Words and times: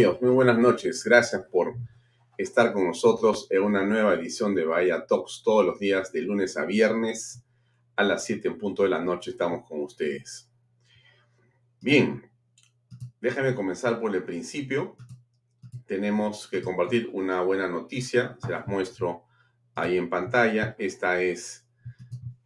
amigos? 0.00 0.22
Muy 0.22 0.30
buenas 0.30 0.58
noches. 0.58 1.04
Gracias 1.04 1.42
por 1.52 1.74
estar 2.38 2.72
con 2.72 2.86
nosotros 2.86 3.46
en 3.50 3.62
una 3.62 3.84
nueva 3.84 4.14
edición 4.14 4.54
de 4.54 4.64
Bahía 4.64 5.04
Talks 5.04 5.42
todos 5.44 5.66
los 5.66 5.78
días 5.78 6.10
de 6.10 6.22
lunes 6.22 6.56
a 6.56 6.64
viernes 6.64 7.44
a 7.96 8.04
las 8.04 8.24
7 8.24 8.48
en 8.48 8.56
punto 8.56 8.82
de 8.84 8.88
la 8.88 9.04
noche 9.04 9.32
estamos 9.32 9.68
con 9.68 9.82
ustedes. 9.82 10.48
Bien, 11.82 12.30
déjame 13.20 13.54
comenzar 13.54 14.00
por 14.00 14.16
el 14.16 14.22
principio. 14.22 14.96
Tenemos 15.84 16.48
que 16.48 16.62
compartir 16.62 17.10
una 17.12 17.42
buena 17.42 17.68
noticia. 17.68 18.38
Se 18.40 18.52
las 18.52 18.66
muestro 18.66 19.24
ahí 19.74 19.98
en 19.98 20.08
pantalla. 20.08 20.76
Esta 20.78 21.20
es 21.20 21.66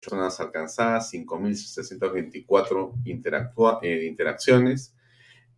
personas 0.00 0.38
alcanzadas, 0.38 1.12
5.624 1.12 3.80
eh, 3.82 4.06
interacciones. 4.06 4.94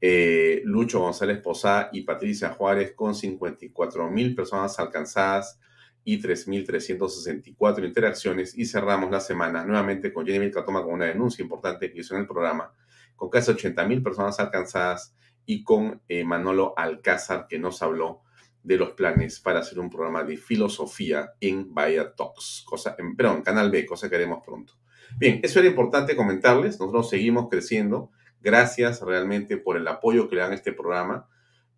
Eh, 0.00 0.62
Lucho 0.64 1.00
González 1.00 1.42
Posada 1.42 1.90
y 1.92 2.04
Patricia 2.04 2.54
Juárez 2.54 2.94
con 2.96 3.12
54.000 3.12 4.34
personas 4.34 4.78
alcanzadas 4.78 5.60
y 6.04 6.20
3.364 6.20 7.86
interacciones 7.86 8.56
y 8.56 8.66
cerramos 8.66 9.10
la 9.10 9.20
semana 9.20 9.64
nuevamente 9.64 10.12
con 10.12 10.26
Jenny 10.26 10.50
Toma 10.50 10.82
con 10.82 10.94
una 10.94 11.06
denuncia 11.06 11.42
importante 11.42 11.92
que 11.92 12.00
hizo 12.00 12.14
en 12.14 12.22
el 12.22 12.26
programa, 12.26 12.72
con 13.16 13.30
casi 13.30 13.52
80.000 13.52 14.02
personas 14.02 14.40
alcanzadas 14.40 15.14
y 15.46 15.62
con 15.62 16.02
eh, 16.08 16.24
Manolo 16.24 16.74
Alcázar 16.76 17.46
que 17.48 17.58
nos 17.58 17.82
habló 17.82 18.22
de 18.62 18.76
los 18.76 18.92
planes 18.92 19.40
para 19.40 19.60
hacer 19.60 19.78
un 19.78 19.90
programa 19.90 20.22
de 20.22 20.36
filosofía 20.36 21.32
en 21.40 21.74
Vaya 21.74 22.14
Talks, 22.14 22.64
cosa, 22.66 22.94
en, 22.98 23.16
perdón, 23.16 23.42
Canal 23.42 23.70
B, 23.70 23.84
cosa 23.86 24.08
que 24.08 24.16
haremos 24.16 24.44
pronto. 24.44 24.74
Bien, 25.16 25.40
eso 25.42 25.58
era 25.58 25.68
importante 25.68 26.16
comentarles, 26.16 26.78
nosotros 26.78 27.10
seguimos 27.10 27.48
creciendo, 27.50 28.10
gracias 28.40 29.00
realmente 29.02 29.56
por 29.56 29.76
el 29.76 29.86
apoyo 29.88 30.28
que 30.28 30.36
le 30.36 30.42
dan 30.42 30.52
a 30.52 30.54
este 30.54 30.72
programa 30.72 31.28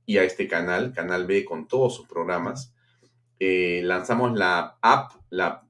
y 0.06 0.18
a 0.18 0.24
este 0.24 0.46
canal, 0.46 0.92
Canal 0.92 1.26
B 1.26 1.44
con 1.44 1.66
todos 1.66 1.96
sus 1.96 2.06
programas. 2.06 2.74
Eh, 3.38 3.82
lanzamos 3.84 4.36
la 4.38 4.78
app, 4.80 5.12
la, 5.30 5.64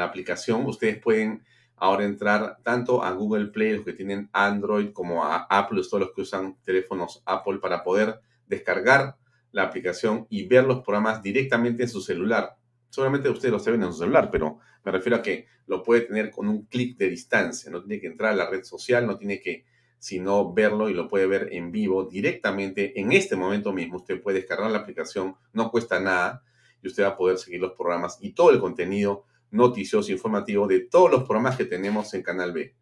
aplicación. 0.00 0.66
Ustedes 0.66 0.98
pueden 0.98 1.44
ahora 1.76 2.04
entrar 2.04 2.58
tanto 2.62 3.02
a 3.02 3.12
Google 3.12 3.46
Play, 3.46 3.76
los 3.76 3.84
que 3.84 3.92
tienen 3.92 4.30
Android, 4.32 4.92
como 4.92 5.24
a 5.24 5.46
Apple, 5.50 5.82
todos 5.88 6.00
los 6.00 6.12
que 6.12 6.22
usan 6.22 6.56
teléfonos 6.62 7.22
Apple, 7.26 7.58
para 7.58 7.82
poder 7.82 8.20
descargar 8.46 9.16
la 9.52 9.64
aplicación 9.64 10.26
y 10.30 10.46
ver 10.46 10.64
los 10.64 10.82
programas 10.82 11.22
directamente 11.22 11.84
en 11.84 11.88
su 11.88 12.00
celular. 12.00 12.56
Solamente 12.90 13.28
ustedes 13.28 13.52
lo 13.52 13.58
saben 13.58 13.82
en 13.82 13.92
su 13.92 13.98
celular, 13.98 14.30
pero 14.30 14.58
me 14.84 14.92
refiero 14.92 15.16
a 15.16 15.22
que 15.22 15.46
lo 15.66 15.82
puede 15.82 16.02
tener 16.02 16.30
con 16.30 16.48
un 16.48 16.66
clic 16.66 16.96
de 16.96 17.08
distancia. 17.08 17.70
No 17.70 17.82
tiene 17.82 18.00
que 18.00 18.06
entrar 18.06 18.32
a 18.32 18.36
la 18.36 18.48
red 18.48 18.64
social, 18.64 19.06
no 19.06 19.16
tiene 19.16 19.40
que 19.40 19.64
sino 19.98 20.52
verlo 20.52 20.90
y 20.90 20.92
lo 20.92 21.08
puede 21.08 21.26
ver 21.26 21.48
en 21.52 21.72
vivo 21.72 22.04
directamente 22.04 23.00
en 23.00 23.12
este 23.12 23.36
momento 23.36 23.72
mismo. 23.72 23.96
Usted 23.96 24.20
puede 24.20 24.40
descargar 24.40 24.70
la 24.70 24.80
aplicación, 24.80 25.34
no 25.54 25.70
cuesta 25.70 25.98
nada 25.98 26.42
y 26.84 26.88
usted 26.88 27.02
va 27.02 27.08
a 27.08 27.16
poder 27.16 27.38
seguir 27.38 27.60
los 27.60 27.72
programas 27.72 28.18
y 28.20 28.32
todo 28.32 28.50
el 28.50 28.60
contenido 28.60 29.24
noticioso, 29.50 30.12
informativo 30.12 30.66
de 30.66 30.80
todos 30.80 31.10
los 31.10 31.24
programas 31.24 31.56
que 31.56 31.64
tenemos 31.64 32.12
en 32.12 32.22
Canal 32.22 32.52
B. 32.52 32.74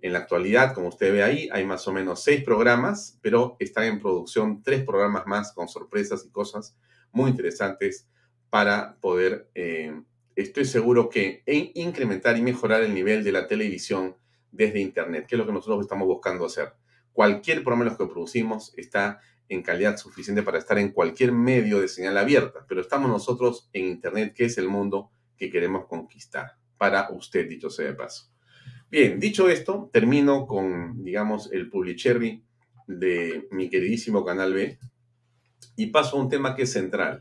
En 0.00 0.12
la 0.12 0.20
actualidad, 0.20 0.74
como 0.74 0.88
usted 0.88 1.12
ve 1.12 1.22
ahí, 1.22 1.48
hay 1.52 1.64
más 1.66 1.86
o 1.86 1.92
menos 1.92 2.22
seis 2.22 2.42
programas, 2.42 3.18
pero 3.20 3.56
están 3.58 3.84
en 3.84 4.00
producción 4.00 4.62
tres 4.62 4.82
programas 4.84 5.26
más 5.26 5.52
con 5.52 5.68
sorpresas 5.68 6.24
y 6.24 6.30
cosas 6.30 6.76
muy 7.12 7.30
interesantes 7.30 8.08
para 8.48 8.96
poder, 9.00 9.50
eh, 9.54 10.00
estoy 10.36 10.64
seguro 10.64 11.10
que 11.10 11.42
incrementar 11.74 12.38
y 12.38 12.42
mejorar 12.42 12.82
el 12.82 12.94
nivel 12.94 13.24
de 13.24 13.32
la 13.32 13.46
televisión 13.46 14.16
desde 14.52 14.80
Internet, 14.80 15.26
que 15.26 15.34
es 15.34 15.38
lo 15.38 15.46
que 15.46 15.52
nosotros 15.52 15.82
estamos 15.82 16.06
buscando 16.06 16.46
hacer. 16.46 16.72
Cualquier 17.12 17.62
programa 17.62 17.84
los 17.84 17.98
que 17.98 18.06
producimos 18.06 18.72
está 18.76 19.20
en 19.48 19.62
calidad 19.62 19.96
suficiente 19.96 20.42
para 20.42 20.58
estar 20.58 20.78
en 20.78 20.92
cualquier 20.92 21.32
medio 21.32 21.80
de 21.80 21.88
señal 21.88 22.16
abierta, 22.16 22.64
pero 22.68 22.80
estamos 22.80 23.10
nosotros 23.10 23.68
en 23.72 23.86
Internet, 23.86 24.34
que 24.34 24.46
es 24.46 24.58
el 24.58 24.68
mundo 24.68 25.10
que 25.36 25.50
queremos 25.50 25.86
conquistar, 25.86 26.56
para 26.78 27.10
usted, 27.10 27.48
dicho 27.48 27.70
sea 27.70 27.86
de 27.86 27.94
paso. 27.94 28.30
Bien, 28.90 29.18
dicho 29.18 29.48
esto, 29.48 29.90
termino 29.92 30.46
con, 30.46 31.02
digamos, 31.02 31.50
el 31.52 31.68
publicherry 31.68 32.44
de 32.86 33.48
mi 33.50 33.68
queridísimo 33.68 34.24
Canal 34.24 34.54
B 34.54 34.78
y 35.76 35.86
paso 35.86 36.16
a 36.16 36.20
un 36.20 36.28
tema 36.28 36.54
que 36.54 36.62
es 36.62 36.72
central. 36.72 37.20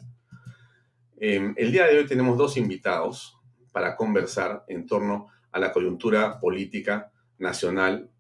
Em, 1.18 1.54
el 1.58 1.72
día 1.72 1.88
de 1.88 1.98
hoy 1.98 2.06
tenemos 2.06 2.38
dos 2.38 2.58
invitados 2.58 3.38
para 3.72 3.96
conversar 3.96 4.64
en 4.68 4.86
torno 4.86 5.28
a 5.52 5.60
la 5.60 5.72
coyuntura 5.72 6.40
política 6.40 7.12
nacional 7.38 8.12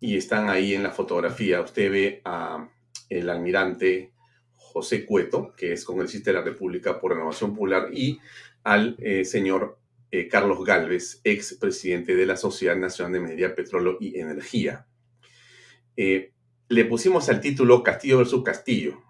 y 0.00 0.16
están 0.16 0.50
ahí 0.50 0.74
en 0.74 0.82
la 0.82 0.90
fotografía. 0.90 1.60
Usted 1.60 1.90
ve 1.90 2.20
a 2.24 2.68
el 3.08 3.28
almirante 3.28 4.12
José 4.54 5.04
Cueto, 5.06 5.54
que 5.56 5.72
es 5.72 5.84
congresista 5.84 6.30
de 6.30 6.38
la 6.38 6.44
República 6.44 7.00
por 7.00 7.12
Renovación 7.12 7.52
Popular, 7.52 7.88
y 7.92 8.20
al 8.62 8.96
eh, 8.98 9.24
señor 9.24 9.78
eh, 10.10 10.28
Carlos 10.28 10.64
Galvez, 10.64 11.20
ex 11.24 11.54
presidente 11.54 12.14
de 12.14 12.26
la 12.26 12.36
Sociedad 12.36 12.76
Nacional 12.76 13.12
de 13.12 13.20
Minería, 13.20 13.54
Petróleo 13.54 13.96
y 14.00 14.18
Energía. 14.18 14.86
Eh, 15.96 16.32
le 16.68 16.84
pusimos 16.84 17.28
al 17.28 17.40
título 17.40 17.82
Castillo 17.82 18.18
versus 18.18 18.42
Castillo, 18.42 19.02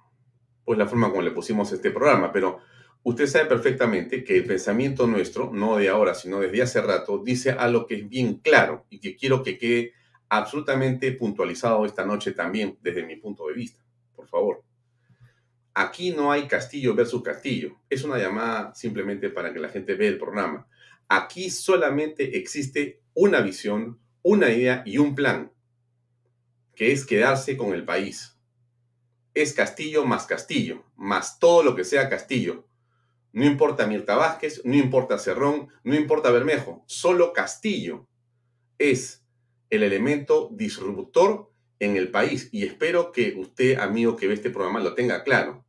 pues 0.64 0.78
la 0.78 0.86
forma 0.86 1.10
como 1.10 1.22
le 1.22 1.30
pusimos 1.30 1.72
este 1.72 1.90
programa, 1.90 2.32
pero 2.32 2.58
usted 3.02 3.26
sabe 3.26 3.46
perfectamente 3.46 4.24
que 4.24 4.36
el 4.36 4.44
pensamiento 4.44 5.06
nuestro, 5.06 5.50
no 5.52 5.76
de 5.76 5.88
ahora, 5.88 6.14
sino 6.14 6.40
desde 6.40 6.62
hace 6.62 6.80
rato, 6.80 7.22
dice 7.24 7.50
algo 7.50 7.86
que 7.86 7.96
es 7.96 8.08
bien 8.08 8.40
claro 8.40 8.86
y 8.90 9.00
que 9.00 9.16
quiero 9.16 9.42
que 9.42 9.58
quede 9.58 9.92
absolutamente 10.28 11.12
puntualizado 11.12 11.84
esta 11.84 12.04
noche 12.04 12.32
también 12.32 12.78
desde 12.82 13.04
mi 13.04 13.16
punto 13.16 13.46
de 13.46 13.54
vista 13.54 13.86
por 14.16 14.28
favor. 14.28 14.64
Aquí 15.74 16.10
no 16.10 16.32
hay 16.32 16.48
Castillo 16.48 16.94
versus 16.94 17.22
Castillo. 17.22 17.78
Es 17.90 18.02
una 18.02 18.18
llamada 18.18 18.74
simplemente 18.74 19.28
para 19.28 19.52
que 19.52 19.60
la 19.60 19.68
gente 19.68 19.94
vea 19.94 20.08
el 20.08 20.18
programa. 20.18 20.66
Aquí 21.08 21.50
solamente 21.50 22.38
existe 22.38 23.02
una 23.14 23.40
visión, 23.40 24.00
una 24.22 24.50
idea 24.50 24.82
y 24.86 24.98
un 24.98 25.14
plan, 25.14 25.52
que 26.74 26.92
es 26.92 27.04
quedarse 27.04 27.56
con 27.56 27.74
el 27.74 27.84
país. 27.84 28.38
Es 29.34 29.52
Castillo 29.52 30.04
más 30.06 30.26
Castillo, 30.26 30.84
más 30.96 31.38
todo 31.38 31.62
lo 31.62 31.76
que 31.76 31.84
sea 31.84 32.08
Castillo. 32.08 32.66
No 33.32 33.44
importa 33.44 33.86
Mirta 33.86 34.16
Vázquez, 34.16 34.62
no 34.64 34.74
importa 34.76 35.18
Cerrón, 35.18 35.68
no 35.84 35.94
importa 35.94 36.30
Bermejo, 36.30 36.82
solo 36.86 37.34
Castillo 37.34 38.08
es 38.78 39.25
el 39.70 39.82
elemento 39.82 40.50
disruptor 40.52 41.50
en 41.78 41.96
el 41.96 42.10
país 42.10 42.48
y 42.52 42.64
espero 42.64 43.12
que 43.12 43.34
usted, 43.36 43.78
amigo 43.78 44.16
que 44.16 44.26
ve 44.28 44.34
este 44.34 44.50
programa, 44.50 44.80
lo 44.80 44.94
tenga 44.94 45.22
claro. 45.24 45.64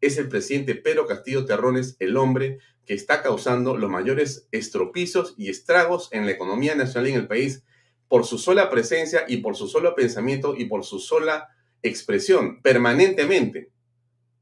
Es 0.00 0.18
el 0.18 0.28
presidente 0.28 0.74
Pedro 0.74 1.06
Castillo 1.06 1.44
Terrones 1.44 1.96
el 2.00 2.16
hombre 2.16 2.58
que 2.86 2.94
está 2.94 3.22
causando 3.22 3.76
los 3.76 3.90
mayores 3.90 4.48
estropicios 4.50 5.34
y 5.36 5.48
estragos 5.48 6.08
en 6.12 6.26
la 6.26 6.32
economía 6.32 6.74
nacional 6.74 7.08
y 7.08 7.12
en 7.12 7.20
el 7.20 7.28
país 7.28 7.62
por 8.08 8.26
su 8.26 8.38
sola 8.38 8.68
presencia 8.68 9.24
y 9.28 9.38
por 9.38 9.56
su 9.56 9.68
solo 9.68 9.94
pensamiento 9.94 10.54
y 10.56 10.64
por 10.64 10.84
su 10.84 10.98
sola 10.98 11.48
expresión, 11.82 12.60
permanentemente. 12.60 13.70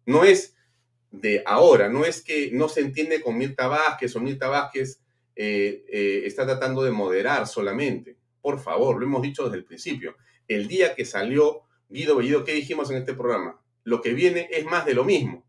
No 0.06 0.24
es 0.24 0.54
de 1.10 1.42
ahora. 1.46 1.88
No 1.88 2.04
es 2.04 2.22
que 2.22 2.50
no 2.52 2.68
se 2.68 2.80
entiende 2.80 3.20
con 3.20 3.36
Mirta 3.36 3.68
Vázquez 3.68 4.14
o 4.16 4.20
Mirta 4.20 4.48
Vázquez 4.48 5.00
eh, 5.36 5.84
eh, 5.88 6.22
está 6.24 6.44
tratando 6.44 6.82
de 6.82 6.90
moderar 6.90 7.46
solamente. 7.46 8.16
Por 8.40 8.60
favor, 8.60 8.98
lo 8.98 9.06
hemos 9.06 9.22
dicho 9.22 9.44
desde 9.44 9.58
el 9.58 9.64
principio. 9.64 10.16
El 10.48 10.68
día 10.68 10.94
que 10.94 11.04
salió 11.04 11.62
Guido 11.88 12.16
Bellido, 12.16 12.44
¿qué 12.44 12.52
dijimos 12.52 12.90
en 12.90 12.98
este 12.98 13.14
programa? 13.14 13.60
Lo 13.84 14.00
que 14.00 14.14
viene 14.14 14.48
es 14.50 14.64
más 14.64 14.86
de 14.86 14.94
lo 14.94 15.04
mismo. 15.04 15.44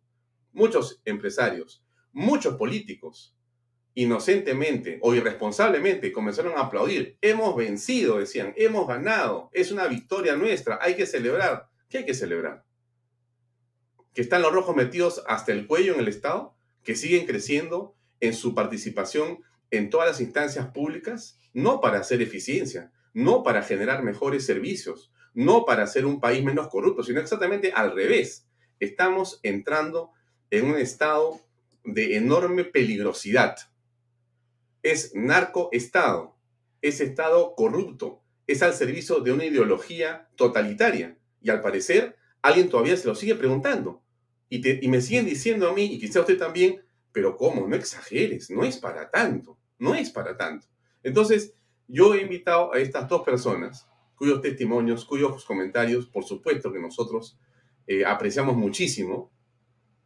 Muchos 0.54 1.02
empresarios, 1.06 1.84
muchos 2.12 2.56
políticos, 2.56 3.36
inocentemente 3.94 5.00
o 5.02 5.14
irresponsablemente 5.14 6.12
comenzaron 6.12 6.58
a 6.58 6.62
aplaudir. 6.62 7.18
Hemos 7.22 7.56
vencido, 7.56 8.20
decían, 8.20 8.54
hemos 8.58 8.88
ganado, 8.88 9.50
es 9.54 9.72
una 9.72 9.88
victoria 9.88 10.36
nuestra, 10.36 10.80
hay 10.82 10.96
que 10.96 11.06
celebrar. 11.06 11.70
¿Qué 11.90 12.00
hay 12.00 12.06
que 12.06 12.14
celebrar? 12.14 12.64
¿Que 14.14 14.22
están 14.22 14.42
los 14.42 14.54
rojos 14.54 14.76
metidos 14.76 15.24
hasta 15.28 15.52
el 15.52 15.68
cuello 15.68 15.94
en 15.94 16.00
el 16.00 16.08
Estado? 16.08 16.56
¿Que 16.84 16.96
siguen 16.96 17.26
creciendo 17.26 17.96
en 18.20 18.34
su 18.34 18.56
participación 18.56 19.44
en 19.72 19.90
todas 19.90 20.08
las 20.08 20.22
instancias 20.22 20.68
públicas? 20.68 21.38
No 21.54 21.82
para 21.82 22.00
hacer 22.00 22.22
eficiencia, 22.22 22.92
no 23.14 23.44
para 23.44 23.64
generar 23.64 24.04
mejores 24.04 24.46
servicios, 24.46 25.12
no 25.34 25.66
para 25.66 25.84
hacer 25.84 26.06
un 26.06 26.20
país 26.20 26.44
menos 26.44 26.70
corrupto, 26.70 27.04
sino 27.04 27.20
exactamente 27.20 27.72
al 27.74 27.94
revés. 27.94 28.48
Estamos 28.80 29.40
entrando 29.44 30.12
en 30.50 30.66
un 30.66 30.78
estado 30.78 31.40
de 31.84 32.18
enorme 32.18 32.64
peligrosidad 32.64 33.58
es 34.84 35.14
narcoestado, 35.14 36.36
es 36.82 37.02
Estado 37.02 37.56
corrupto, 37.56 38.24
es 38.48 38.62
al 38.64 38.74
servicio 38.74 39.20
de 39.20 39.32
una 39.32 39.46
ideología 39.46 40.30
totalitaria. 40.36 41.18
Y 41.42 41.50
al 41.50 41.62
parecer, 41.62 42.18
alguien 42.42 42.70
todavía 42.70 42.98
se 42.98 43.08
lo 43.08 43.16
sigue 43.16 43.36
preguntando. 43.36 44.04
Y, 44.50 44.86
y 44.86 44.88
me 44.90 45.02
siguen 45.02 45.26
diciendo 45.26 45.70
a 45.70 45.74
mí, 45.74 45.86
y 45.86 46.00
quizá 46.00 46.22
usted 46.22 46.38
también, 46.38 46.82
pero 47.12 47.38
¿cómo? 47.38 47.68
No 47.68 47.76
exageres, 47.76 48.50
no 48.50 48.64
es 48.64 48.78
para 48.78 49.10
tanto, 49.10 49.58
no 49.80 49.96
es 49.96 50.10
para 50.10 50.36
tanto. 50.36 50.68
Entonces, 51.04 51.54
yo 51.88 52.14
he 52.14 52.22
invitado 52.22 52.74
a 52.74 52.80
estas 52.80 53.08
dos 53.08 53.24
personas, 53.24 53.88
cuyos 54.16 54.42
testimonios, 54.42 55.06
cuyos 55.06 55.44
comentarios, 55.46 56.06
por 56.06 56.24
supuesto 56.24 56.72
que 56.72 56.80
nosotros 56.80 57.38
eh, 57.88 58.06
apreciamos 58.06 58.56
muchísimo, 58.56 59.32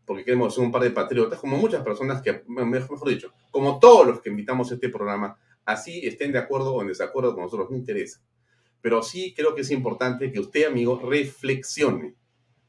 porque 0.06 0.24
queremos 0.24 0.56
ser 0.56 0.64
un 0.64 0.72
par 0.72 0.84
de 0.84 0.92
patriotas, 0.92 1.40
como 1.40 1.58
muchas 1.58 1.84
personas 1.84 2.22
que, 2.22 2.44
mejor 2.48 3.08
dicho, 3.08 3.34
como 3.52 3.80
todos 3.80 4.08
los 4.08 4.22
que 4.22 4.30
invitamos 4.30 4.72
a 4.72 4.76
este 4.76 4.90
programa, 4.90 5.38
así 5.66 6.06
estén 6.06 6.32
de 6.32 6.40
acuerdo 6.40 6.74
o 6.74 6.82
en 6.82 6.88
desacuerdo 6.88 7.34
con 7.34 7.44
nosotros, 7.44 7.70
no 7.70 7.78
interesa. 7.78 8.22
Pero 8.82 9.02
sí 9.02 9.34
creo 9.36 9.56
que 9.56 9.62
es 9.62 9.72
importante 9.72 10.32
que 10.32 10.40
usted, 10.40 10.66
amigo, 10.66 11.00
reflexione, 11.00 12.16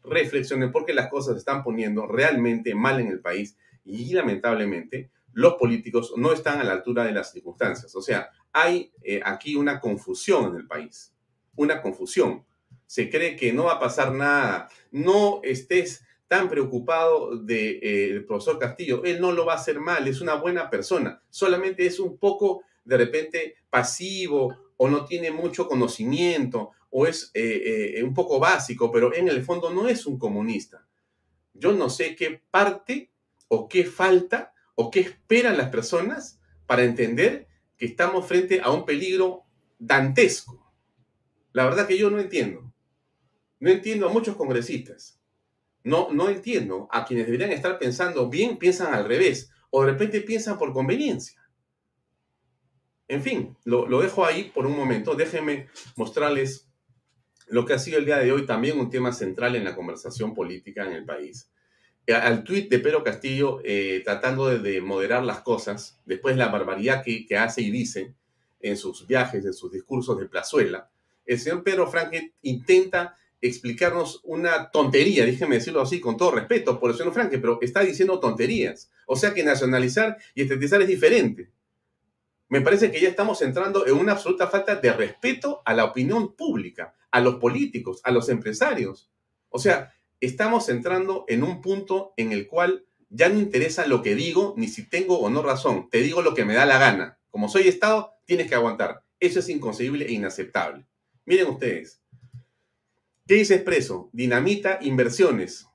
reflexione, 0.03 0.69
porque 0.69 0.95
las 0.95 1.09
cosas 1.09 1.35
se 1.35 1.39
están 1.41 1.63
poniendo 1.63 2.07
realmente 2.07 2.75
mal 2.75 3.01
en 3.01 3.09
el 3.09 3.21
país 3.21 3.57
y 3.85 4.13
lamentablemente 4.15 5.11
los 5.37 5.55
políticos 5.57 6.15
no 6.17 6.33
están 6.33 6.61
a 6.61 6.65
la 6.65 6.73
altura 6.73 7.05
de 7.05 7.13
las 7.13 7.31
circunstancias. 7.31 7.95
O 7.95 8.01
sea, 8.01 8.31
hay 8.55 8.91
eh, 9.03 9.21
aquí 9.23 9.55
una 9.55 9.81
confusión 9.81 10.47
en 10.47 10.57
el 10.57 10.67
país, 10.67 11.13
una 11.57 11.83
confusión. 11.83 12.47
Se 12.87 13.11
cree 13.11 13.37
que 13.37 13.53
no 13.53 13.65
va 13.65 13.75
a 13.75 13.79
pasar 13.79 14.15
nada, 14.15 14.71
no 14.93 15.41
estés 15.43 16.03
tan 16.27 16.49
preocupado 16.49 17.37
del 17.37 17.47
de, 17.47 18.17
eh, 18.17 18.21
profesor 18.23 18.59
Castillo. 18.59 19.05
Él 19.05 19.21
no 19.21 19.31
lo 19.31 19.45
va 19.45 19.53
a 19.53 19.57
hacer 19.57 19.79
mal, 19.79 20.09
es 20.09 20.23
una 20.23 20.37
buena 20.37 20.71
persona. 20.71 21.23
Solamente 21.29 21.85
es 21.85 22.01
un 22.01 22.17
poco, 22.17 22.63
de 22.87 22.97
repente, 22.97 23.57
pasivo 23.69 24.57
o 24.79 24.89
no 24.89 25.05
tiene 25.05 25.31
mucho 25.31 25.69
conocimiento 25.69 26.71
o 26.89 27.07
es 27.07 27.31
eh, 27.35 28.03
un 28.03 28.15
poco 28.15 28.39
básico, 28.39 28.91
pero 28.91 29.15
en 29.15 29.29
el 29.29 29.45
fondo 29.45 29.69
no 29.69 29.87
es 29.87 30.07
un 30.07 30.19
comunista. 30.19 30.89
Yo 31.53 31.73
no 31.73 31.91
sé 31.91 32.17
qué 32.17 32.41
parte 32.51 33.11
o 33.49 33.69
qué 33.69 33.85
falta 33.85 34.55
o 34.77 34.93
qué 34.93 35.01
esperan 35.01 35.59
las 35.59 35.71
personas 35.71 36.41
para 36.67 36.85
entender 36.85 37.49
que 37.77 37.87
estamos 37.87 38.27
frente 38.27 38.61
a 38.63 38.71
un 38.71 38.87
peligro 38.87 39.43
dantesco. 39.79 40.73
La 41.53 41.65
verdad 41.65 41.89
que 41.89 41.99
yo 41.99 42.11
no 42.11 42.21
entiendo. 42.21 42.73
No 43.59 43.71
entiendo 43.71 44.07
a 44.07 44.13
muchos 44.13 44.37
congresistas 44.37 45.17
no, 45.87 46.09
no 46.11 46.29
entiendo. 46.29 46.89
A 46.91 47.05
quienes 47.05 47.27
deberían 47.27 47.53
estar 47.53 47.79
pensando 47.79 48.29
bien, 48.29 48.59
piensan 48.59 48.93
al 48.93 49.05
revés. 49.05 49.51
O 49.71 49.83
de 49.85 49.93
repente 49.93 50.21
piensan 50.21 50.59
por 50.59 50.73
conveniencia. 50.73 51.41
En 53.07 53.23
fin, 53.23 53.57
lo, 53.65 53.87
dejo 54.01 54.27
ahí 54.27 54.51
por 54.53 54.67
un 54.67 54.77
momento. 54.77 55.15
Déjenme 55.15 55.69
mostrarles 55.95 56.69
lo 57.47 57.65
que 57.65 57.75
ha 57.75 57.79
sido 57.79 57.99
el 57.99 58.05
día 58.05 58.19
de 58.19 58.33
hoy 58.33 58.45
también 58.47 58.81
un 58.81 58.91
tema 58.91 59.13
central 59.13 59.55
en 59.55 59.63
la 59.63 59.77
conversación 59.77 60.35
política 60.35 60.85
en 60.85 60.93
el 60.93 61.05
país. 61.05 61.53
Eh, 62.07 62.15
al 62.15 62.45
tuit 62.45 62.71
de 62.71 62.79
Pedro 62.79 63.03
Castillo 63.03 63.61
eh, 63.65 64.03
tratando 64.05 64.47
de, 64.47 64.81
moderar 64.81 65.25
las 65.25 65.41
cosas, 65.41 66.01
después 66.05 66.37
de 66.37 66.39
la 66.39 66.49
barbaridad 66.49 67.03
que, 67.03 67.27
que, 67.27 67.37
hace 67.37 67.63
y 67.63 67.71
dice 67.71 68.15
en 68.61 68.77
sus 68.77 69.07
viajes, 69.07 69.45
en 69.45 69.53
sus 69.53 69.73
discursos 69.73 70.19
de 70.19 70.27
plazuela, 70.27 70.91
el 71.25 71.41
señor 71.41 71.65
Pedro 71.65 71.91
Franque 71.91 72.35
intenta 72.43 73.17
explicarnos 73.41 74.21
una 74.25 74.71
tontería, 74.71 75.25
déjeme 75.25 75.57
decirlo 75.57 75.81
así, 75.81 76.01
con 76.01 76.17
todo 76.17 76.31
respeto 76.31 76.79
por 76.79 76.91
el 76.91 76.97
señor 76.97 77.13
Franque, 77.13 77.39
pero 77.39 77.59
está 77.61 77.81
diciendo 77.81 78.21
tonterías. 78.21 78.91
O 79.07 79.17
sea 79.17 79.35
que 79.35 79.45
nacionalizar 79.45 80.17
y 80.35 80.43
estatizar 80.43 80.81
es 80.83 80.89
diferente. 80.89 81.51
Me 82.49 82.61
parece 82.61 82.91
que 82.91 83.01
ya 83.01 83.09
estamos 83.09 83.43
entrando 83.43 83.87
en 83.87 83.95
una 83.95 84.13
absoluta 84.13 84.47
falta 84.47 84.77
de 84.77 84.93
respeto 84.93 85.63
a 85.65 85.75
la 85.75 85.85
opinión 85.85 86.35
pública, 86.35 86.95
a 87.11 87.21
los 87.21 87.37
políticos, 87.37 88.01
a 88.05 88.13
los 88.13 88.29
empresarios. 88.29 89.11
O 89.49 89.59
sea, 89.59 89.93
estamos 90.21 90.69
entrando 90.69 91.25
en 91.29 91.43
un 91.43 91.61
punto 91.61 92.13
en 92.17 92.33
el 92.33 92.47
cual 92.47 92.87
ya 93.09 93.29
no 93.29 93.39
interesa 93.39 93.87
lo 93.87 94.03
que 94.03 94.15
digo, 94.15 94.55
ni 94.57 94.69
si 94.69 94.89
tengo 94.89 95.19
o 95.19 95.31
no 95.31 95.43
razón. 95.43 95.89
Te 95.91 95.99
digo 95.99 96.23
lo 96.23 96.35
que 96.35 96.45
me 96.45 96.55
da 96.55 96.67
la 96.67 96.79
gana. 96.79 97.19
Como 97.31 97.49
soy 97.49 97.69
Estado, 97.69 98.15
tienes 98.25 98.49
que 98.49 98.55
aguantar. 98.55 99.03
Eso 99.21 99.41
es 99.41 99.49
inconcebible 99.49 100.07
e 100.07 100.13
inaceptable. 100.13 100.87
Miren 101.25 101.49
ustedes, 101.49 102.01
¿Qué 103.27 103.35
dice 103.35 103.57
Expreso? 103.57 104.09
Dinamita 104.13 104.79
inversiones. 104.83 105.67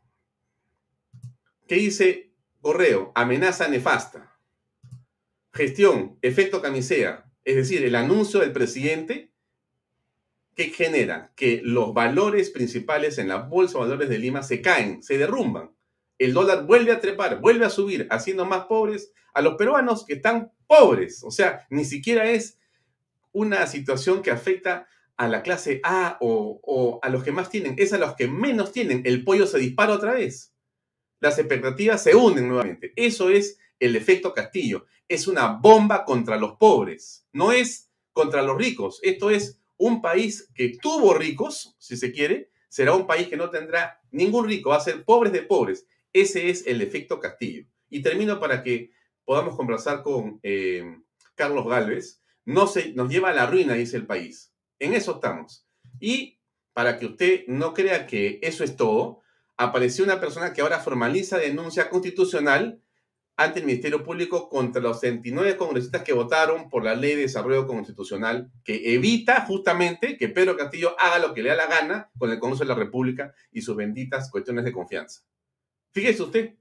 ¿Qué 1.67 1.75
dice 1.75 2.31
Correo? 2.61 3.11
Amenaza 3.13 3.67
nefasta. 3.67 4.37
Gestión, 5.51 6.17
efecto 6.21 6.61
camisea. 6.61 7.29
Es 7.43 7.57
decir, 7.57 7.83
el 7.83 7.95
anuncio 7.95 8.39
del 8.39 8.53
presidente 8.53 9.30
que 10.69 10.85
genera 10.85 11.31
que 11.35 11.61
los 11.63 11.93
valores 11.93 12.49
principales 12.49 13.17
en 13.17 13.27
la 13.27 13.37
bolsa 13.37 13.79
de 13.79 13.85
valores 13.85 14.09
de 14.09 14.19
Lima 14.19 14.43
se 14.43 14.61
caen, 14.61 15.01
se 15.01 15.17
derrumban. 15.17 15.71
El 16.17 16.33
dólar 16.33 16.65
vuelve 16.65 16.91
a 16.91 16.99
trepar, 16.99 17.39
vuelve 17.39 17.65
a 17.65 17.69
subir, 17.69 18.07
haciendo 18.11 18.45
más 18.45 18.65
pobres 18.65 19.11
a 19.33 19.41
los 19.41 19.55
peruanos 19.55 20.05
que 20.05 20.13
están 20.13 20.51
pobres. 20.67 21.23
O 21.23 21.31
sea, 21.31 21.65
ni 21.69 21.85
siquiera 21.85 22.29
es 22.29 22.59
una 23.31 23.65
situación 23.65 24.21
que 24.21 24.31
afecta 24.31 24.87
a 25.17 25.27
la 25.27 25.41
clase 25.41 25.79
A 25.83 26.17
o, 26.21 26.99
a 27.01 27.09
los 27.09 27.23
que 27.23 27.31
más 27.31 27.49
tienen, 27.49 27.75
es 27.77 27.93
a 27.93 27.97
los 27.97 28.15
que 28.15 28.27
menos 28.27 28.71
tienen. 28.71 29.01
El 29.05 29.23
pollo 29.23 29.47
se 29.47 29.59
dispara 29.59 29.93
otra 29.93 30.13
vez. 30.13 30.53
Las 31.19 31.39
expectativas 31.39 32.03
se 32.03 32.15
unen 32.15 32.47
nuevamente. 32.47 32.93
Eso 32.95 33.29
es 33.29 33.57
el 33.79 33.95
efecto 33.95 34.33
Castillo. 34.33 34.85
Es 35.07 35.27
una 35.27 35.47
bomba 35.47 36.05
contra 36.05 36.37
los 36.37 36.53
pobres. 36.57 37.25
No 37.31 37.51
es 37.51 37.89
contra 38.13 38.41
los 38.41 38.57
ricos. 38.57 38.99
Esto 39.03 39.29
es 39.29 39.60
un 39.81 39.99
país 39.99 40.47
que 40.53 40.77
tuvo 40.79 41.15
ricos, 41.15 41.75
si 41.79 41.97
se 41.97 42.11
quiere, 42.11 42.51
será 42.69 42.93
un 42.93 43.07
país 43.07 43.27
que 43.27 43.35
no 43.35 43.49
tendrá 43.49 43.99
ningún 44.11 44.47
rico. 44.47 44.69
Va 44.69 44.77
a 44.77 44.81
ser 44.81 45.03
pobres 45.03 45.33
de 45.33 45.41
pobres. 45.41 45.87
Ese 46.13 46.51
es 46.51 46.67
el 46.67 46.81
efecto 46.81 47.19
Castillo. 47.19 47.65
Y 47.89 48.03
termino 48.03 48.39
para 48.39 48.61
que 48.61 48.91
podamos 49.25 49.55
conversar 49.55 50.03
con 50.03 50.39
eh, 50.43 50.83
Carlos 51.33 51.65
Galvez. 51.67 52.21
No 52.45 52.67
se, 52.67 52.93
nos 52.93 53.09
lleva 53.09 53.31
a 53.31 53.33
la 53.33 53.47
ruina, 53.47 53.73
dice 53.73 53.97
el 53.97 54.05
país. 54.05 54.53
En 54.77 54.93
eso 54.93 55.15
estamos. 55.15 55.65
Y 55.99 56.39
para 56.73 56.99
que 56.99 57.07
usted 57.07 57.45
no 57.47 57.73
crea 57.73 58.05
que 58.05 58.39
eso 58.43 58.63
es 58.63 58.75
todo, 58.75 59.21
apareció 59.57 60.03
una 60.03 60.19
persona 60.19 60.53
que 60.53 60.61
ahora 60.61 60.79
formaliza 60.79 61.39
denuncia 61.39 61.89
constitucional 61.89 62.83
ante 63.37 63.59
el 63.59 63.65
Ministerio 63.65 64.03
Público 64.03 64.49
contra 64.49 64.81
los 64.81 65.01
29 65.01 65.57
congresistas 65.57 66.03
que 66.03 66.13
votaron 66.13 66.69
por 66.69 66.83
la 66.83 66.95
Ley 66.95 67.15
de 67.15 67.23
Desarrollo 67.23 67.65
Constitucional 67.65 68.51
que 68.63 68.93
evita 68.93 69.45
justamente 69.45 70.17
que 70.17 70.29
Pedro 70.29 70.57
Castillo 70.57 70.95
haga 70.99 71.19
lo 71.19 71.33
que 71.33 71.41
le 71.41 71.49
da 71.49 71.55
la 71.55 71.67
gana 71.67 72.11
con 72.17 72.29
el 72.29 72.39
Congreso 72.39 72.63
de 72.63 72.69
la 72.69 72.75
República 72.75 73.33
y 73.51 73.61
sus 73.61 73.75
benditas 73.75 74.29
cuestiones 74.29 74.65
de 74.65 74.71
confianza. 74.71 75.21
Fíjese 75.91 76.23
usted, 76.23 76.55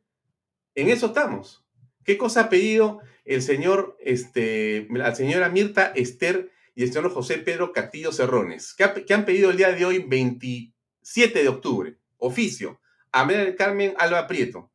en 0.74 0.88
eso 0.88 1.06
estamos. 1.06 1.64
¿Qué 2.04 2.16
cosa 2.16 2.42
ha 2.42 2.48
pedido 2.48 3.00
el 3.24 3.42
señor, 3.42 3.96
este, 4.00 4.88
la 4.90 5.14
señora 5.14 5.48
Mirta 5.48 5.92
Esther 5.94 6.50
y 6.74 6.84
el 6.84 6.92
señor 6.92 7.12
José 7.12 7.38
Pedro 7.38 7.72
Castillo 7.72 8.12
Cerrones, 8.12 8.74
que, 8.74 9.14
han 9.14 9.24
pedido 9.24 9.50
el 9.50 9.56
día 9.56 9.72
de 9.72 9.84
hoy, 9.84 9.98
27 9.98 11.42
de 11.42 11.48
octubre, 11.48 11.98
oficio, 12.16 12.80
a 13.12 13.28
Carmen 13.56 13.94
Alba 13.98 14.26
Prieto. 14.26 14.69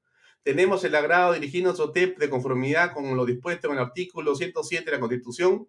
Tenemos 0.46 0.84
el 0.84 0.94
agrado 0.94 1.32
de 1.32 1.40
dirigirnos 1.40 1.80
a 1.80 1.86
OTEP 1.86 2.20
de 2.20 2.30
conformidad 2.30 2.94
con 2.94 3.18
lo 3.18 3.26
dispuesto 3.26 3.66
en 3.66 3.74
el 3.74 3.80
artículo 3.80 4.36
107 4.36 4.86
de 4.86 4.92
la 4.92 5.00
Constitución, 5.00 5.68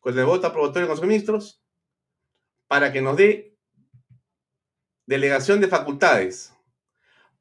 con 0.00 0.18
el 0.18 0.24
voto 0.24 0.46
aprobatorio 0.46 0.88
de 0.88 0.94
los 0.94 1.02
ministros, 1.02 1.62
para 2.66 2.90
que 2.90 3.02
nos 3.02 3.14
dé 3.18 3.54
delegación 5.04 5.60
de 5.60 5.68
facultades 5.68 6.54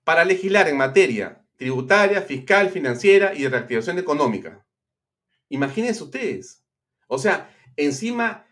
para 0.04 0.26
legislar 0.26 0.68
en 0.68 0.76
materia 0.76 1.42
tributaria, 1.56 2.22
fiscal, 2.22 2.70
financiera 2.70 3.34
y 3.34 3.44
de 3.44 3.50
reactivación 3.50 3.98
económica. 3.98 4.68
Imagínense 5.48 6.04
ustedes. 6.04 6.62
O 7.08 7.18
sea, 7.18 7.56
encima, 7.78 8.46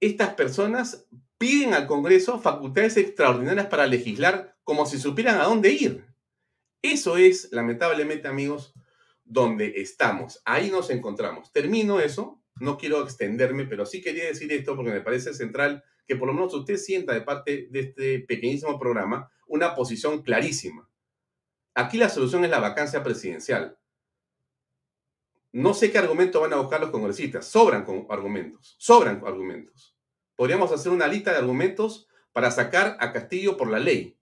estas 0.00 0.34
personas 0.34 1.06
piden 1.38 1.72
al 1.72 1.86
Congreso 1.86 2.38
facultades 2.38 2.98
extraordinarias 2.98 3.68
para 3.68 3.86
legislar 3.86 4.58
como 4.64 4.84
si 4.84 4.98
supieran 4.98 5.40
a 5.40 5.44
dónde 5.44 5.72
ir. 5.72 6.09
Eso 6.82 7.16
es, 7.16 7.48
lamentablemente, 7.52 8.28
amigos, 8.28 8.74
donde 9.24 9.74
estamos. 9.76 10.40
Ahí 10.44 10.70
nos 10.70 10.90
encontramos. 10.90 11.52
Termino 11.52 12.00
eso. 12.00 12.42
No 12.56 12.76
quiero 12.76 13.02
extenderme, 13.02 13.64
pero 13.64 13.86
sí 13.86 14.02
quería 14.02 14.24
decir 14.24 14.52
esto 14.52 14.76
porque 14.76 14.90
me 14.90 15.00
parece 15.00 15.32
central 15.32 15.82
que 16.06 16.16
por 16.16 16.26
lo 16.28 16.34
menos 16.34 16.52
usted 16.52 16.76
sienta 16.76 17.14
de 17.14 17.22
parte 17.22 17.68
de 17.70 17.80
este 17.80 18.18
pequeñísimo 18.20 18.78
programa 18.78 19.30
una 19.46 19.74
posición 19.74 20.22
clarísima. 20.22 20.88
Aquí 21.74 21.98
la 21.98 22.08
solución 22.08 22.44
es 22.44 22.50
la 22.50 22.58
vacancia 22.58 23.02
presidencial. 23.02 23.78
No 25.52 25.74
sé 25.74 25.90
qué 25.90 25.98
argumento 25.98 26.40
van 26.40 26.52
a 26.52 26.56
buscar 26.56 26.80
los 26.80 26.90
congresistas. 26.90 27.46
Sobran 27.46 27.84
con 27.84 28.06
argumentos. 28.10 28.76
Sobran 28.78 29.22
argumentos. 29.24 29.96
Podríamos 30.36 30.72
hacer 30.72 30.92
una 30.92 31.06
lista 31.06 31.32
de 31.32 31.38
argumentos 31.38 32.08
para 32.32 32.50
sacar 32.50 32.96
a 33.00 33.12
Castillo 33.12 33.56
por 33.56 33.70
la 33.70 33.78
ley. 33.78 34.18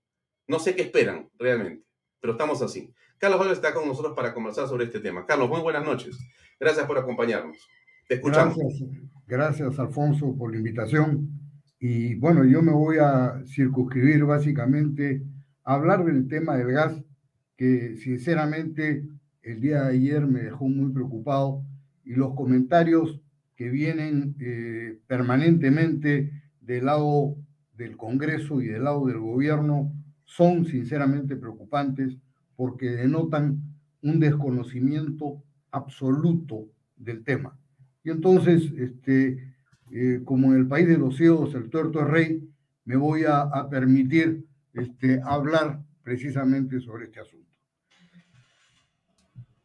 No 0.46 0.58
sé 0.58 0.74
qué 0.74 0.82
esperan 0.82 1.30
realmente, 1.38 1.86
pero 2.20 2.32
estamos 2.32 2.62
así. 2.62 2.92
Carlos 3.18 3.40
Álvarez 3.40 3.58
está 3.58 3.74
con 3.74 3.86
nosotros 3.86 4.14
para 4.14 4.32
conversar 4.32 4.68
sobre 4.68 4.84
este 4.84 5.00
tema. 5.00 5.26
Carlos, 5.26 5.48
muy 5.48 5.60
buenas 5.60 5.84
noches. 5.84 6.18
Gracias 6.60 6.86
por 6.86 6.98
acompañarnos. 6.98 7.56
Te 8.08 8.14
escuchamos. 8.14 8.56
Gracias, 8.56 8.90
gracias 9.26 9.78
Alfonso, 9.78 10.36
por 10.36 10.52
la 10.52 10.58
invitación. 10.58 11.28
Y 11.80 12.14
bueno, 12.16 12.44
yo 12.44 12.62
me 12.62 12.72
voy 12.72 12.98
a 12.98 13.42
circunscribir 13.46 14.24
básicamente 14.24 15.22
a 15.64 15.74
hablar 15.74 16.04
del 16.04 16.26
tema 16.26 16.56
del 16.56 16.72
gas, 16.72 17.02
que 17.56 17.96
sinceramente 17.96 19.04
el 19.42 19.60
día 19.60 19.82
de 19.82 19.90
ayer 19.90 20.26
me 20.26 20.40
dejó 20.40 20.68
muy 20.68 20.92
preocupado 20.92 21.62
y 22.04 22.14
los 22.14 22.34
comentarios 22.34 23.20
que 23.54 23.68
vienen 23.68 24.36
eh, 24.40 24.98
permanentemente 25.06 26.32
del 26.60 26.86
lado 26.86 27.36
del 27.74 27.96
Congreso 27.96 28.60
y 28.60 28.66
del 28.66 28.84
lado 28.84 29.06
del 29.06 29.18
gobierno 29.18 29.92
son 30.28 30.66
sinceramente 30.66 31.36
preocupantes 31.36 32.14
porque 32.54 32.90
denotan 32.90 33.62
un 34.02 34.20
desconocimiento 34.20 35.42
absoluto 35.70 36.66
del 36.96 37.24
tema. 37.24 37.58
Y 38.04 38.10
entonces, 38.10 38.70
este, 38.76 39.54
eh, 39.90 40.20
como 40.26 40.52
en 40.52 40.60
el 40.60 40.68
país 40.68 40.86
de 40.86 40.98
los 40.98 41.16
ciegos 41.16 41.54
el 41.54 41.70
tuerto 41.70 42.02
es 42.02 42.06
rey, 42.08 42.48
me 42.84 42.96
voy 42.96 43.24
a, 43.24 43.40
a 43.40 43.70
permitir 43.70 44.44
este, 44.74 45.18
hablar 45.24 45.82
precisamente 46.02 46.78
sobre 46.80 47.06
este 47.06 47.20
asunto. 47.20 47.48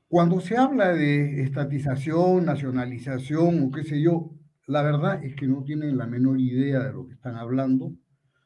Cuando 0.07 0.39
se 0.39 0.55
habla 0.55 0.93
de 0.93 1.43
estatización, 1.43 2.45
nacionalización 2.45 3.63
o 3.63 3.71
qué 3.71 3.83
sé 3.83 4.01
yo, 4.01 4.31
la 4.67 4.81
verdad 4.81 5.21
es 5.25 5.35
que 5.35 5.45
no 5.45 5.63
tienen 5.63 5.97
la 5.97 6.07
menor 6.07 6.39
idea 6.39 6.79
de 6.79 6.93
lo 6.93 7.05
que 7.05 7.15
están 7.15 7.35
hablando. 7.35 7.91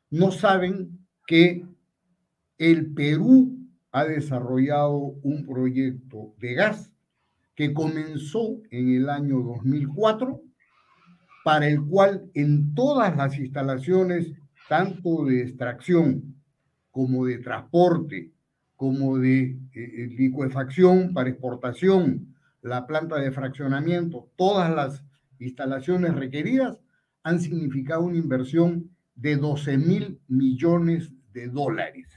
No 0.09 0.31
saben 0.31 1.05
que 1.27 1.66
el 2.57 2.93
Perú 2.93 3.57
ha 3.91 4.05
desarrollado 4.05 4.97
un 4.97 5.45
proyecto 5.45 6.35
de 6.39 6.53
gas 6.55 6.91
que 7.55 7.73
comenzó 7.73 8.61
en 8.69 8.89
el 8.95 9.09
año 9.09 9.41
2004, 9.41 10.41
para 11.43 11.67
el 11.67 11.83
cual 11.83 12.29
en 12.33 12.73
todas 12.75 13.15
las 13.15 13.37
instalaciones, 13.39 14.33
tanto 14.69 15.25
de 15.25 15.41
extracción 15.41 16.35
como 16.91 17.25
de 17.25 17.39
transporte, 17.39 18.31
como 18.75 19.17
de 19.17 19.41
eh, 19.41 19.57
eh, 19.73 20.07
licuefacción 20.17 21.13
para 21.13 21.29
exportación, 21.29 22.35
la 22.61 22.85
planta 22.85 23.17
de 23.17 23.31
fraccionamiento, 23.31 24.29
todas 24.35 24.73
las 24.73 25.03
instalaciones 25.39 26.13
requeridas 26.15 26.79
han 27.23 27.39
significado 27.39 28.03
una 28.03 28.17
inversión 28.17 28.91
de 29.15 29.35
12 29.37 29.77
mil 29.77 30.19
millones 30.27 31.11
de 31.33 31.47
dólares. 31.47 32.07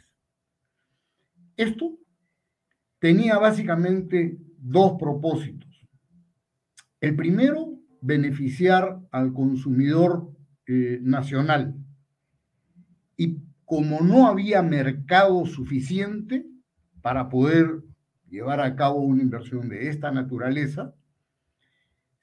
Esto 1.61 1.99
tenía 3.01 3.37
básicamente 3.37 4.39
dos 4.57 4.97
propósitos. 4.99 5.87
El 7.03 7.15
primero, 7.17 7.79
beneficiar 8.01 8.99
al 9.11 9.35
consumidor 9.35 10.35
eh, 10.67 11.01
nacional. 11.03 11.77
Y 13.19 13.43
como 13.67 14.01
no 14.01 14.27
había 14.27 14.63
mercado 14.63 15.45
suficiente, 15.45 16.47
para 17.03 17.29
poder 17.29 17.83
llevar 18.31 18.63
a 18.63 18.75
cabo 18.75 19.01
una 19.01 19.23
inversión 19.23 19.69
de 19.69 19.91
esta 19.91 20.11
naturaleza, 20.11 20.95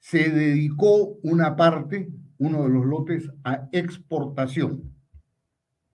se 0.00 0.30
dedicó 0.30 1.16
una 1.22 1.54
parte, 1.54 2.10
uno 2.38 2.64
de 2.64 2.70
los 2.70 2.84
lotes, 2.84 3.30
a 3.44 3.68
exportación. 3.70 4.96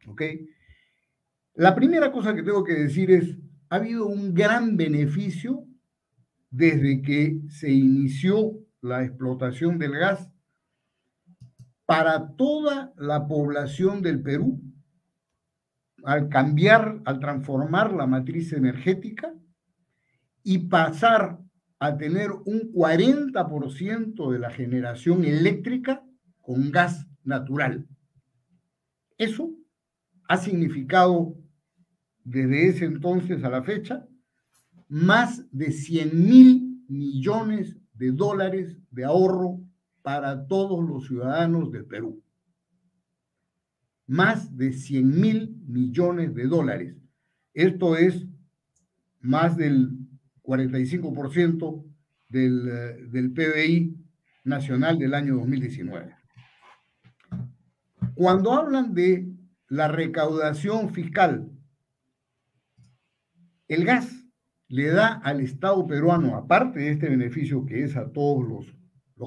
¿Ok? 0.06 0.22
La 1.54 1.76
primera 1.76 2.10
cosa 2.10 2.34
que 2.34 2.42
tengo 2.42 2.64
que 2.64 2.74
decir 2.74 3.12
es, 3.12 3.38
ha 3.68 3.76
habido 3.76 4.06
un 4.06 4.34
gran 4.34 4.76
beneficio 4.76 5.64
desde 6.50 7.00
que 7.00 7.40
se 7.48 7.70
inició 7.70 8.58
la 8.80 9.04
explotación 9.04 9.78
del 9.78 9.92
gas 9.92 10.30
para 11.86 12.34
toda 12.34 12.92
la 12.96 13.28
población 13.28 14.02
del 14.02 14.20
Perú 14.20 14.60
al 16.02 16.28
cambiar, 16.28 17.00
al 17.04 17.20
transformar 17.20 17.92
la 17.92 18.06
matriz 18.06 18.52
energética 18.52 19.32
y 20.42 20.58
pasar 20.58 21.38
a 21.78 21.96
tener 21.96 22.32
un 22.32 22.72
40% 22.72 24.32
de 24.32 24.38
la 24.40 24.50
generación 24.50 25.24
eléctrica 25.24 26.04
con 26.40 26.72
gas 26.72 27.06
natural. 27.22 27.86
Eso 29.18 29.54
ha 30.28 30.36
significado 30.36 31.36
desde 32.24 32.68
ese 32.68 32.84
entonces 32.86 33.44
a 33.44 33.50
la 33.50 33.62
fecha 33.62 34.06
más 34.88 35.46
de 35.50 35.70
100 35.70 36.28
mil 36.28 36.84
millones 36.88 37.76
de 37.94 38.12
dólares 38.12 38.76
de 38.90 39.04
ahorro 39.04 39.60
para 40.02 40.46
todos 40.46 40.86
los 40.86 41.06
ciudadanos 41.06 41.70
del 41.70 41.84
Perú 41.84 42.24
más 44.06 44.56
de 44.56 44.72
100 44.72 45.20
mil 45.20 45.56
millones 45.66 46.34
de 46.34 46.46
dólares. 46.46 46.96
Esto 47.52 47.96
es 47.96 48.26
más 49.20 49.56
del 49.56 49.90
45% 50.42 51.84
del, 52.28 52.68
eh, 52.68 53.06
del 53.10 53.32
PBI 53.32 53.96
nacional 54.44 54.98
del 54.98 55.14
año 55.14 55.36
2019. 55.36 56.14
Cuando 58.14 58.52
hablan 58.52 58.94
de 58.94 59.28
la 59.68 59.88
recaudación 59.88 60.90
fiscal, 60.90 61.50
el 63.68 63.84
gas 63.84 64.24
le 64.68 64.88
da 64.88 65.20
al 65.22 65.40
Estado 65.40 65.86
peruano, 65.86 66.36
aparte 66.36 66.80
de 66.80 66.90
este 66.90 67.08
beneficio 67.08 67.64
que 67.64 67.84
es 67.84 67.96
a 67.96 68.10
todos 68.10 68.46
los, 68.46 68.66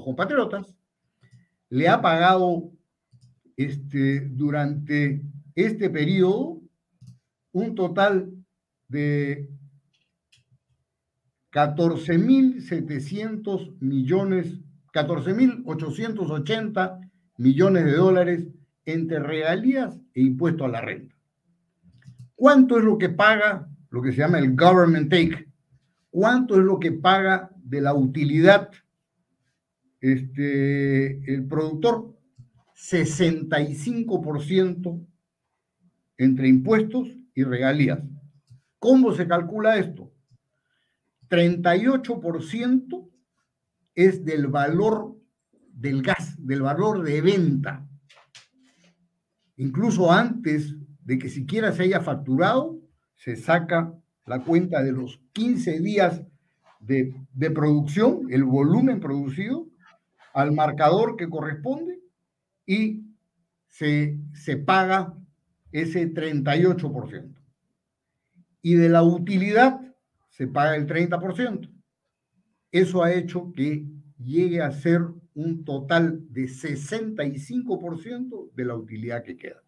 compatriotas, 0.04 0.76
le 1.70 1.88
ha 1.88 2.00
pagado 2.00 2.70
este, 3.56 4.20
durante 4.20 5.24
este 5.54 5.90
periodo 5.90 6.60
un 7.52 7.74
total 7.74 8.32
de 8.88 9.50
14.700 11.52 13.76
millones, 13.80 14.60
14.880 14.92 17.10
millones 17.38 17.84
de 17.84 17.92
dólares 17.92 18.48
entre 18.84 19.20
regalías 19.20 19.96
e 20.14 20.22
impuesto 20.22 20.64
a 20.64 20.68
la 20.68 20.80
renta. 20.80 21.14
¿Cuánto 22.34 22.78
es 22.78 22.84
lo 22.84 22.98
que 22.98 23.08
paga 23.08 23.68
lo 23.90 24.02
que 24.02 24.12
se 24.12 24.18
llama 24.18 24.38
el 24.38 24.54
government 24.54 25.10
take? 25.10 25.48
¿Cuánto 26.10 26.56
es 26.56 26.64
lo 26.64 26.78
que 26.78 26.92
paga 26.92 27.50
de 27.56 27.80
la 27.80 27.94
utilidad 27.94 28.70
este, 30.00 31.32
el 31.32 31.46
productor? 31.46 32.14
65% 32.74 35.06
entre 36.16 36.48
impuestos 36.48 37.08
y 37.34 37.44
regalías. 37.44 38.00
¿Cómo 38.78 39.12
se 39.12 39.26
calcula 39.26 39.78
esto? 39.78 40.12
38% 41.28 43.10
es 43.94 44.24
del 44.24 44.46
valor 44.46 45.18
del 45.72 46.02
gas, 46.02 46.36
del 46.38 46.62
valor 46.62 47.02
de 47.02 47.20
venta. 47.20 47.86
Incluso 49.56 50.12
antes 50.12 50.76
de 51.04 51.18
que 51.18 51.28
siquiera 51.28 51.72
se 51.72 51.82
haya 51.84 52.00
facturado, 52.00 52.77
se 53.18 53.36
saca 53.36 53.92
la 54.26 54.44
cuenta 54.44 54.82
de 54.82 54.92
los 54.92 55.20
15 55.32 55.80
días 55.80 56.22
de, 56.80 57.14
producción, 57.54 58.28
el 58.30 58.44
volumen 58.44 59.00
producido, 59.00 59.66
al 60.32 60.52
marcador 60.52 61.16
que 61.16 61.28
corresponde 61.28 62.00
y 62.64 63.02
se, 63.66 64.18
se 64.32 64.56
paga 64.56 65.14
ese 65.72 66.12
38%. 66.12 67.34
y 68.62 68.74
de 68.74 68.88
la 68.88 69.02
utilidad 69.02 69.80
se 70.30 70.46
paga 70.46 70.76
el 70.76 70.86
30%. 70.86 71.70
Eso 72.70 73.02
ha 73.02 73.12
hecho 73.12 73.52
que 73.54 73.86
llegue 74.18 74.62
a 74.62 74.70
ser 74.70 75.02
un 75.34 75.64
total 75.64 76.20
de 76.32 76.44
65% 76.44 78.52
de 78.52 78.64
la 78.64 78.74
utilidad 78.74 79.22
que 79.22 79.36
queda. 79.36 79.62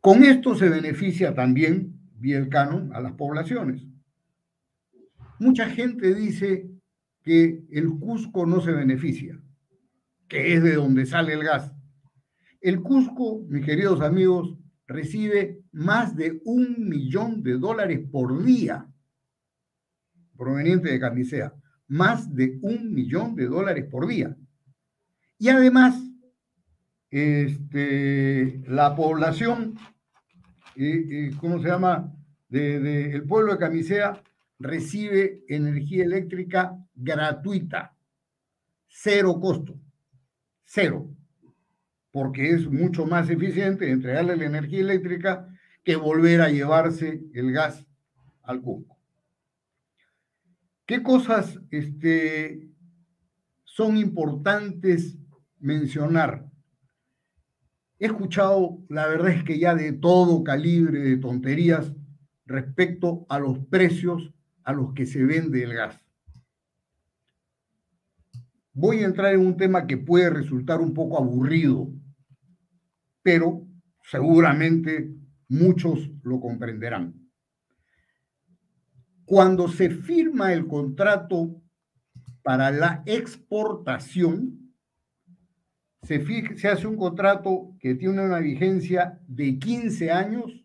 Con 0.00 0.22
esto 0.24 0.54
se 0.54 0.68
beneficia 0.68 1.34
también, 1.34 1.98
vía 2.18 2.38
el 2.38 2.48
canon, 2.48 2.94
a 2.94 3.00
las 3.00 3.12
poblaciones. 3.12 3.86
Mucha 5.38 5.68
gente 5.68 6.14
dice 6.14 6.70
que 7.22 7.64
el 7.70 7.90
Cusco 7.98 8.46
no 8.46 8.60
se 8.60 8.72
beneficia, 8.72 9.40
que 10.28 10.54
es 10.54 10.62
de 10.62 10.74
donde 10.74 11.06
sale 11.06 11.34
el 11.34 11.44
gas. 11.44 11.72
El 12.60 12.82
Cusco, 12.82 13.44
mis 13.48 13.64
queridos 13.64 14.00
amigos, 14.00 14.56
recibe 14.86 15.62
más 15.72 16.16
de 16.16 16.40
un 16.44 16.88
millón 16.88 17.42
de 17.42 17.58
dólares 17.58 18.00
por 18.10 18.42
día 18.42 18.88
proveniente 20.36 20.90
de 20.90 21.00
Camisea. 21.00 21.52
Más 21.88 22.34
de 22.34 22.58
un 22.62 22.94
millón 22.94 23.34
de 23.34 23.46
dólares 23.46 23.86
por 23.90 24.06
día. 24.06 24.36
Y 25.38 25.48
además, 25.48 26.00
este, 27.10 28.62
la 28.66 28.94
población, 28.94 29.78
¿cómo 31.40 31.60
se 31.60 31.68
llama? 31.68 32.14
De, 32.48 33.12
el 33.12 33.24
pueblo 33.24 33.52
de 33.52 33.58
Camisea 33.58 34.22
recibe 34.58 35.44
energía 35.48 36.04
eléctrica 36.04 36.76
gratuita, 36.94 37.94
cero 38.88 39.38
costo, 39.40 39.78
cero 40.64 41.10
porque 42.10 42.50
es 42.50 42.66
mucho 42.68 43.06
más 43.06 43.30
eficiente 43.30 43.90
entregarle 43.90 44.36
la 44.36 44.46
energía 44.46 44.80
eléctrica 44.80 45.48
que 45.84 45.96
volver 45.96 46.40
a 46.40 46.48
llevarse 46.48 47.22
el 47.32 47.52
gas 47.52 47.86
al 48.42 48.60
Cusco. 48.60 48.98
¿Qué 50.86 51.02
cosas 51.02 51.60
este, 51.70 52.70
son 53.62 53.96
importantes 53.96 55.16
mencionar? 55.60 56.47
He 58.00 58.06
escuchado, 58.06 58.78
la 58.88 59.08
verdad 59.08 59.30
es 59.30 59.42
que 59.42 59.58
ya 59.58 59.74
de 59.74 59.92
todo 59.92 60.44
calibre 60.44 61.00
de 61.00 61.16
tonterías 61.16 61.92
respecto 62.46 63.26
a 63.28 63.40
los 63.40 63.58
precios 63.66 64.32
a 64.62 64.72
los 64.72 64.94
que 64.94 65.04
se 65.04 65.24
vende 65.24 65.64
el 65.64 65.74
gas. 65.74 65.98
Voy 68.72 68.98
a 68.98 69.06
entrar 69.06 69.34
en 69.34 69.40
un 69.40 69.56
tema 69.56 69.88
que 69.88 69.96
puede 69.96 70.30
resultar 70.30 70.80
un 70.80 70.94
poco 70.94 71.18
aburrido, 71.18 71.92
pero 73.22 73.66
seguramente 74.04 75.12
muchos 75.48 76.08
lo 76.22 76.38
comprenderán. 76.38 77.14
Cuando 79.24 79.66
se 79.66 79.90
firma 79.90 80.52
el 80.52 80.68
contrato 80.68 81.60
para 82.42 82.70
la 82.70 83.02
exportación, 83.06 84.67
se, 86.08 86.68
hace 86.68 86.86
un 86.86 86.96
contrato 86.96 87.76
que 87.78 87.94
tiene 87.94 88.24
una 88.24 88.38
vigencia 88.38 89.20
de 89.26 89.58
15 89.58 90.10
años 90.10 90.64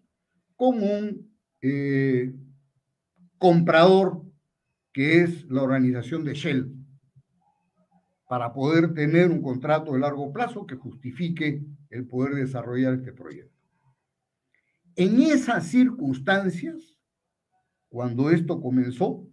con 0.56 0.82
un 0.82 1.36
eh, 1.62 2.34
comprador 3.38 4.24
que 4.94 5.24
es 5.24 5.46
la 5.50 5.64
organización 5.64 6.24
de 6.24 6.34
Shell, 6.36 6.74
para 8.30 8.54
poder 8.54 8.94
tener 8.94 9.32
un 9.32 9.42
contrato 9.42 9.94
de 9.94 10.00
largo 10.00 10.32
plazo 10.32 10.66
que 10.66 10.76
justifique 10.76 11.66
el 11.90 12.08
poder 12.08 12.36
desarrollar 12.36 12.94
este 12.94 13.12
proyecto. 13.12 13.54
En 14.96 15.20
esas 15.22 15.68
circunstancias, 15.68 16.98
cuando 17.90 18.30
esto 18.30 18.62
comenzó, 18.62 19.28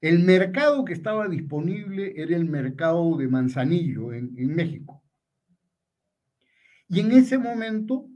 el 0.00 0.20
mercado 0.20 0.84
que 0.84 0.92
estaba 0.92 1.28
disponible 1.28 2.14
era 2.16 2.36
el 2.36 2.44
mercado 2.44 3.16
de 3.16 3.28
Manzanillo 3.28 4.12
en, 4.12 4.54
México. 4.54 5.02
Y 6.88 7.00
en 7.00 7.12
ese 7.12 7.38
momento, 7.38 8.06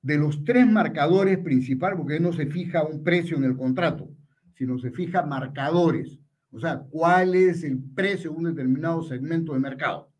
de 0.00 0.18
los 0.18 0.44
tres 0.44 0.66
marcadores 0.66 1.38
principales, 1.38 1.98
porque 1.98 2.20
no 2.20 2.32
se 2.32 2.46
fija 2.46 2.84
un 2.84 3.02
precio 3.02 3.36
en 3.36 3.44
el 3.44 3.56
contrato, 3.56 4.10
sino 4.54 4.78
se 4.78 4.90
fija 4.90 5.22
marcadores, 5.22 6.18
o 6.50 6.60
sea, 6.60 6.80
cuál 6.90 7.34
es 7.34 7.64
el 7.64 7.82
precio 7.94 8.30
de 8.30 8.36
un 8.36 8.44
determinado 8.44 9.02
segmento 9.02 9.52
de 9.52 9.58
mercado 9.58 10.12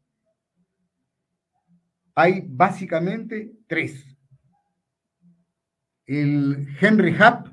hay 2.15 2.45
básicamente 2.47 3.53
tres. 3.67 4.05
El 6.07 6.69
Henry 6.81 7.15
Hub, 7.15 7.51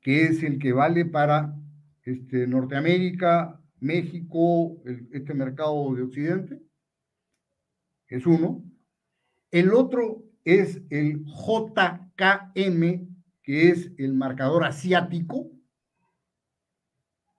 que 0.00 0.24
es 0.24 0.42
el 0.42 0.58
que 0.58 0.72
vale 0.72 1.04
para 1.04 1.54
este, 2.04 2.46
Norteamérica, 2.46 3.60
México, 3.80 4.82
este 5.12 5.34
mercado 5.34 5.94
de 5.94 6.02
Occidente, 6.02 6.62
es 8.08 8.26
uno. 8.26 8.64
El 9.50 9.72
otro 9.72 10.24
es 10.44 10.82
el 10.90 11.24
JKM, 11.24 13.08
que 13.42 13.68
es 13.70 13.92
el 13.98 14.14
marcador 14.14 14.64
asiático, 14.64 15.50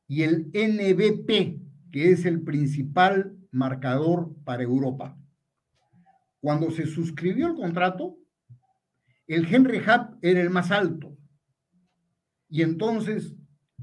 y 0.07 0.23
el 0.23 0.51
NBP, 0.53 1.91
que 1.91 2.11
es 2.11 2.25
el 2.25 2.41
principal 2.43 3.37
marcador 3.51 4.35
para 4.43 4.63
Europa. 4.63 5.17
Cuando 6.41 6.69
se 6.69 6.85
suscribió 6.85 7.47
el 7.47 7.55
contrato, 7.55 8.17
el 9.27 9.51
Henry 9.51 9.79
Hub 9.79 10.19
era 10.21 10.41
el 10.41 10.51
más 10.51 10.69
alto. 10.71 11.17
Y 12.49 12.61
entonces, 12.61 13.35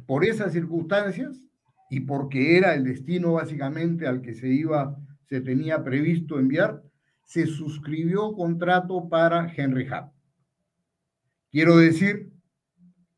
por 0.06 0.24
esas 0.24 0.52
circunstancias 0.52 1.42
y 1.90 2.00
porque 2.00 2.56
era 2.56 2.74
el 2.74 2.84
destino 2.84 3.34
básicamente 3.34 4.06
al 4.06 4.22
que 4.22 4.34
se 4.34 4.48
iba, 4.48 4.96
se 5.28 5.40
tenía 5.40 5.84
previsto 5.84 6.38
enviar, 6.38 6.82
se 7.24 7.46
suscribió 7.46 8.32
contrato 8.32 9.08
para 9.08 9.52
Henry 9.54 9.88
Hub. 9.88 10.10
Quiero 11.50 11.76
decir 11.76 12.32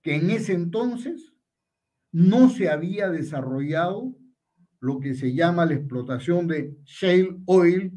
que 0.02 0.16
en 0.16 0.30
ese 0.30 0.54
entonces 0.54 1.32
no 2.12 2.48
se 2.48 2.68
había 2.68 3.08
desarrollado 3.10 4.14
lo 4.80 5.00
que 5.00 5.14
se 5.14 5.34
llama 5.34 5.66
la 5.66 5.74
explotación 5.74 6.46
de 6.46 6.76
shale 6.84 7.38
oil 7.46 7.92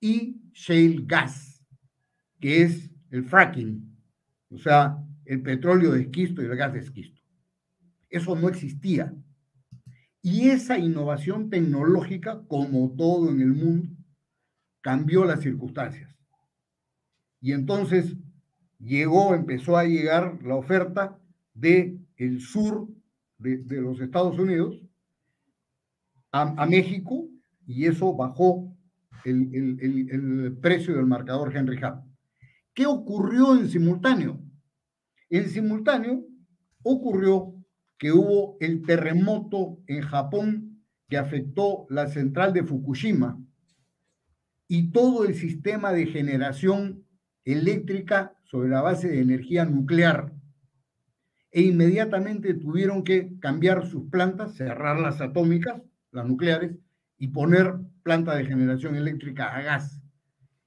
y 0.00 0.40
shale 0.52 1.02
gas, 1.04 1.62
que 2.40 2.62
es 2.62 2.90
el 3.10 3.24
fracking, 3.24 3.96
o 4.50 4.58
sea, 4.58 4.96
el 5.24 5.42
petróleo 5.42 5.92
de 5.92 6.02
esquisto 6.02 6.42
y 6.42 6.46
el 6.46 6.56
gas 6.56 6.72
de 6.72 6.78
esquisto. 6.78 7.15
Eso 8.10 8.36
no 8.36 8.48
existía. 8.48 9.14
Y 10.22 10.48
esa 10.48 10.78
innovación 10.78 11.50
tecnológica, 11.50 12.42
como 12.48 12.94
todo 12.96 13.30
en 13.30 13.40
el 13.40 13.52
mundo, 13.52 13.88
cambió 14.80 15.24
las 15.24 15.40
circunstancias. 15.40 16.14
Y 17.40 17.52
entonces 17.52 18.16
llegó, 18.78 19.34
empezó 19.34 19.76
a 19.76 19.84
llegar 19.84 20.42
la 20.42 20.56
oferta 20.56 21.18
de 21.54 21.98
el 22.16 22.40
sur 22.40 22.88
de, 23.38 23.62
los 23.80 24.00
Estados 24.00 24.38
Unidos 24.38 24.82
a, 26.32 26.62
a 26.62 26.66
México 26.66 27.28
y 27.66 27.86
eso 27.86 28.14
bajó 28.14 28.76
el, 29.24 30.58
precio 30.60 30.94
del 30.94 31.06
marcador 31.06 31.54
Henry 31.54 31.78
Hub. 31.82 32.02
¿Qué 32.74 32.86
ocurrió 32.86 33.56
en 33.56 33.68
simultáneo? 33.68 34.40
En 35.28 35.48
simultáneo 35.48 36.24
ocurrió 36.82 37.54
que 37.98 38.12
hubo 38.12 38.56
el 38.60 38.82
terremoto 38.82 39.78
en 39.86 40.02
Japón 40.02 40.82
que 41.08 41.16
afectó 41.16 41.86
la 41.88 42.08
central 42.08 42.52
de 42.52 42.64
Fukushima 42.64 43.40
y 44.68 44.90
todo 44.90 45.24
el 45.24 45.34
sistema 45.34 45.92
de 45.92 46.06
generación 46.06 47.04
eléctrica 47.44 48.36
sobre 48.44 48.68
la 48.68 48.82
base 48.82 49.08
de 49.08 49.20
energía 49.20 49.64
nuclear. 49.64 50.32
E 51.52 51.62
inmediatamente 51.62 52.54
tuvieron 52.54 53.04
que 53.04 53.38
cambiar 53.38 53.86
sus 53.86 54.10
plantas, 54.10 54.56
cerrar 54.56 55.00
las 55.00 55.20
atómicas, 55.20 55.80
las 56.10 56.26
nucleares, 56.26 56.76
y 57.18 57.28
poner 57.28 57.76
planta 58.02 58.34
de 58.34 58.44
generación 58.44 58.96
eléctrica 58.96 59.54
a 59.54 59.62
gas. 59.62 60.02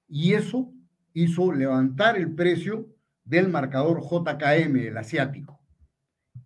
Y 0.07 0.33
eso 0.33 0.73
hizo 1.13 1.51
levantar 1.51 2.17
el 2.17 2.33
precio 2.33 2.87
del 3.23 3.49
marcador 3.49 4.01
JKM, 4.01 4.75
el 4.77 4.97
asiático. 4.97 5.58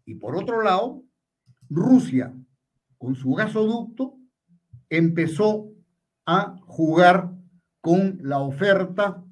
Y 0.05 0.15
por 0.15 0.35
otro 0.35 0.61
lado, 0.61 1.03
Rusia, 1.69 2.33
con 2.97 3.15
su 3.15 3.33
gasoducto, 3.33 4.17
empezó 4.89 5.71
a 6.25 6.55
jugar 6.65 7.31
con 7.81 8.19
la 8.21 8.39
oferta 8.39 9.23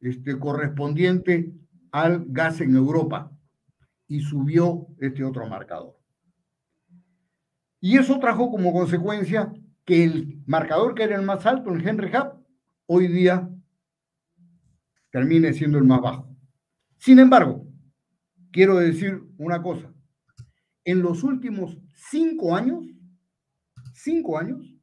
este, 0.00 0.38
correspondiente 0.38 1.52
al 1.92 2.24
gas 2.28 2.60
en 2.60 2.74
Europa 2.74 3.32
y 4.06 4.20
subió 4.20 4.86
este 4.98 5.24
otro 5.24 5.46
marcador. 5.46 5.98
Y 7.80 7.96
eso 7.96 8.18
trajo 8.18 8.50
como 8.50 8.72
consecuencia 8.72 9.52
que 9.84 10.04
el 10.04 10.42
marcador 10.46 10.94
que 10.94 11.04
era 11.04 11.16
el 11.16 11.22
más 11.22 11.46
alto, 11.46 11.72
el 11.72 11.86
Henry 11.86 12.10
Hub, 12.14 12.44
hoy 12.86 13.08
día 13.08 13.50
termine 15.10 15.52
siendo 15.52 15.78
el 15.78 15.84
más 15.84 16.00
bajo. 16.00 16.36
Sin 16.98 17.18
embargo, 17.18 17.66
quiero 18.50 18.76
decir 18.76 19.22
una 19.38 19.62
cosa. 19.62 19.92
En 20.84 21.02
los 21.02 21.22
últimos 21.22 21.78
cinco 21.94 22.56
años, 22.56 22.86
cinco 23.94 24.38
años, 24.38 24.74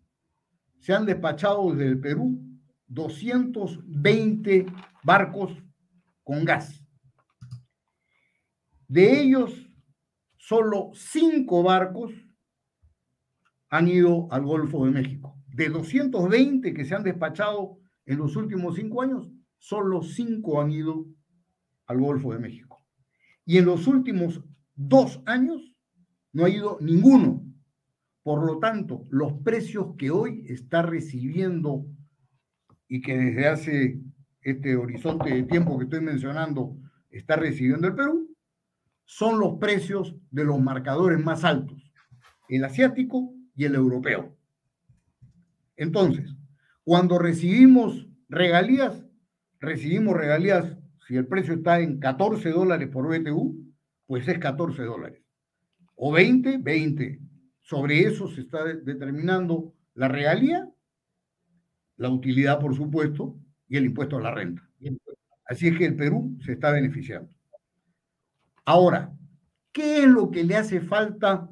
se 0.79 0.93
han 0.93 1.05
despachado 1.05 1.71
desde 1.71 1.87
el 1.87 1.99
Perú 1.99 2.39
220 2.87 4.65
barcos 5.03 5.51
con 6.23 6.45
gas. 6.45 6.83
De 8.87 9.19
ellos, 9.21 9.69
solo 10.37 10.91
cinco 10.93 11.63
barcos 11.63 12.13
han 13.69 13.87
ido 13.87 14.31
al 14.31 14.43
Golfo 14.43 14.85
de 14.85 14.91
México. 14.91 15.35
De 15.47 15.69
220 15.69 16.73
que 16.73 16.85
se 16.85 16.95
han 16.95 17.03
despachado 17.03 17.79
en 18.05 18.17
los 18.19 18.35
últimos 18.35 18.75
cinco 18.75 19.01
años, 19.01 19.29
solo 19.57 20.01
cinco 20.03 20.61
han 20.61 20.71
ido 20.71 21.05
al 21.87 21.99
Golfo 21.99 22.31
de 22.31 22.39
México. 22.39 22.85
Y 23.43 23.57
en 23.57 23.65
los 23.65 23.87
últimos 23.87 24.41
dos 24.75 25.21
años 25.25 25.76
no 26.33 26.45
ha 26.45 26.49
ido 26.49 26.77
ninguno. 26.81 27.43
Por 28.23 28.45
lo 28.45 28.59
tanto, 28.59 29.05
los 29.09 29.33
precios 29.41 29.95
que 29.97 30.11
hoy 30.11 30.45
está 30.47 30.81
recibiendo 30.81 31.85
y 32.87 33.01
que 33.01 33.17
desde 33.17 33.47
hace 33.47 34.01
este 34.41 34.75
horizonte 34.75 35.29
de 35.29 35.43
tiempo 35.43 35.77
que 35.77 35.85
estoy 35.85 36.01
mencionando 36.01 36.77
está 37.09 37.35
recibiendo 37.35 37.87
el 37.87 37.95
Perú, 37.95 38.35
son 39.05 39.39
los 39.39 39.57
precios 39.59 40.15
de 40.31 40.43
los 40.43 40.59
marcadores 40.59 41.23
más 41.23 41.43
altos, 41.43 41.91
el 42.49 42.65
asiático 42.65 43.33
y 43.55 43.65
el 43.65 43.75
europeo. 43.75 44.37
Entonces, 45.77 46.35
cuando 46.83 47.19
recibimos 47.19 48.07
regalías, 48.29 49.05
recibimos 49.59 50.15
regalías, 50.15 50.77
si 51.07 51.15
el 51.15 51.27
precio 51.27 51.53
está 51.53 51.79
en 51.79 51.99
14 51.99 52.49
dólares 52.49 52.89
por 52.89 53.07
BTU, 53.07 53.65
pues 54.05 54.27
es 54.27 54.39
14 54.39 54.83
dólares. 54.83 55.26
O 55.97 56.11
20, 56.11 56.59
20. 56.59 57.19
Sobre 57.59 58.01
eso 58.01 58.29
se 58.29 58.41
está 58.41 58.63
determinando 58.63 59.73
la 59.95 60.07
regalía, 60.07 60.69
la 61.97 62.09
utilidad, 62.09 62.59
por 62.59 62.75
supuesto, 62.75 63.35
y 63.67 63.77
el 63.77 63.85
impuesto 63.85 64.17
a 64.17 64.21
la 64.21 64.31
renta. 64.31 64.61
Así 65.45 65.67
es 65.67 65.77
que 65.77 65.85
el 65.85 65.95
Perú 65.95 66.37
se 66.45 66.53
está 66.53 66.71
beneficiando. 66.71 67.29
Ahora, 68.63 69.11
¿qué 69.71 69.99
es 69.99 70.07
lo 70.07 70.29
que 70.29 70.43
le 70.43 70.55
hace 70.55 70.81
falta 70.81 71.49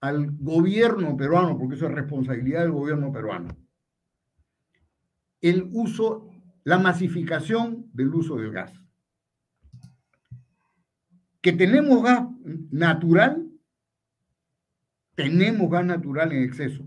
al 0.00 0.30
gobierno 0.32 1.16
peruano? 1.16 1.56
Porque 1.56 1.76
eso 1.76 1.86
es 1.86 1.92
responsabilidad 1.92 2.62
del 2.62 2.72
gobierno 2.72 3.12
peruano. 3.12 3.48
El 5.40 5.68
uso, 5.72 6.28
la 6.64 6.78
masificación 6.78 7.88
del 7.92 8.14
uso 8.14 8.36
del 8.36 8.50
gas. 8.50 8.72
Que 11.40 11.52
tenemos 11.52 12.02
gas 12.02 12.26
natural, 12.70 13.49
tenemos 15.22 15.70
gas 15.70 15.84
natural 15.84 16.32
en 16.32 16.42
exceso. 16.42 16.82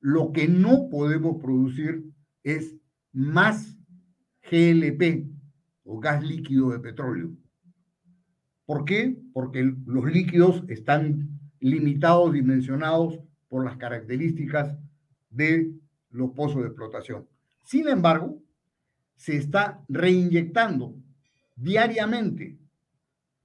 Lo 0.00 0.32
que 0.32 0.46
no 0.46 0.88
podemos 0.90 1.42
producir 1.42 2.04
es 2.44 2.76
más 3.12 3.76
GLP 4.48 5.26
o 5.84 5.98
gas 5.98 6.22
líquido 6.22 6.70
de 6.70 6.78
petróleo. 6.78 7.32
¿Por 8.64 8.84
qué? 8.84 9.18
Porque 9.32 9.74
los 9.86 10.04
líquidos 10.04 10.62
están 10.68 11.40
limitados, 11.58 12.32
dimensionados 12.32 13.18
por 13.48 13.64
las 13.64 13.76
características 13.76 14.76
de 15.30 15.72
los 16.10 16.30
pozos 16.30 16.62
de 16.62 16.68
explotación. 16.68 17.26
Sin 17.64 17.88
embargo, 17.88 18.40
se 19.16 19.36
está 19.36 19.82
reinyectando 19.88 20.94
diariamente 21.56 22.56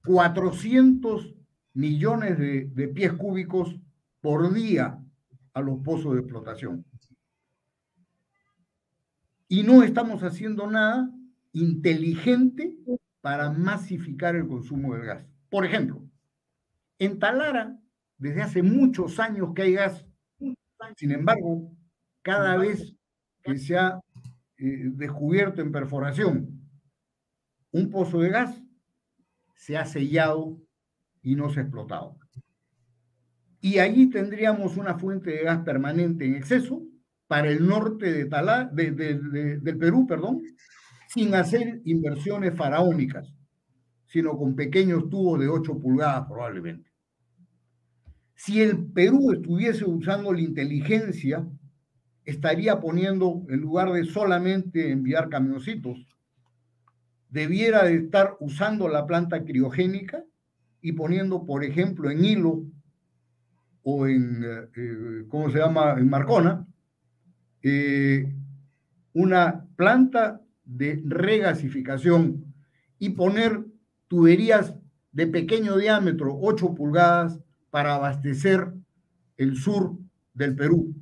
400 0.04 1.34
millones 1.74 2.38
de, 2.38 2.66
de 2.66 2.88
pies 2.88 3.12
cúbicos 3.14 3.76
por 4.20 4.52
día 4.52 4.98
a 5.54 5.60
los 5.60 5.80
pozos 5.80 6.14
de 6.14 6.20
explotación 6.20 6.84
y 9.50 9.64
no 9.64 9.82
estamos 9.82 10.22
haciendo 10.22 10.70
nada 10.70 11.10
inteligente 11.52 12.72
para 13.20 13.50
masificar 13.50 14.36
el 14.36 14.46
consumo 14.46 14.94
del 14.94 15.04
gas. 15.04 15.26
Por 15.50 15.66
ejemplo, 15.66 16.08
en 17.00 17.18
Talara, 17.18 17.76
desde 18.16 18.42
hace 18.42 18.62
muchos 18.62 19.18
años 19.18 19.52
que 19.52 19.62
hay 19.62 19.72
gas, 19.72 20.06
sin 20.96 21.10
embargo, 21.10 21.72
cada 22.22 22.56
vez 22.56 22.94
que 23.42 23.58
se 23.58 23.76
ha 23.76 24.00
eh, 24.56 24.90
descubierto 24.92 25.60
en 25.60 25.72
perforación 25.72 26.60
un 27.72 27.90
pozo 27.90 28.20
de 28.20 28.28
gas, 28.28 28.62
se 29.56 29.76
ha 29.76 29.84
sellado 29.84 30.60
y 31.22 31.34
no 31.34 31.50
se 31.50 31.58
ha 31.58 31.62
explotado. 31.64 32.19
Y 33.60 33.78
allí 33.78 34.08
tendríamos 34.08 34.76
una 34.76 34.98
fuente 34.98 35.30
de 35.30 35.44
gas 35.44 35.62
permanente 35.64 36.24
en 36.24 36.34
exceso 36.34 36.82
para 37.26 37.50
el 37.50 37.66
norte 37.66 38.12
de 38.12 38.24
Talá, 38.24 38.64
del 38.72 39.78
Perú, 39.78 40.06
perdón, 40.06 40.42
sin 41.08 41.34
hacer 41.34 41.80
inversiones 41.84 42.54
faraónicas, 42.56 43.34
sino 44.06 44.36
con 44.36 44.56
pequeños 44.56 45.08
tubos 45.10 45.38
de 45.38 45.48
8 45.48 45.78
pulgadas 45.78 46.26
probablemente. 46.26 46.90
Si 48.34 48.62
el 48.62 48.86
Perú 48.86 49.32
estuviese 49.32 49.84
usando 49.84 50.32
la 50.32 50.40
inteligencia, 50.40 51.46
estaría 52.24 52.80
poniendo, 52.80 53.44
en 53.48 53.60
lugar 53.60 53.92
de 53.92 54.04
solamente 54.04 54.90
enviar 54.90 55.28
camioncitos, 55.28 55.98
debiera 57.28 57.84
de 57.84 57.96
estar 57.96 58.36
usando 58.40 58.88
la 58.88 59.06
planta 59.06 59.44
criogénica 59.44 60.24
y 60.80 60.92
poniendo, 60.92 61.44
por 61.44 61.64
ejemplo, 61.64 62.10
en 62.10 62.24
Hilo 62.24 62.64
o 63.82 64.06
en, 64.06 64.44
eh, 64.44 64.68
eh, 64.76 65.24
¿cómo 65.28 65.50
se 65.50 65.58
llama?, 65.58 65.94
en 65.98 66.08
Marcona, 66.08 66.66
eh, 67.62 68.32
una 69.12 69.66
planta 69.76 70.40
de 70.64 71.02
regasificación 71.04 72.54
y 72.98 73.10
poner 73.10 73.64
tuberías 74.08 74.74
de 75.12 75.26
pequeño 75.26 75.76
diámetro, 75.76 76.36
8 76.40 76.74
pulgadas, 76.74 77.40
para 77.70 77.94
abastecer 77.94 78.72
el 79.36 79.56
sur 79.56 79.96
del 80.34 80.56
Perú. 80.56 80.94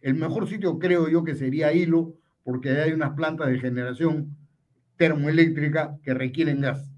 El 0.00 0.14
mejor 0.14 0.48
sitio 0.48 0.78
creo 0.78 1.08
yo 1.08 1.24
que 1.24 1.34
sería 1.34 1.72
Hilo, 1.72 2.14
porque 2.44 2.70
hay 2.70 2.92
unas 2.92 3.12
plantas 3.14 3.48
de 3.48 3.58
generación 3.58 4.36
termoeléctrica 4.96 5.96
que 6.02 6.14
requieren 6.14 6.60
gas. 6.60 6.90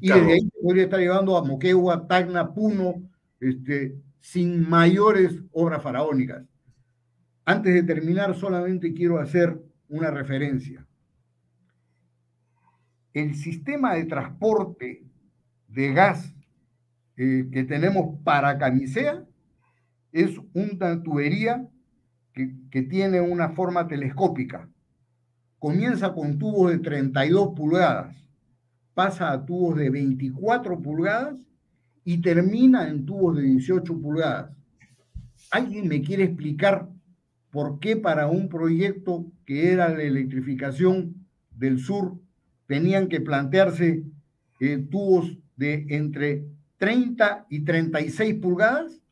Y 0.00 0.08
desde 0.08 0.32
ahí 0.32 0.50
podría 0.62 0.84
estar 0.84 1.00
llevando 1.00 1.36
a 1.36 1.44
Moquegua, 1.44 2.06
Tacna, 2.06 2.54
Puno, 2.54 3.02
este, 3.40 3.96
sin 4.20 4.68
mayores 4.68 5.42
obras 5.52 5.82
faraónicas. 5.82 6.44
Antes 7.44 7.74
de 7.74 7.82
terminar, 7.82 8.34
solamente 8.34 8.92
quiero 8.92 9.18
hacer 9.18 9.58
una 9.88 10.10
referencia. 10.10 10.86
El 13.14 13.34
sistema 13.34 13.94
de 13.94 14.04
transporte 14.04 15.02
de 15.68 15.92
gas 15.92 16.34
eh, 17.16 17.48
que 17.50 17.64
tenemos 17.64 18.20
para 18.22 18.58
Camisea 18.58 19.24
es 20.12 20.38
una 20.52 21.02
tubería 21.02 21.66
que, 22.32 22.54
que 22.70 22.82
tiene 22.82 23.20
una 23.20 23.50
forma 23.50 23.88
telescópica. 23.88 24.68
Comienza 25.58 26.12
con 26.12 26.38
tubos 26.38 26.70
de 26.70 26.78
32 26.78 27.54
pulgadas, 27.56 28.24
pasa 28.94 29.32
a 29.32 29.44
tubos 29.44 29.76
de 29.76 29.90
24 29.90 30.80
pulgadas 30.80 31.47
y 32.08 32.22
termina 32.22 32.88
en 32.88 33.04
tubos 33.04 33.36
de 33.36 33.42
18 33.42 34.00
pulgadas. 34.00 34.50
¿Alguien 35.50 35.88
me 35.88 36.00
quiere 36.00 36.24
explicar 36.24 36.88
por 37.50 37.80
qué 37.80 37.98
para 37.98 38.28
un 38.28 38.48
proyecto 38.48 39.26
que 39.44 39.74
era 39.74 39.90
la 39.90 40.02
electrificación 40.02 41.26
del 41.54 41.78
sur 41.78 42.18
tenían 42.66 43.08
que 43.08 43.20
plantearse 43.20 44.04
eh, 44.58 44.78
tubos 44.90 45.36
de 45.56 45.84
entre 45.90 46.46
30 46.78 47.44
y 47.50 47.60
36 47.66 48.36
pulgadas, 48.36 49.02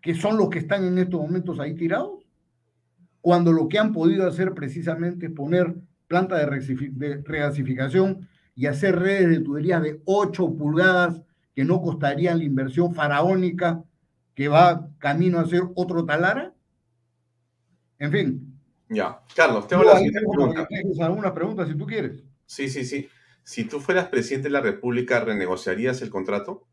que 0.00 0.14
son 0.14 0.38
los 0.38 0.48
que 0.48 0.60
están 0.60 0.86
en 0.86 0.96
estos 0.96 1.20
momentos 1.20 1.60
ahí 1.60 1.74
tirados, 1.74 2.24
cuando 3.20 3.52
lo 3.52 3.68
que 3.68 3.78
han 3.78 3.92
podido 3.92 4.26
hacer 4.26 4.54
precisamente 4.54 5.26
es 5.26 5.32
poner 5.32 5.74
planta 6.06 6.38
de 6.38 7.22
regasificación 7.26 8.26
y 8.54 8.64
hacer 8.64 8.98
redes 8.98 9.28
de 9.28 9.40
tuberías 9.40 9.82
de 9.82 10.00
8 10.06 10.56
pulgadas 10.56 11.20
que 11.58 11.64
no 11.64 11.82
costarían 11.82 12.38
la 12.38 12.44
inversión 12.44 12.94
faraónica 12.94 13.82
que 14.36 14.46
va 14.46 14.90
camino 15.00 15.40
a 15.40 15.44
ser 15.44 15.62
otro 15.74 16.04
talara? 16.04 16.54
En 17.98 18.12
fin. 18.12 18.60
Ya. 18.88 19.22
Carlos, 19.34 19.66
tengo 19.66 19.82
la 19.82 19.96
siguiente 19.96 20.20
pregunta. 20.20 20.68
algunas 21.00 21.32
preguntas 21.32 21.66
si 21.66 21.74
tú 21.74 21.84
quieres. 21.84 22.22
Sí, 22.46 22.68
sí, 22.68 22.84
sí. 22.84 23.08
Si 23.42 23.64
tú 23.64 23.80
fueras 23.80 24.06
presidente 24.06 24.46
de 24.46 24.52
la 24.52 24.60
República, 24.60 25.18
¿renegociarías 25.18 26.00
el 26.00 26.10
contrato? 26.10 26.68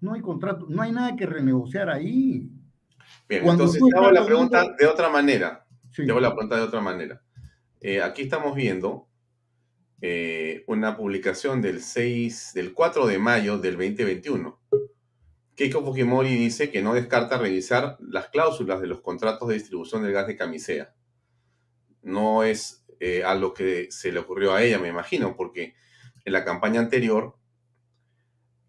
No 0.00 0.14
hay 0.14 0.20
contrato, 0.20 0.66
no 0.68 0.82
hay 0.82 0.92
nada 0.92 1.16
que 1.16 1.26
renegociar 1.26 1.90
ahí. 1.90 2.48
Bien, 3.28 3.44
entonces 3.44 3.82
te 3.82 3.98
hago 3.98 4.12
la 4.12 4.24
pregunta 4.24 4.72
de 4.78 4.86
otra 4.86 5.08
manera. 5.08 5.66
Te 5.96 6.08
hago 6.08 6.20
la 6.20 6.30
pregunta 6.30 6.54
de 6.54 6.62
otra 6.62 6.80
manera. 6.80 7.20
aquí 8.04 8.22
estamos 8.22 8.54
viendo 8.54 9.07
eh, 10.00 10.64
una 10.66 10.96
publicación 10.96 11.60
del 11.60 11.82
6, 11.82 12.52
del 12.54 12.72
4 12.72 13.06
de 13.06 13.18
mayo 13.18 13.58
del 13.58 13.76
2021. 13.76 14.60
Keiko 15.56 15.84
Fujimori 15.84 16.36
dice 16.36 16.70
que 16.70 16.82
no 16.82 16.94
descarta 16.94 17.36
revisar 17.36 17.96
las 18.00 18.28
cláusulas 18.28 18.80
de 18.80 18.86
los 18.86 19.00
contratos 19.00 19.48
de 19.48 19.54
distribución 19.54 20.04
del 20.04 20.12
gas 20.12 20.28
de 20.28 20.36
camisea. 20.36 20.94
No 22.02 22.44
es 22.44 22.84
eh, 23.00 23.24
a 23.24 23.34
lo 23.34 23.54
que 23.54 23.88
se 23.90 24.12
le 24.12 24.20
ocurrió 24.20 24.54
a 24.54 24.62
ella, 24.62 24.78
me 24.78 24.88
imagino, 24.88 25.36
porque 25.36 25.74
en 26.24 26.32
la 26.32 26.44
campaña 26.44 26.80
anterior, 26.80 27.36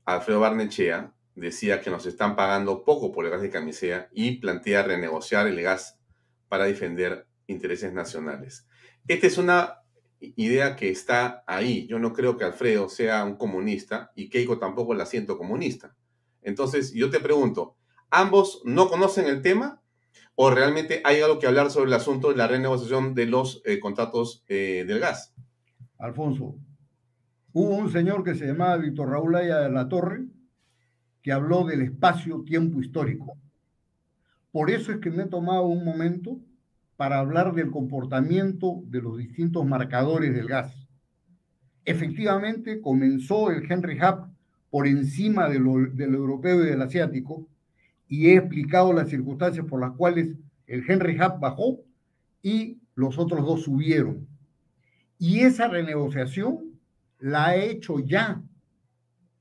Alfredo 0.06 0.40
Barnechea 0.40 1.14
decía 1.36 1.82
que 1.82 1.92
nos 1.92 2.08
están 2.08 2.36
pagando 2.36 2.84
poco 2.84 3.12
por 3.12 3.26
el 3.26 3.32
gas 3.32 3.42
de 3.42 3.52
camisea 3.52 4.10
y 4.12 4.38
plantea 4.38 4.82
renegociar 4.82 5.46
el 5.46 5.62
gas 5.62 6.00
para 6.48 6.66
defender 6.66 7.28
intereses 7.46 7.94
nacionales. 7.94 8.68
Esta 9.08 9.28
es 9.28 9.38
una 9.38 9.79
idea 10.20 10.76
que 10.76 10.90
está 10.90 11.44
ahí. 11.48 11.88
Yo 11.88 12.00
no 12.00 12.14
creo 12.14 12.38
que 12.38 12.44
Alfredo 12.44 12.90
sea 12.90 13.24
un 13.24 13.36
comunista 13.36 14.12
y 14.16 14.30
Keiko 14.30 14.60
tampoco 14.60 14.94
la 14.94 15.06
siento 15.06 15.38
comunista. 15.38 15.96
Entonces, 16.42 16.94
yo 16.94 17.10
te 17.10 17.20
pregunto, 17.20 17.76
¿ambos 18.10 18.62
no 18.66 18.90
conocen 18.90 19.28
el 19.28 19.42
tema 19.42 19.82
o 20.36 20.50
realmente 20.50 21.02
hay 21.04 21.22
algo 21.22 21.40
que 21.40 21.48
hablar 21.48 21.72
sobre 21.72 21.88
el 21.88 21.94
asunto 21.94 22.30
de 22.30 22.38
la 22.38 22.48
renegociación 22.48 23.14
de 23.14 23.26
los 23.26 23.62
eh, 23.66 23.80
contratos 23.80 24.44
eh, 24.48 24.86
del 24.88 25.00
gas? 25.00 25.34
Alfonso, 25.98 26.56
hubo 27.54 27.76
un 27.76 27.92
señor 27.92 28.24
que 28.24 28.36
se 28.36 28.48
llamaba 28.48 28.78
Víctor 28.78 29.10
Raúl 29.10 29.36
Aya 29.36 29.60
de 29.60 29.70
la 29.70 29.88
Torre 29.90 30.26
que 31.22 31.32
habló 31.32 31.66
del 31.66 31.82
espacio-tiempo 31.82 32.80
histórico. 32.80 33.38
Por 34.52 34.72
eso 34.72 34.92
es 34.92 35.00
que 35.00 35.12
me 35.12 35.24
he 35.24 35.28
tomado 35.28 35.64
un 35.64 35.84
momento 35.84 36.40
para 37.00 37.20
hablar 37.20 37.54
del 37.54 37.72
comportamiento 37.72 38.82
de 38.88 39.02
los 39.02 39.18
distintos 39.18 39.66
marcadores 39.66 40.36
del 40.36 40.50
gas. 40.50 40.76
Efectivamente, 41.86 42.82
comenzó 42.82 43.52
el 43.52 43.72
Henry 43.72 43.98
Hub 44.02 44.28
por 44.70 44.86
encima 44.86 45.48
de 45.48 45.62
del 45.94 46.14
europeo 46.14 46.62
y 46.62 46.68
del 46.68 46.82
asiático, 46.82 47.48
y 48.10 48.28
he 48.28 48.36
explicado 48.36 48.92
las 48.92 49.08
circunstancias 49.08 49.66
por 49.66 49.80
las 49.80 49.94
cuales 49.94 50.36
el 50.68 50.84
Henry 50.86 51.16
Hub 51.16 51.40
bajó 51.40 51.80
y 52.44 52.82
los 52.96 53.18
otros 53.18 53.46
dos 53.46 53.64
subieron. 53.64 54.28
Y 55.18 55.40
esa 55.40 55.70
renegociación 55.70 56.82
la 57.18 57.46
ha 57.46 57.56
hecho 57.56 58.00
ya 58.02 58.44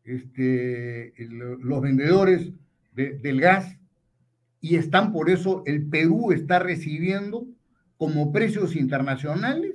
este, 0.04 1.12
los 1.26 1.82
vendedores 1.82 2.52
del 2.94 3.40
gas 3.40 3.76
y 4.60 4.76
están 4.76 5.12
por 5.12 5.30
eso, 5.30 5.62
el 5.66 5.88
Perú 5.88 6.32
está 6.32 6.58
recibiendo 6.58 7.46
como 7.96 8.32
precios 8.32 8.76
internacionales 8.76 9.74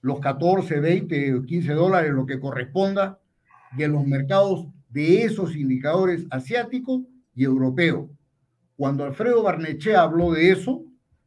los 0.00 0.20
14, 0.20 0.80
20 0.80 1.42
15 1.46 1.72
dólares, 1.72 2.12
lo 2.12 2.26
que 2.26 2.40
corresponda 2.40 3.18
de 3.76 3.88
los 3.88 4.06
mercados 4.06 4.66
de 4.88 5.24
esos 5.24 5.56
indicadores 5.56 6.26
asiáticos 6.30 7.02
y 7.34 7.44
europeos. 7.44 8.08
Cuando 8.76 9.04
Alfredo 9.04 9.42
Barnechea 9.42 10.02
habló 10.02 10.32
de 10.32 10.50
eso, 10.50 10.84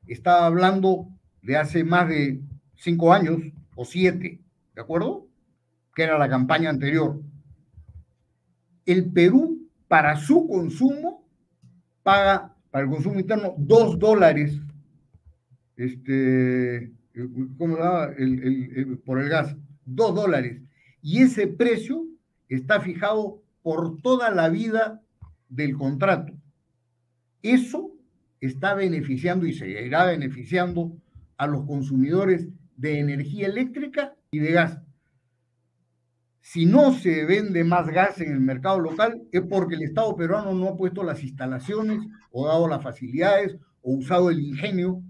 estaba 0.07 0.45
hablando 0.45 1.07
de 1.41 1.57
hace 1.57 1.83
más 1.83 2.07
de 2.07 2.41
cinco 2.75 3.13
años 3.13 3.39
o 3.75 3.85
siete, 3.85 4.41
¿de 4.73 4.81
acuerdo? 4.81 5.27
Que 5.93 6.03
era 6.03 6.17
la 6.17 6.29
campaña 6.29 6.69
anterior. 6.69 7.21
El 8.85 9.11
Perú, 9.11 9.67
para 9.87 10.15
su 10.15 10.47
consumo, 10.47 11.27
paga 12.03 12.50
para 12.71 12.85
el 12.85 12.89
consumo 12.89 13.19
interno, 13.19 13.53
dos 13.57 13.99
dólares 13.99 14.59
este, 15.81 16.91
¿cómo 17.57 17.77
El, 18.17 18.99
por 19.05 19.19
el 19.19 19.29
gas, 19.29 19.55
dos 19.85 20.13
dólares. 20.15 20.61
Y 21.01 21.23
ese 21.23 21.47
precio 21.47 22.05
está 22.49 22.81
fijado 22.81 23.41
por 23.63 24.01
toda 24.01 24.29
la 24.31 24.49
vida 24.49 25.01
del 25.49 25.75
contrato. 25.75 26.33
Eso 27.41 27.91
está 28.39 28.75
beneficiando 28.75 29.45
y 29.45 29.53
seguirá 29.53 30.05
beneficiando 30.05 30.95
a 31.37 31.47
los 31.47 31.65
consumidores 31.65 32.47
de 32.77 32.99
energía 32.99 33.47
eléctrica 33.47 34.15
y 34.31 34.39
de 34.39 34.51
gas. 34.51 34.79
Si 36.41 36.65
no 36.65 36.93
se 36.93 37.23
vende 37.25 37.63
más 37.63 37.87
gas 37.87 38.19
en 38.19 38.31
el 38.31 38.39
mercado 38.39 38.79
local 38.79 39.21
es 39.31 39.41
porque 39.41 39.75
el 39.75 39.83
Estado 39.83 40.15
peruano 40.15 40.53
no 40.53 40.69
ha 40.69 40.75
puesto 40.75 41.03
las 41.03 41.23
instalaciones 41.23 41.99
o 42.31 42.47
dado 42.47 42.67
las 42.67 42.83
facilidades 42.83 43.55
o 43.81 43.93
usado 43.93 44.31
el 44.31 44.39
ingenio 44.39 45.03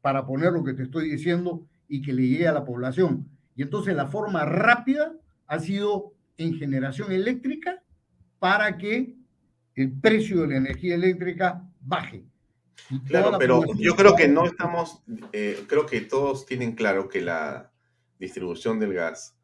para 0.00 0.26
poner 0.26 0.52
lo 0.52 0.64
que 0.64 0.74
te 0.74 0.82
estoy 0.82 1.10
diciendo 1.10 1.64
y 1.88 2.02
que 2.02 2.12
le 2.12 2.26
llegue 2.26 2.48
a 2.48 2.52
la 2.52 2.64
población. 2.64 3.28
Y 3.54 3.62
entonces 3.62 3.94
la 3.94 4.08
forma 4.08 4.44
rápida 4.44 5.14
ha 5.46 5.58
sido 5.60 6.12
en 6.38 6.54
generación 6.54 7.12
eléctrica 7.12 7.82
para 8.40 8.76
que 8.76 9.14
el 9.76 9.92
precio 9.92 10.42
de 10.42 10.48
la 10.48 10.56
energía 10.56 10.96
eléctrica 10.96 11.64
baje. 11.80 12.24
Claro, 13.06 13.38
pero 13.38 13.62
yo 13.76 13.94
creo 13.94 14.14
que 14.14 14.28
no 14.28 14.44
estamos, 14.44 15.02
eh, 15.32 15.64
creo 15.68 15.86
que 15.86 16.00
todos 16.00 16.44
tienen 16.44 16.72
claro 16.72 17.08
que 17.08 17.20
la 17.20 17.70
distribución 18.18 18.78
del 18.78 18.92
gas 18.92 19.36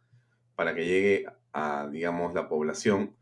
para 0.61 0.75
que 0.75 0.85
llegue 0.85 1.25
a, 1.55 1.89
digamos, 1.91 2.35
la 2.35 2.47
población, 2.47 3.17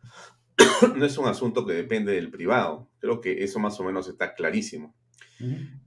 no 0.96 1.05
es 1.07 1.16
un 1.18 1.29
asunto 1.29 1.64
que 1.64 1.72
depende 1.72 2.11
del 2.11 2.33
privado. 2.33 2.88
Creo 2.98 3.20
que 3.20 3.44
eso 3.44 3.61
más 3.61 3.79
o 3.79 3.85
menos 3.85 4.09
está 4.09 4.35
clarísimo. 4.35 4.92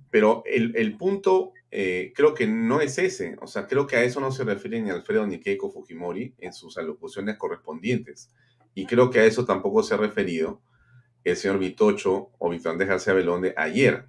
Pero 0.10 0.44
el, 0.46 0.96
punto 0.96 1.52
eh, 1.70 2.14
creo 2.16 2.34
que 2.34 2.48
no 2.48 2.80
es 2.80 2.98
ese. 3.00 3.36
O 3.42 3.48
sea, 3.48 3.68
creo 3.68 3.86
que 3.86 3.98
a 3.98 4.04
eso 4.06 4.22
no 4.22 4.32
se 4.32 4.46
refiere 4.46 4.80
ni 4.80 4.92
Alfredo 4.92 5.28
ni 5.28 5.42
Keiko 5.42 5.70
Fujimori 5.70 6.36
en 6.38 6.54
sus 6.54 6.78
alocuciones 6.78 7.36
correspondientes. 7.36 8.32
Y 8.74 8.86
creo 8.86 9.10
que 9.10 9.20
a 9.20 9.26
eso 9.26 9.44
tampoco 9.44 9.84
se 9.84 9.96
ha 9.96 9.98
referido 9.98 10.62
el 11.26 11.36
señor 11.36 11.60
Vitocho 11.60 12.30
o 12.40 12.50
Víctor 12.50 12.72
Andrés 12.72 12.88
García 12.88 13.12
Belonde 13.12 13.54
ayer. 13.58 14.06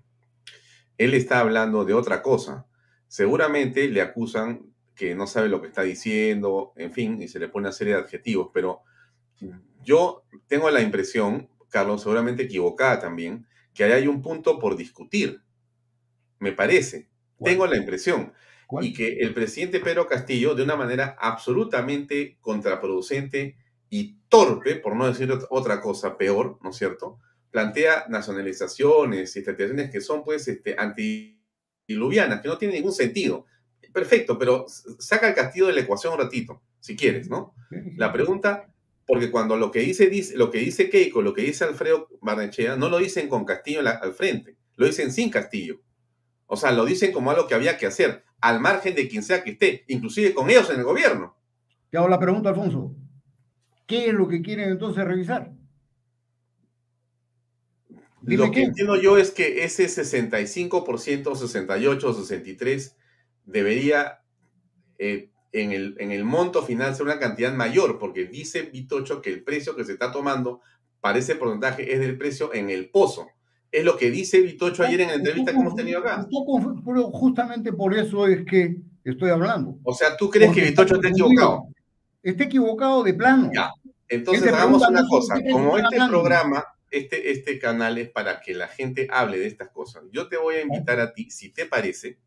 Él 0.96 1.12
está 1.14 1.40
hablando 1.40 1.84
de 1.84 1.94
otra 1.94 2.22
cosa. 2.22 2.66
Seguramente 3.08 3.88
le 3.88 4.00
acusan 4.00 4.71
que 4.94 5.14
no 5.14 5.26
sabe 5.26 5.48
lo 5.48 5.60
que 5.60 5.68
está 5.68 5.82
diciendo, 5.82 6.72
en 6.76 6.92
fin, 6.92 7.20
y 7.22 7.28
se 7.28 7.38
le 7.38 7.48
pone 7.48 7.66
una 7.66 7.72
serie 7.72 7.94
de 7.94 8.00
adjetivos, 8.00 8.50
pero 8.52 8.82
yo 9.82 10.24
tengo 10.46 10.70
la 10.70 10.80
impresión, 10.80 11.48
Carlos, 11.68 12.02
seguramente 12.02 12.44
equivocada 12.44 13.00
también, 13.00 13.46
que 13.74 13.84
ahí 13.84 13.92
hay 13.92 14.06
un 14.06 14.22
punto 14.22 14.58
por 14.58 14.76
discutir, 14.76 15.42
me 16.38 16.52
parece, 16.52 17.08
tengo 17.42 17.66
la 17.66 17.76
impresión, 17.76 18.32
y 18.80 18.92
que 18.92 19.18
el 19.18 19.34
presidente 19.34 19.80
Pedro 19.80 20.06
Castillo, 20.06 20.54
de 20.54 20.62
una 20.62 20.76
manera 20.76 21.16
absolutamente 21.18 22.38
contraproducente 22.40 23.56
y 23.90 24.18
torpe, 24.28 24.76
por 24.76 24.96
no 24.96 25.06
decir 25.06 25.30
otra 25.50 25.80
cosa 25.80 26.16
peor, 26.16 26.58
¿no 26.62 26.70
es 26.70 26.76
cierto?, 26.76 27.18
plantea 27.50 28.06
nacionalizaciones 28.08 29.36
y 29.36 29.40
estrategias 29.40 29.90
que 29.90 30.00
son 30.00 30.24
pues 30.24 30.48
este, 30.48 30.74
antidiluvianas, 30.78 32.40
que 32.40 32.48
no 32.48 32.56
tienen 32.56 32.76
ningún 32.76 32.94
sentido 32.94 33.44
perfecto, 33.92 34.38
pero 34.38 34.66
saca 34.98 35.28
el 35.28 35.34
Castillo 35.34 35.66
de 35.66 35.74
la 35.74 35.80
ecuación 35.80 36.14
un 36.14 36.20
ratito, 36.20 36.62
si 36.80 36.96
quieres, 36.96 37.28
¿no? 37.28 37.54
La 37.96 38.12
pregunta, 38.12 38.68
porque 39.06 39.30
cuando 39.30 39.56
lo 39.56 39.70
que 39.70 39.80
dice, 39.80 40.08
dice, 40.08 40.36
lo 40.36 40.50
que 40.50 40.58
dice 40.58 40.90
Keiko, 40.90 41.22
lo 41.22 41.34
que 41.34 41.42
dice 41.42 41.64
Alfredo 41.64 42.08
Barnechea, 42.20 42.76
no 42.76 42.88
lo 42.88 42.98
dicen 42.98 43.28
con 43.28 43.44
Castillo 43.44 43.80
al 43.80 44.14
frente, 44.14 44.56
lo 44.76 44.86
dicen 44.86 45.12
sin 45.12 45.30
Castillo. 45.30 45.80
O 46.46 46.56
sea, 46.56 46.72
lo 46.72 46.84
dicen 46.84 47.12
como 47.12 47.30
algo 47.30 47.46
que 47.46 47.54
había 47.54 47.78
que 47.78 47.86
hacer, 47.86 48.24
al 48.40 48.60
margen 48.60 48.94
de 48.94 49.08
quien 49.08 49.22
sea 49.22 49.42
que 49.42 49.52
esté, 49.52 49.84
inclusive 49.88 50.34
con 50.34 50.50
ellos 50.50 50.68
en 50.70 50.78
el 50.78 50.84
gobierno. 50.84 51.36
Te 51.90 51.98
hago 51.98 52.08
la 52.08 52.18
pregunta, 52.18 52.50
Alfonso. 52.50 52.94
¿Qué 53.86 54.08
es 54.08 54.14
lo 54.14 54.28
que 54.28 54.42
quieren 54.42 54.70
entonces 54.70 55.04
revisar? 55.04 55.52
lo 58.24 58.50
que 58.50 58.62
entiendo 58.62 58.96
yo 58.96 59.18
es 59.18 59.30
que 59.30 59.64
ese 59.64 59.86
65%, 59.86 61.34
68, 61.34 62.12
63 62.14 62.96
debería 63.44 64.22
eh, 64.98 65.30
en, 65.52 65.72
el, 65.72 65.96
en 65.98 66.12
el 66.12 66.24
monto 66.24 66.62
final 66.62 66.94
ser 66.94 67.06
una 67.06 67.18
cantidad 67.18 67.52
mayor, 67.52 67.98
porque 67.98 68.26
dice 68.26 68.62
Vitocho 68.62 69.20
que 69.20 69.30
el 69.30 69.42
precio 69.42 69.76
que 69.76 69.84
se 69.84 69.92
está 69.92 70.10
tomando 70.10 70.60
para 71.00 71.18
ese 71.18 71.34
porcentaje 71.34 71.92
es 71.92 72.00
del 72.00 72.16
precio 72.16 72.54
en 72.54 72.70
el 72.70 72.88
pozo. 72.90 73.28
Es 73.70 73.84
lo 73.84 73.96
que 73.96 74.10
dice 74.10 74.40
Vitocho 74.40 74.84
ayer 74.84 75.00
en 75.00 75.08
la 75.08 75.14
entrevista 75.14 75.52
que 75.52 75.58
hemos 75.58 75.74
tenido 75.74 76.00
acá. 76.00 76.26
Justamente 77.12 77.72
por 77.72 77.94
eso 77.94 78.26
es 78.26 78.44
que 78.44 78.76
estoy 79.04 79.30
hablando. 79.30 79.78
O 79.82 79.94
sea, 79.94 80.16
¿tú 80.16 80.30
crees 80.30 80.52
que 80.52 80.62
Vitocho 80.62 80.96
está 80.96 81.08
equivocado? 81.08 81.68
Está 82.22 82.44
equivocado 82.44 83.02
de 83.02 83.14
plano. 83.14 83.50
Ya. 83.52 83.72
Entonces 84.08 84.52
hagamos 84.52 84.86
una 84.86 85.06
cosa. 85.08 85.34
Como 85.50 85.76
este 85.78 85.96
programa, 86.08 86.64
este, 86.90 87.32
este 87.32 87.58
canal 87.58 87.98
es 87.98 88.10
para 88.10 88.40
que 88.40 88.54
la 88.54 88.68
gente 88.68 89.08
hable 89.10 89.38
de 89.38 89.46
estas 89.46 89.70
cosas, 89.70 90.04
yo 90.12 90.28
te 90.28 90.36
voy 90.36 90.56
a 90.56 90.62
invitar 90.62 91.00
a 91.00 91.14
ti, 91.14 91.30
si 91.30 91.48
te 91.48 91.64
parece, 91.64 92.18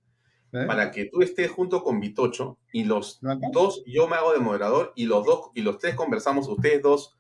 ¿Eh? 0.56 0.65
para 0.65 0.91
que 0.91 1.06
tú 1.06 1.22
estés 1.22 1.52
junto 1.52 1.84
con 1.84 2.00
Vitocho 2.00 2.58
y 2.72 2.86
los 2.86 3.20
dos, 3.52 3.84
yo 3.86 4.08
me 4.08 4.15
hago 4.15 4.32
de 4.32 4.39
moderador 4.39 4.94
y 4.96 5.06
los 5.06 5.26
dos, 5.26 5.50
y 5.54 5.62
los 5.62 5.80
tres 5.80 5.96
conversamos, 5.96 6.48
ustedes 6.48 6.82
dos 6.82 7.18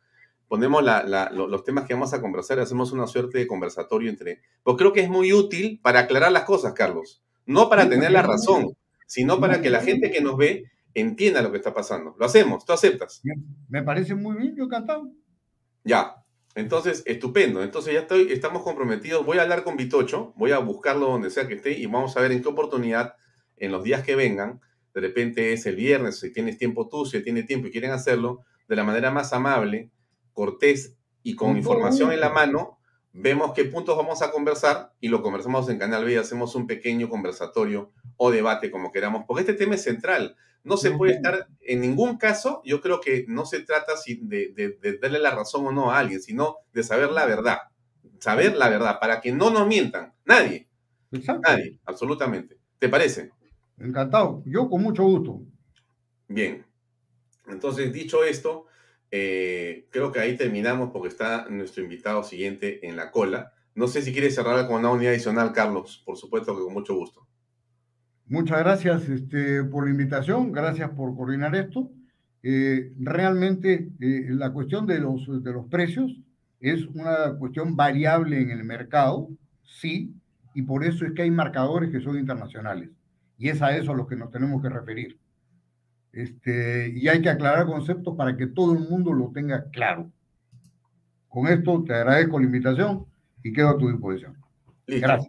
ponemos 0.47 0.83
los 1.33 1.63
temas 1.63 1.85
que 1.85 1.93
vamos 1.93 2.13
a 2.13 2.21
conversar, 2.21 2.59
hacemos 2.59 2.91
una 2.91 3.07
suerte 3.07 3.39
de 3.39 3.47
conversatorio 3.47 4.09
entre... 4.09 4.41
Pues 4.63 4.77
creo 4.77 4.93
que 4.93 5.01
es 5.01 5.09
muy 5.09 5.33
útil 5.33 5.79
para 5.81 6.01
aclarar 6.01 6.31
las 6.31 6.43
cosas, 6.43 6.73
Carlos. 6.73 7.23
No 7.45 7.67
para 7.67 7.89
tener 7.89 8.11
la 8.11 8.21
razón, 8.21 8.77
sino 9.05 9.39
para 9.39 9.61
que 9.61 9.69
la 9.69 9.81
gente 9.81 10.11
que 10.11 10.21
nos 10.21 10.37
ve 10.37 10.71
entienda 10.93 11.41
lo 11.41 11.51
que 11.51 11.57
está 11.57 11.73
pasando. 11.73 12.15
Lo 12.17 12.25
hacemos, 12.25 12.63
tú 12.63 12.73
aceptas. 12.73 13.21
Me 13.67 13.83
parece 13.83 14.15
muy 14.15 14.37
bien, 14.37 14.55
yo 14.55 14.63
encantado. 14.63 15.11
Ya, 15.83 16.23
entonces, 16.55 17.03
estupendo. 17.05 17.61
Entonces 17.61 17.93
ya 17.93 17.99
estoy, 17.99 18.31
estamos 18.31 18.63
comprometidos. 18.63 19.25
Voy 19.25 19.37
a 19.37 19.41
hablar 19.41 19.63
con 19.63 19.75
Vitocho, 19.75 20.33
voy 20.37 20.51
a 20.51 20.59
buscarlo 20.59 21.07
donde 21.07 21.29
sea 21.29 21.47
que 21.47 21.55
esté 21.55 21.77
y 21.77 21.85
vamos 21.85 22.15
a 22.15 22.21
ver 22.21 22.31
en 22.31 22.41
qué 22.41 22.47
oportunidad, 22.47 23.15
en 23.57 23.71
los 23.71 23.83
días 23.83 24.03
que 24.03 24.15
vengan, 24.15 24.61
de 24.93 25.01
repente 25.01 25.53
es 25.53 25.65
el 25.65 25.75
viernes, 25.75 26.19
si 26.19 26.31
tienes 26.31 26.57
tiempo 26.57 26.87
tú, 26.87 27.05
si 27.05 27.21
tiene 27.21 27.43
tiempo 27.43 27.67
y 27.67 27.71
quieren 27.71 27.91
hacerlo, 27.91 28.43
de 28.67 28.75
la 28.75 28.83
manera 28.83 29.11
más 29.11 29.33
amable, 29.33 29.91
cortés 30.33 30.95
y 31.21 31.35
con 31.35 31.57
información 31.57 32.11
en 32.11 32.19
la 32.19 32.29
mano, 32.29 32.79
vemos 33.11 33.53
qué 33.53 33.65
puntos 33.65 33.97
vamos 33.97 34.21
a 34.21 34.31
conversar 34.31 34.93
y 34.99 35.07
lo 35.07 35.21
conversamos 35.21 35.69
en 35.69 35.79
Canal 35.79 36.05
B 36.05 36.13
y 36.13 36.15
hacemos 36.15 36.53
un 36.55 36.67
pequeño 36.67 37.09
conversatorio 37.09 37.91
o 38.17 38.31
debate 38.31 38.69
como 38.69 38.91
queramos, 38.91 39.23
porque 39.27 39.41
este 39.41 39.53
tema 39.53 39.75
es 39.75 39.83
central. 39.83 40.35
No 40.63 40.77
se 40.77 40.91
puede 40.91 41.13
estar, 41.13 41.47
en 41.61 41.81
ningún 41.81 42.17
caso, 42.17 42.61
yo 42.65 42.81
creo 42.81 42.99
que 42.99 43.25
no 43.27 43.45
se 43.45 43.59
trata 43.59 43.93
de, 44.21 44.77
de, 44.81 44.97
darle 44.97 45.19
la 45.19 45.29
razón 45.29 45.67
o 45.67 45.71
no 45.71 45.91
a 45.91 45.99
alguien, 45.99 46.21
sino 46.21 46.57
de 46.73 46.83
saber 46.83 47.11
la 47.11 47.25
verdad. 47.25 47.59
Saber 48.19 48.55
la 48.55 48.67
verdad, 48.67 48.99
para 48.99 49.21
que 49.21 49.31
no 49.31 49.51
nos 49.51 49.67
mientan. 49.67 50.13
Nadie. 50.25 50.67
Nadie, 51.11 51.79
absolutamente. 51.85 52.57
¿Te 52.79 52.89
parece? 52.89 53.31
Encantado. 53.77 54.43
Yo 54.45 54.69
con 54.69 54.81
mucho 54.81 55.03
gusto. 55.03 55.41
Bien. 56.27 56.65
Entonces, 57.47 57.93
dicho 57.93 58.23
esto, 58.23 58.65
eh, 59.11 59.87
creo 59.91 60.11
que 60.11 60.19
ahí 60.19 60.35
terminamos 60.35 60.91
porque 60.91 61.09
está 61.09 61.47
nuestro 61.49 61.83
invitado 61.83 62.23
siguiente 62.23 62.87
en 62.87 62.95
la 62.95 63.11
cola. 63.11 63.53
No 63.75 63.87
sé 63.87 64.01
si 64.01 64.11
quieres 64.11 64.35
cerrar 64.35 64.67
con 64.67 64.79
una 64.79 64.91
unidad 64.91 65.13
adicional, 65.13 65.51
Carlos. 65.51 66.01
Por 66.05 66.17
supuesto 66.17 66.55
que 66.55 66.63
con 66.63 66.73
mucho 66.73 66.95
gusto. 66.95 67.27
Muchas 68.27 68.59
gracias 68.59 69.07
este, 69.07 69.63
por 69.63 69.85
la 69.85 69.91
invitación, 69.91 70.51
gracias 70.51 70.89
por 70.91 71.15
coordinar 71.15 71.55
esto. 71.55 71.91
Eh, 72.41 72.91
realmente 72.97 73.89
eh, 73.99 74.25
la 74.29 74.51
cuestión 74.51 74.87
de 74.87 74.99
los, 74.99 75.43
de 75.43 75.51
los 75.51 75.67
precios 75.67 76.11
es 76.59 76.85
una 76.87 77.37
cuestión 77.37 77.75
variable 77.75 78.41
en 78.41 78.49
el 78.49 78.63
mercado, 78.63 79.29
sí, 79.63 80.15
y 80.55 80.63
por 80.63 80.83
eso 80.83 81.05
es 81.05 81.11
que 81.11 81.21
hay 81.21 81.31
marcadores 81.31 81.91
que 81.91 82.01
son 82.01 82.17
internacionales. 82.17 82.89
Y 83.37 83.49
es 83.49 83.61
a 83.61 83.75
eso 83.75 83.91
a 83.91 83.95
los 83.95 84.07
que 84.07 84.15
nos 84.15 84.31
tenemos 84.31 84.61
que 84.61 84.69
referir. 84.69 85.19
Este, 86.11 86.89
y 86.95 87.07
hay 87.09 87.21
que 87.21 87.29
aclarar 87.29 87.65
conceptos 87.65 88.15
para 88.15 88.37
que 88.37 88.47
todo 88.47 88.73
el 88.73 88.79
mundo 88.79 89.11
lo 89.11 89.31
tenga 89.31 89.69
claro. 89.69 90.09
Con 91.27 91.47
esto 91.47 91.83
te 91.83 91.93
agradezco 91.93 92.39
la 92.39 92.45
invitación 92.45 93.05
y 93.43 93.51
quedo 93.51 93.69
a 93.69 93.77
tu 93.77 93.89
disposición. 93.89 94.37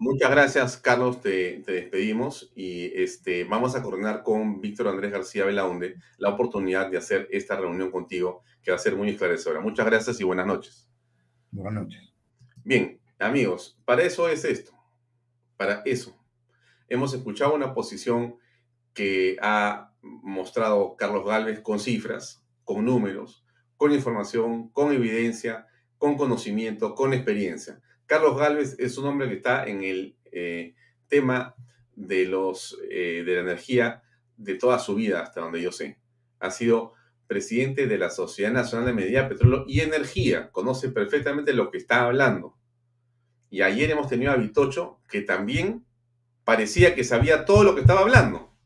Muchas 0.01 0.31
gracias, 0.31 0.77
Carlos. 0.77 1.21
Te, 1.21 1.63
despedimos 1.67 2.53
y 2.55 2.93
este, 2.95 3.45
vamos 3.45 3.75
a 3.75 3.83
coordinar 3.83 4.23
con 4.23 4.61
Víctor 4.61 4.89
Andrés 4.89 5.11
García 5.11 5.47
Belaunde 5.47 5.97
la 6.19 6.29
oportunidad 6.29 6.91
de 6.91 6.99
hacer 6.99 7.27
esta 7.31 7.57
reunión 7.57 7.91
contigo, 7.91 8.43
que 8.63 8.71
va 8.71 8.77
a 8.77 8.81
ser 8.81 8.97
muy 8.97 9.09
esclarecedora. 9.09 9.61
Muchas 9.61 9.87
gracias 9.87 10.21
y 10.21 10.25
buenas 10.25 10.47
noches. 10.47 10.89
Buenas 11.51 11.83
noches. 11.83 12.13
Bien, 12.65 13.01
amigos, 13.19 13.79
para 13.85 14.03
eso 14.03 14.29
es 14.29 14.45
esto. 14.45 14.73
Para 15.57 15.83
eso. 15.87 16.15
Hemos 16.89 17.15
escuchado 17.15 17.55
una 17.55 17.75
posición 17.75 18.37
que 18.95 19.37
ha 19.43 19.93
mostrado 20.03 20.97
Carlos 20.97 21.25
Galvez 21.27 21.61
con 21.61 21.81
cifras, 21.81 22.45
con 22.65 22.85
números, 22.85 23.45
con 23.77 23.93
información, 23.93 24.71
con 24.71 24.93
evidencia, 24.93 25.67
con 25.99 26.17
conocimiento, 26.17 26.95
con 26.95 27.13
experiencia. 27.13 27.81
Carlos 28.07 28.39
Galvez 28.39 28.77
es 28.79 28.99
un 28.99 29.07
hombre 29.07 29.29
que 29.29 29.37
está 29.37 29.65
en 29.67 29.83
el 29.83 30.17
eh, 30.33 30.75
tema 31.09 31.55
de, 31.95 32.27
los, 32.27 32.79
eh, 32.91 33.23
de 33.25 33.35
la 33.35 33.41
energía 33.41 34.03
de 34.37 34.55
toda 34.55 34.79
su 34.79 34.95
vida, 34.95 35.23
hasta 35.23 35.41
donde 35.41 35.63
yo 35.63 35.73
sé. 35.73 35.99
Ha 36.39 36.51
sido 36.51 36.93
presidente 37.27 37.87
de 37.87 37.99
la 37.99 38.11
Sociedad 38.11 38.53
Nacional 38.53 38.87
de 38.87 38.93
Medida 38.93 39.29
Petróleo 39.29 39.65
y 39.67 39.81
Energía. 39.81 40.51
Conoce 40.53 40.91
perfectamente 40.91 41.53
lo 41.55 41.71
que 41.71 41.79
está 41.79 42.05
hablando. 42.05 42.57
Y 43.51 43.63
ayer 43.63 43.91
hemos 43.91 44.09
tenido 44.09 44.33
a 44.33 44.37
Vitocho, 44.37 45.01
que 45.09 45.23
también 45.23 45.86
parecía 46.47 46.95
que 46.95 47.03
sabía 47.03 47.45
todo 47.45 47.65
lo 47.65 47.75
que 47.75 47.81
estaba 47.81 48.03
hablando. 48.03 48.57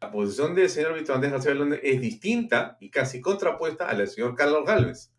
La 0.00 0.10
posición 0.10 0.56
del 0.56 0.68
señor 0.68 0.94
Víctor 0.94 1.14
Andrés 1.14 1.32
García 1.32 1.78
es 1.80 2.00
distinta 2.00 2.76
y 2.80 2.90
casi 2.90 3.20
contrapuesta 3.20 3.88
a 3.88 3.92
la 3.92 4.00
del 4.00 4.08
señor 4.08 4.34
Carlos 4.34 4.64
Galvez. 4.66 5.12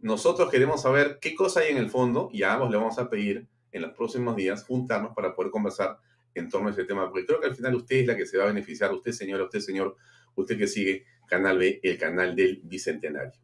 Nosotros 0.00 0.50
queremos 0.50 0.82
saber 0.82 1.18
qué 1.20 1.36
cosa 1.36 1.60
hay 1.60 1.70
en 1.70 1.76
el 1.76 1.88
fondo 1.88 2.30
y 2.32 2.42
a 2.42 2.54
ambos 2.54 2.68
le 2.72 2.78
vamos 2.78 2.98
a 2.98 3.08
pedir 3.08 3.46
en 3.70 3.82
los 3.82 3.92
próximos 3.92 4.34
días 4.34 4.64
juntarnos 4.64 5.14
para 5.14 5.36
poder 5.36 5.52
conversar 5.52 6.00
en 6.34 6.48
torno 6.48 6.68
a 6.68 6.72
ese 6.72 6.84
tema, 6.84 7.08
porque 7.08 7.26
creo 7.26 7.40
que 7.40 7.46
al 7.46 7.54
final 7.54 7.76
usted 7.76 7.96
es 7.98 8.06
la 8.08 8.16
que 8.16 8.26
se 8.26 8.36
va 8.36 8.44
a 8.44 8.48
beneficiar, 8.48 8.92
usted 8.92 9.12
señor, 9.12 9.40
usted 9.40 9.60
señor, 9.60 9.96
usted 10.34 10.58
que 10.58 10.66
sigue 10.66 11.04
Canal 11.28 11.58
B, 11.58 11.78
el 11.84 11.96
canal 11.96 12.34
del 12.34 12.60
Bicentenario. 12.64 13.40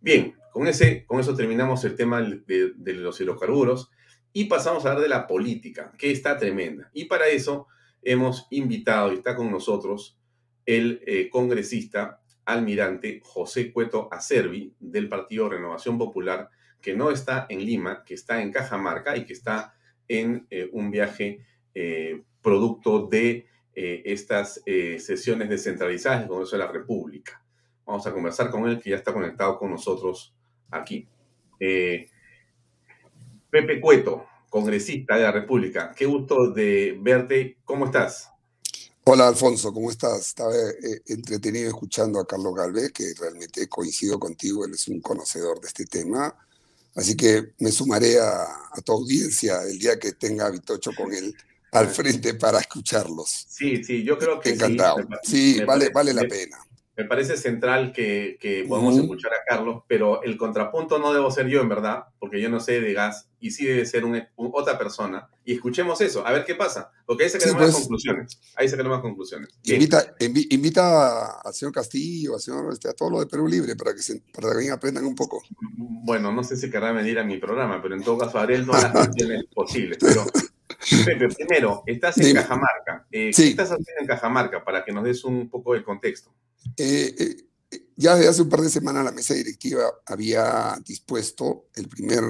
Bien, 0.00 0.34
con, 0.52 0.66
ese, 0.66 1.06
con 1.06 1.20
eso 1.20 1.36
terminamos 1.36 1.84
el 1.84 1.94
tema 1.94 2.20
de, 2.20 2.94
los 2.94 3.20
hidrocarburos 3.20 3.92
y 4.32 4.44
pasamos 4.44 4.84
a 4.84 4.90
hablar 4.90 5.02
de 5.02 5.08
la 5.08 5.26
política, 5.26 5.92
que 5.98 6.10
está 6.10 6.38
tremenda. 6.38 6.90
Y 6.92 7.06
para 7.06 7.28
eso 7.28 7.66
hemos 8.02 8.46
invitado 8.50 9.12
y 9.12 9.16
está 9.16 9.34
con 9.34 9.50
nosotros 9.50 10.18
el 10.66 11.02
eh, 11.06 11.28
congresista 11.30 12.20
almirante 12.44 13.20
José 13.24 13.72
Cueto 13.72 14.08
Acervi 14.10 14.74
del 14.78 15.08
Partido 15.08 15.48
Renovación 15.48 15.98
Popular, 15.98 16.48
que 16.80 16.94
no 16.94 17.10
está 17.10 17.46
en 17.48 17.64
Lima, 17.64 18.04
que 18.04 18.14
está 18.14 18.40
en 18.40 18.52
Cajamarca 18.52 19.16
y 19.16 19.24
que 19.24 19.32
está 19.32 19.74
en 20.08 20.46
eh, 20.50 20.68
un 20.72 20.90
viaje 20.90 21.44
eh, 21.74 22.22
producto 22.42 23.06
de 23.06 23.46
estas 23.72 24.62
sesiones 24.98 25.48
descentralizadas 25.48 26.20
del 26.20 26.28
Congreso 26.28 26.56
de 26.56 26.64
la 26.64 26.70
República. 26.70 27.42
Vamos 27.86 28.06
a 28.06 28.12
conversar 28.12 28.50
con 28.50 28.68
él, 28.68 28.78
que 28.78 28.90
ya 28.90 28.96
está 28.96 29.10
conectado 29.10 29.58
con 29.58 29.70
nosotros 29.70 30.34
aquí. 30.70 31.08
Pepe 33.50 33.80
Cueto, 33.80 34.26
congresista 34.48 35.16
de 35.16 35.22
la 35.22 35.32
República, 35.32 35.92
qué 35.96 36.06
gusto 36.06 36.50
de 36.50 36.96
verte. 37.00 37.58
¿Cómo 37.64 37.86
estás? 37.86 38.28
Hola 39.04 39.26
Alfonso, 39.26 39.72
¿cómo 39.72 39.90
estás? 39.90 40.28
Estaba 40.28 40.52
eh, 40.54 41.02
entretenido 41.06 41.68
escuchando 41.68 42.20
a 42.20 42.26
Carlos 42.26 42.54
Galvez, 42.54 42.92
que 42.92 43.12
realmente 43.18 43.68
coincido 43.68 44.20
contigo, 44.20 44.64
él 44.64 44.74
es 44.74 44.86
un 44.88 45.00
conocedor 45.00 45.60
de 45.60 45.68
este 45.68 45.86
tema. 45.86 46.34
Así 46.94 47.16
que 47.16 47.52
me 47.58 47.72
sumaré 47.72 48.20
a, 48.20 48.46
tu 48.84 48.92
audiencia 48.92 49.62
el 49.62 49.78
día 49.78 49.98
que 49.98 50.12
tenga 50.12 50.46
a 50.46 50.50
Vitocho 50.50 50.92
con 50.96 51.12
él 51.12 51.34
al 51.72 51.88
frente 51.88 52.34
para 52.34 52.58
escucharlos. 52.58 53.46
Sí, 53.48 53.82
sí, 53.82 54.02
yo 54.04 54.18
creo 54.18 54.38
que 54.40 54.50
Encantado. 54.50 54.98
sí. 55.22 55.54
Sí, 55.54 55.64
vale, 55.64 55.90
vale 55.90 56.12
la 56.12 56.22
pena 56.22 56.58
me 57.00 57.06
parece 57.06 57.38
central 57.38 57.94
que, 57.94 58.36
que 58.38 58.66
podamos 58.68 58.98
escuchar 58.98 59.32
a 59.32 59.42
Carlos, 59.48 59.84
pero 59.88 60.22
el 60.22 60.36
contrapunto 60.36 60.98
no 60.98 61.14
debo 61.14 61.30
ser 61.30 61.46
yo, 61.46 61.62
en 61.62 61.68
verdad, 61.70 62.04
porque 62.18 62.42
yo 62.42 62.50
no 62.50 62.60
sé 62.60 62.78
de 62.78 62.92
gas 62.92 63.30
y 63.40 63.52
sí 63.52 63.64
debe 63.64 63.86
ser 63.86 64.04
otra 64.36 64.78
persona. 64.78 65.30
Y 65.46 65.54
escuchemos 65.54 65.98
eso, 66.02 66.26
a 66.26 66.32
ver 66.32 66.44
qué 66.44 66.54
pasa, 66.56 66.90
porque 67.06 67.24
ahí 67.24 67.30
sacaremos 67.30 67.62
las 67.62 67.70
pues. 67.70 67.82
conclusiones. 67.84 68.38
Ahí 68.54 68.68
sacaremos 68.68 68.96
las 68.96 69.02
conclusiones. 69.02 69.48
Invita, 69.62 70.14
invita 70.20 71.40
al 71.40 71.54
señor 71.54 71.72
Castillo, 71.72 72.34
al 72.34 72.40
señor, 72.40 72.70
este, 72.70 72.90
a 72.90 72.92
todo 72.92 73.08
lo 73.08 73.20
de 73.20 73.26
Perú 73.26 73.48
Libre 73.48 73.76
para 73.76 73.94
que, 73.94 74.02
se, 74.02 74.20
para 74.34 74.60
que 74.60 74.70
aprendan 74.70 75.06
un 75.06 75.14
poco. 75.14 75.42
Bueno, 75.78 76.32
no 76.32 76.44
sé 76.44 76.58
si 76.58 76.70
querrá 76.70 76.92
venir 76.92 77.18
a 77.18 77.24
mi 77.24 77.38
programa, 77.38 77.80
pero 77.80 77.94
en 77.94 78.02
todo 78.02 78.18
caso 78.18 78.38
haré 78.38 78.62
todas 78.62 78.82
las 78.82 78.92
cuestiones 78.92 79.44
posibles. 79.54 79.96
Pero 80.02 80.26
Pepe, 81.06 81.28
primero, 81.28 81.82
estás 81.86 82.18
en 82.18 82.34
Cajamarca. 82.34 83.06
Eh, 83.10 83.30
¿Qué 83.34 83.48
estás 83.48 83.70
haciendo 83.70 84.00
en 84.00 84.06
Cajamarca 84.06 84.62
para 84.62 84.84
que 84.84 84.92
nos 84.92 85.04
des 85.04 85.24
un 85.24 85.48
poco 85.48 85.72
de 85.72 85.82
contexto? 85.82 86.30
Eh, 86.76 87.14
eh, 87.18 87.46
ya 87.96 88.16
desde 88.16 88.28
hace 88.28 88.42
un 88.42 88.48
par 88.48 88.60
de 88.62 88.70
semanas 88.70 89.04
la 89.04 89.12
mesa 89.12 89.34
directiva 89.34 89.84
había 90.06 90.76
dispuesto 90.84 91.66
el 91.74 91.88
primer 91.88 92.22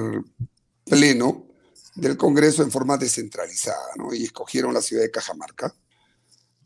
pleno 0.85 1.47
del 1.95 2.17
Congreso 2.17 2.63
en 2.63 2.71
forma 2.71 2.97
descentralizada, 2.97 3.95
¿no? 3.97 4.13
Y 4.13 4.25
escogieron 4.25 4.75
la 4.75 4.83
ciudad 4.83 5.03
de 5.03 5.11
Cajamarca. 5.11 5.75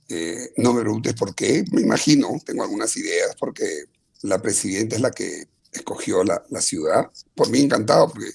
Eh, 0.08 0.52
no 0.56 0.72
me 0.72 0.82
preguntes 0.82 1.14
por 1.14 1.34
qué, 1.34 1.64
me 1.72 1.80
imagino, 1.80 2.28
tengo 2.44 2.62
algunas 2.62 2.96
ideas, 2.96 3.34
porque 3.38 3.84
la 4.22 4.40
presidenta 4.40 4.96
es 4.96 5.02
la 5.02 5.10
que 5.10 5.48
escogió 5.72 6.24
la, 6.24 6.42
la 6.50 6.60
ciudad. 6.60 7.10
Por 7.34 7.50
mí 7.50 7.60
encantado, 7.60 8.08
porque 8.08 8.30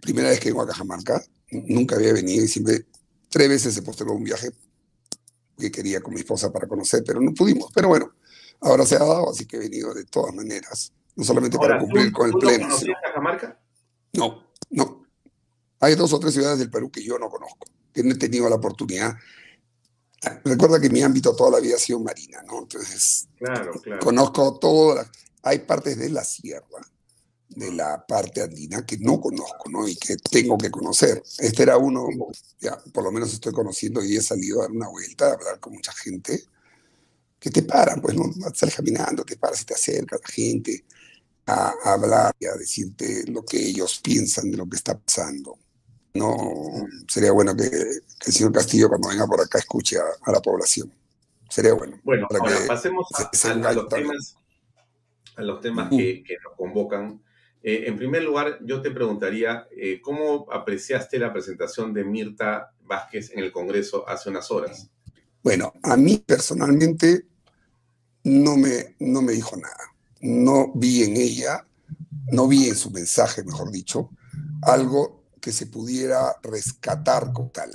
primera 0.00 0.30
vez 0.30 0.40
que 0.40 0.50
vengo 0.50 0.62
a 0.62 0.68
Cajamarca, 0.68 1.22
nunca 1.50 1.96
había 1.96 2.12
venido 2.12 2.44
y 2.44 2.48
siempre, 2.48 2.86
tres 3.28 3.48
veces 3.48 3.74
se 3.74 3.82
postergó 3.82 4.14
un 4.14 4.24
viaje 4.24 4.50
que 5.58 5.70
quería 5.70 6.00
con 6.00 6.14
mi 6.14 6.20
esposa 6.20 6.52
para 6.52 6.66
conocer, 6.66 7.02
pero 7.04 7.20
no 7.20 7.34
pudimos. 7.34 7.70
Pero 7.74 7.88
bueno, 7.88 8.12
ahora 8.60 8.86
se 8.86 8.96
ha 8.96 9.00
dado, 9.00 9.30
así 9.30 9.46
que 9.46 9.56
he 9.56 9.60
venido 9.60 9.94
de 9.94 10.04
todas 10.04 10.34
maneras, 10.34 10.92
no 11.16 11.24
solamente 11.24 11.58
para 11.58 11.78
cumplir 11.78 12.12
con 12.12 12.28
el 12.28 12.34
pleno. 12.34 12.68
¿No 12.68 12.76
Cajamarca? 13.02 13.58
No, 14.12 14.52
no. 14.70 15.04
Hay 15.80 15.94
dos 15.94 16.12
o 16.12 16.20
tres 16.20 16.34
ciudades 16.34 16.58
del 16.58 16.70
Perú 16.70 16.90
que 16.90 17.02
yo 17.02 17.18
no 17.18 17.30
conozco, 17.30 17.66
que 17.92 18.02
no 18.02 18.12
he 18.12 18.18
tenido 18.18 18.48
la 18.48 18.56
oportunidad. 18.56 19.16
Recuerda 20.44 20.78
que 20.78 20.90
mi 20.90 21.02
ámbito 21.02 21.34
toda 21.34 21.52
la 21.52 21.60
vida 21.60 21.76
ha 21.76 21.78
sido 21.78 22.00
marina, 22.00 22.42
¿no? 22.42 22.60
Entonces, 22.60 23.28
claro, 23.38 23.72
claro. 23.80 24.00
conozco 24.00 24.58
todas. 24.58 25.08
Hay 25.42 25.60
partes 25.60 25.98
de 25.98 26.10
la 26.10 26.22
sierra, 26.22 26.66
de 27.48 27.72
la 27.72 28.04
parte 28.06 28.42
andina 28.42 28.84
que 28.84 28.98
no 28.98 29.18
conozco, 29.18 29.70
¿no? 29.70 29.88
Y 29.88 29.96
que 29.96 30.16
tengo 30.16 30.58
que 30.58 30.70
conocer. 30.70 31.22
Este 31.38 31.62
era 31.62 31.78
uno, 31.78 32.06
ya, 32.60 32.78
por 32.92 33.04
lo 33.04 33.12
menos 33.12 33.32
estoy 33.32 33.54
conociendo 33.54 34.04
y 34.04 34.16
he 34.16 34.20
salido 34.20 34.58
a 34.58 34.64
dar 34.64 34.72
una 34.72 34.88
vuelta, 34.88 35.28
a 35.28 35.32
hablar 35.32 35.58
con 35.60 35.72
mucha 35.72 35.92
gente 35.94 36.44
que 37.40 37.50
te 37.50 37.62
paran, 37.62 38.02
pues 38.02 38.14
no 38.14 38.30
sales 38.54 38.76
caminando, 38.76 39.24
te 39.24 39.36
paras 39.36 39.62
y 39.62 39.64
te 39.64 39.74
acerca 39.74 40.16
la 40.16 40.28
gente 40.28 40.84
a, 41.46 41.72
hablar 41.84 42.36
y 42.38 42.46
a 42.46 42.52
decirte 42.52 43.24
lo 43.28 43.44
que 43.44 43.56
ellos 43.56 43.98
piensan 44.04 44.50
de 44.50 44.58
lo 44.58 44.68
que 44.68 44.76
está 44.76 44.98
pasando. 44.98 45.58
No 46.12 46.86
sería 47.08 47.32
bueno 47.32 47.56
que, 47.56 47.64
el 47.64 48.32
señor 48.32 48.52
Castillo 48.52 48.88
cuando 48.88 49.08
venga 49.08 49.26
por 49.26 49.40
acá 49.40 49.58
escuche 49.58 49.96
a, 49.98 50.30
la 50.30 50.40
población. 50.40 50.92
Sería 51.48 51.72
bueno. 51.72 51.98
Bueno, 52.04 52.28
ahora 52.30 52.56
pasemos 52.66 53.08
a, 53.14 53.72
los 53.72 53.88
temas, 53.88 54.36
a 55.36 55.42
los 55.42 55.60
temas 55.60 55.88
que, 55.88 56.22
que 56.22 56.36
nos 56.44 56.54
convocan. 56.56 57.22
Eh, 57.62 57.84
en 57.86 57.96
primer 57.96 58.22
lugar, 58.22 58.58
yo 58.62 58.80
te 58.82 58.90
preguntaría, 58.90 59.66
eh, 59.76 60.00
¿cómo 60.00 60.46
apreciaste 60.52 61.18
la 61.18 61.32
presentación 61.32 61.92
de 61.92 62.04
Mirta 62.04 62.72
Vázquez 62.82 63.32
en 63.32 63.40
el 63.40 63.52
Congreso 63.52 64.08
hace 64.08 64.30
unas 64.30 64.50
horas? 64.50 64.90
Bueno, 65.42 65.72
a 65.82 65.96
mí 65.96 66.18
personalmente 66.18 67.26
no 68.24 68.56
me, 68.56 68.96
no 68.98 69.22
me 69.22 69.32
dijo 69.32 69.56
nada. 69.56 69.94
No 70.20 70.72
vi 70.74 71.04
en 71.04 71.16
ella, 71.16 71.66
no 72.32 72.46
vi 72.46 72.68
en 72.68 72.76
su 72.76 72.90
mensaje, 72.90 73.42
mejor 73.42 73.70
dicho, 73.70 74.10
algo 74.62 75.24
que 75.40 75.52
se 75.52 75.66
pudiera 75.66 76.36
rescatar 76.42 77.32
como 77.32 77.50
tal. 77.50 77.70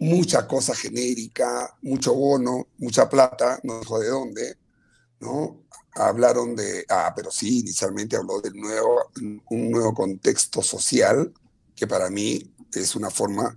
Mucha 0.00 0.48
cosa 0.48 0.74
genérica, 0.74 1.76
mucho 1.82 2.12
bono, 2.14 2.66
mucha 2.78 3.08
plata, 3.08 3.60
no 3.62 3.78
dijo 3.78 4.00
de 4.00 4.08
dónde, 4.08 4.56
¿no? 5.20 5.62
Hablaron 5.94 6.56
de, 6.56 6.84
ah, 6.88 7.12
pero 7.14 7.30
sí, 7.30 7.60
inicialmente 7.60 8.16
habló 8.16 8.40
de 8.40 8.50
nuevo, 8.50 9.12
un 9.50 9.70
nuevo 9.70 9.94
contexto 9.94 10.60
social, 10.60 11.32
que 11.76 11.86
para 11.86 12.10
mí 12.10 12.52
es 12.72 12.96
una 12.96 13.10
forma 13.10 13.56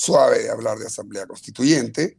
suave 0.00 0.44
de 0.44 0.50
hablar 0.50 0.78
de 0.78 0.86
asamblea 0.86 1.26
constituyente, 1.26 2.16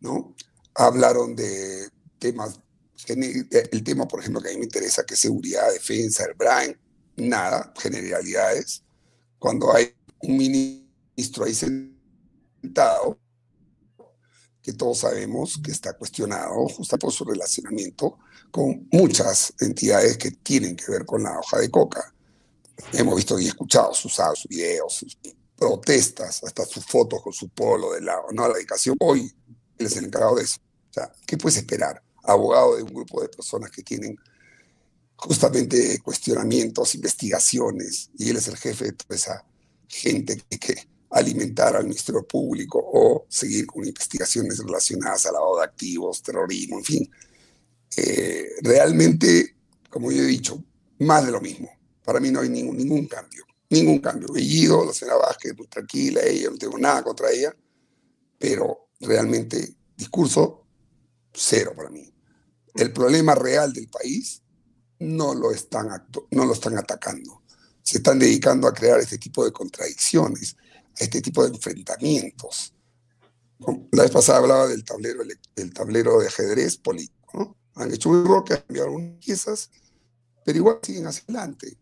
¿no? 0.00 0.36
Hablaron 0.74 1.34
de 1.34 1.88
temas, 2.18 2.60
el 3.08 3.82
tema, 3.82 4.06
por 4.06 4.20
ejemplo, 4.20 4.42
que 4.42 4.50
a 4.50 4.52
mí 4.52 4.58
me 4.58 4.64
interesa, 4.64 5.06
que 5.06 5.14
es 5.14 5.20
seguridad, 5.20 5.72
defensa, 5.72 6.24
el 6.24 6.34
brain, 6.34 6.76
nada, 7.16 7.72
generalidades. 7.78 8.82
Cuando 9.38 9.74
hay 9.74 9.94
un 10.18 10.36
ministro 10.36 11.46
ahí 11.46 11.54
sentado, 11.54 13.18
que 14.60 14.74
todos 14.74 14.98
sabemos 14.98 15.58
que 15.64 15.70
está 15.70 15.94
cuestionado 15.94 16.68
justo 16.68 16.98
por 16.98 17.10
su 17.10 17.24
relacionamiento 17.24 18.18
con 18.50 18.86
muchas 18.92 19.54
entidades 19.60 20.18
que 20.18 20.30
tienen 20.30 20.76
que 20.76 20.90
ver 20.90 21.06
con 21.06 21.22
la 21.22 21.38
hoja 21.38 21.58
de 21.58 21.70
coca. 21.70 22.14
Hemos 22.92 23.16
visto 23.16 23.38
y 23.38 23.46
escuchado 23.46 23.94
sus, 23.94 24.12
sus 24.12 24.46
videos, 24.46 24.92
sus 24.92 25.16
protestas, 25.56 26.42
hasta 26.44 26.64
sus 26.64 26.84
fotos 26.84 27.22
con 27.22 27.32
su 27.32 27.48
polo 27.48 27.92
de 27.92 28.00
lado, 28.00 28.26
¿no? 28.32 28.48
La 28.48 28.54
dedicación. 28.54 28.96
Hoy 29.00 29.32
él 29.78 29.86
es 29.86 29.96
el 29.96 30.06
encargado 30.06 30.36
de 30.36 30.44
eso. 30.44 30.58
O 30.90 30.92
sea, 30.92 31.12
¿qué 31.26 31.36
puedes 31.36 31.56
esperar? 31.58 32.02
Abogado 32.22 32.76
de 32.76 32.82
un 32.82 32.92
grupo 32.92 33.20
de 33.20 33.28
personas 33.28 33.70
que 33.70 33.82
tienen 33.82 34.16
justamente 35.16 35.98
cuestionamientos, 36.00 36.94
investigaciones, 36.94 38.10
y 38.18 38.30
él 38.30 38.36
es 38.36 38.48
el 38.48 38.56
jefe 38.56 38.86
de 38.86 38.92
toda 38.92 39.16
esa 39.16 39.44
gente 39.88 40.36
que, 40.48 40.58
que 40.58 40.88
alimentar 41.10 41.76
al 41.76 41.84
Ministerio 41.84 42.26
Público 42.26 42.82
o 42.84 43.26
seguir 43.28 43.66
con 43.66 43.86
investigaciones 43.86 44.58
relacionadas 44.58 45.26
a 45.26 45.32
lavado 45.32 45.58
de 45.58 45.64
activos, 45.64 46.22
terrorismo, 46.22 46.78
en 46.78 46.84
fin. 46.84 47.10
Eh, 47.96 48.48
realmente, 48.62 49.56
como 49.88 50.10
yo 50.10 50.22
he 50.22 50.26
dicho, 50.26 50.62
más 50.98 51.24
de 51.24 51.32
lo 51.32 51.40
mismo. 51.40 51.70
Para 52.04 52.20
mí 52.20 52.30
no 52.30 52.40
hay 52.40 52.48
ningún, 52.48 52.76
ningún 52.76 53.06
cambio, 53.06 53.44
ningún 53.74 53.98
cambio. 53.98 54.32
Bellido, 54.32 54.84
la 54.84 54.92
señora 54.92 55.18
Vázquez, 55.18 55.56
muy 55.56 55.66
tranquila, 55.66 56.22
ella, 56.24 56.50
no 56.50 56.56
tengo 56.56 56.78
nada 56.78 57.02
contra 57.02 57.30
ella, 57.30 57.54
pero 58.38 58.88
realmente 59.00 59.74
discurso 59.96 60.66
cero 61.32 61.72
para 61.76 61.90
mí. 61.90 62.12
El 62.74 62.92
problema 62.92 63.34
real 63.34 63.72
del 63.72 63.88
país 63.88 64.42
no 64.98 65.34
lo 65.34 65.50
están, 65.50 65.88
no 66.30 66.44
lo 66.44 66.52
están 66.52 66.78
atacando. 66.78 67.42
Se 67.82 67.98
están 67.98 68.18
dedicando 68.18 68.66
a 68.66 68.72
crear 68.72 68.98
este 68.98 69.18
tipo 69.18 69.44
de 69.44 69.52
contradicciones 69.52 70.56
este 70.98 71.20
tipo 71.20 71.42
de 71.42 71.54
enfrentamientos. 71.54 72.74
La 73.92 74.02
vez 74.02 74.12
pasada 74.12 74.38
hablaba 74.38 74.68
del 74.68 74.84
tablero, 74.84 75.22
del 75.54 75.72
tablero 75.72 76.18
de 76.20 76.28
ajedrez 76.28 76.76
político. 76.76 77.30
¿no? 77.34 77.56
Han 77.74 77.92
hecho 77.92 78.10
un 78.10 78.24
roque, 78.24 78.54
han 78.54 78.64
enviado 78.68 78.92
unas 78.92 79.24
piezas, 79.24 79.70
pero 80.44 80.58
igual 80.58 80.78
siguen 80.82 81.06
hacia 81.06 81.24
adelante. 81.24 81.78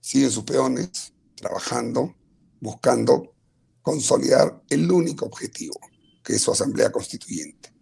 Siguen 0.00 0.30
sus 0.30 0.44
peones 0.44 1.11
trabajando, 1.42 2.14
buscando 2.60 3.34
consolidar 3.82 4.62
el 4.70 4.90
único 4.90 5.26
objetivo, 5.26 5.74
que 6.22 6.36
es 6.36 6.42
su 6.42 6.52
asamblea 6.52 6.90
constituyente. 6.90 7.74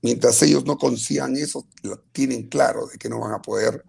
Mientras 0.00 0.40
ellos 0.42 0.64
no 0.64 0.78
consigan 0.78 1.36
eso, 1.36 1.66
tienen 2.12 2.48
claro 2.48 2.86
de 2.86 2.96
que 2.96 3.08
no 3.08 3.18
van 3.20 3.32
a 3.32 3.42
poder 3.42 3.84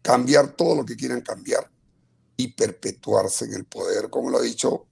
cambiar 0.00 0.56
todo 0.56 0.74
lo 0.74 0.84
que 0.84 0.96
quieran 0.96 1.20
cambiar 1.20 1.70
y 2.36 2.48
perpetuarse 2.48 3.44
en 3.44 3.54
el 3.54 3.66
poder, 3.66 4.08
como 4.08 4.30
lo 4.30 4.38
ha 4.38 4.42
dicho 4.42 4.86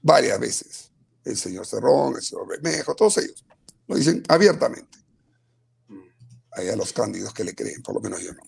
varias 0.00 0.40
veces. 0.40 0.90
El 1.24 1.36
señor 1.36 1.66
Cerrón, 1.66 2.16
el 2.16 2.22
señor 2.22 2.48
Bermejo, 2.48 2.94
todos 2.94 3.18
ellos. 3.18 3.44
Lo 3.86 3.96
dicen 3.96 4.22
abiertamente. 4.28 4.98
Hay 6.52 6.68
a 6.68 6.76
los 6.76 6.92
cándidos 6.92 7.34
que 7.34 7.44
le 7.44 7.54
creen, 7.54 7.82
por 7.82 7.94
lo 7.94 8.00
menos 8.00 8.20
yo 8.22 8.32
no. 8.32 8.42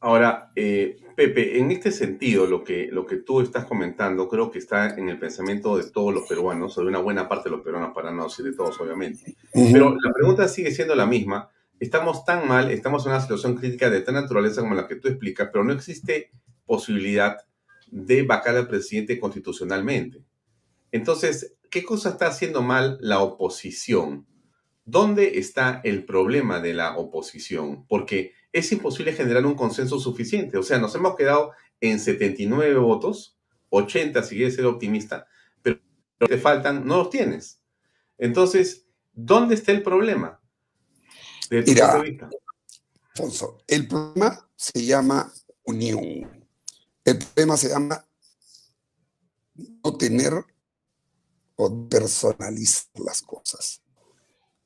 Ahora, 0.00 0.50
eh, 0.54 0.98
Pepe, 1.16 1.58
en 1.58 1.70
este 1.70 1.90
sentido, 1.90 2.46
lo 2.46 2.62
que, 2.62 2.88
lo 2.92 3.06
que 3.06 3.16
tú 3.16 3.40
estás 3.40 3.64
comentando 3.64 4.28
creo 4.28 4.50
que 4.50 4.58
está 4.58 4.94
en 4.96 5.08
el 5.08 5.18
pensamiento 5.18 5.78
de 5.78 5.90
todos 5.90 6.12
los 6.12 6.28
peruanos, 6.28 6.76
o 6.76 6.82
de 6.82 6.88
una 6.88 6.98
buena 6.98 7.26
parte 7.28 7.48
de 7.48 7.56
los 7.56 7.64
peruanos, 7.64 7.94
para 7.94 8.10
no 8.10 8.24
decir 8.24 8.44
de 8.44 8.52
todos, 8.52 8.78
obviamente. 8.80 9.34
Pero 9.52 9.96
la 9.98 10.12
pregunta 10.12 10.46
sigue 10.46 10.70
siendo 10.70 10.94
la 10.94 11.06
misma. 11.06 11.48
Estamos 11.80 12.24
tan 12.24 12.46
mal, 12.46 12.70
estamos 12.70 13.06
en 13.06 13.12
una 13.12 13.20
situación 13.20 13.54
crítica 13.54 13.88
de 13.88 14.02
tal 14.02 14.14
naturaleza 14.14 14.60
como 14.60 14.74
la 14.74 14.86
que 14.86 14.96
tú 14.96 15.08
explicas, 15.08 15.48
pero 15.50 15.64
no 15.64 15.72
existe 15.72 16.30
posibilidad 16.66 17.38
de 17.90 18.22
vacar 18.22 18.56
al 18.56 18.68
presidente 18.68 19.18
constitucionalmente. 19.18 20.22
Entonces, 20.92 21.56
¿qué 21.70 21.82
cosa 21.82 22.10
está 22.10 22.26
haciendo 22.26 22.62
mal 22.62 22.98
la 23.00 23.20
oposición? 23.20 24.26
¿Dónde 24.84 25.38
está 25.38 25.80
el 25.82 26.04
problema 26.04 26.60
de 26.60 26.74
la 26.74 26.96
oposición? 26.96 27.86
Porque 27.86 28.32
es 28.52 28.70
imposible 28.72 29.12
generar 29.12 29.44
un 29.46 29.54
consenso 29.54 29.98
suficiente. 29.98 30.58
O 30.58 30.62
sea, 30.62 30.78
nos 30.78 30.94
hemos 30.94 31.16
quedado 31.16 31.52
en 31.80 32.00
79 32.00 32.76
votos, 32.76 33.36
80 33.70 34.22
si 34.22 34.36
quieres 34.36 34.54
ser 34.54 34.66
optimista, 34.66 35.26
pero 35.62 35.80
te 36.18 36.38
faltan, 36.38 36.86
no 36.86 36.98
los 36.98 37.10
tienes. 37.10 37.60
Entonces, 38.18 38.86
¿dónde 39.12 39.54
está 39.54 39.72
el 39.72 39.82
problema? 39.82 40.40
De 41.50 41.62
tu 41.62 41.70
Mira, 41.70 42.02
Alfonso, 43.14 43.58
el 43.66 43.86
problema 43.86 44.48
se 44.56 44.84
llama 44.84 45.32
unión. 45.64 46.46
El 47.04 47.18
problema 47.18 47.56
se 47.56 47.68
llama 47.68 48.04
no 49.54 49.96
tener 49.96 50.32
o 51.56 51.88
personalizar 51.88 52.90
las 52.96 53.22
cosas. 53.22 53.82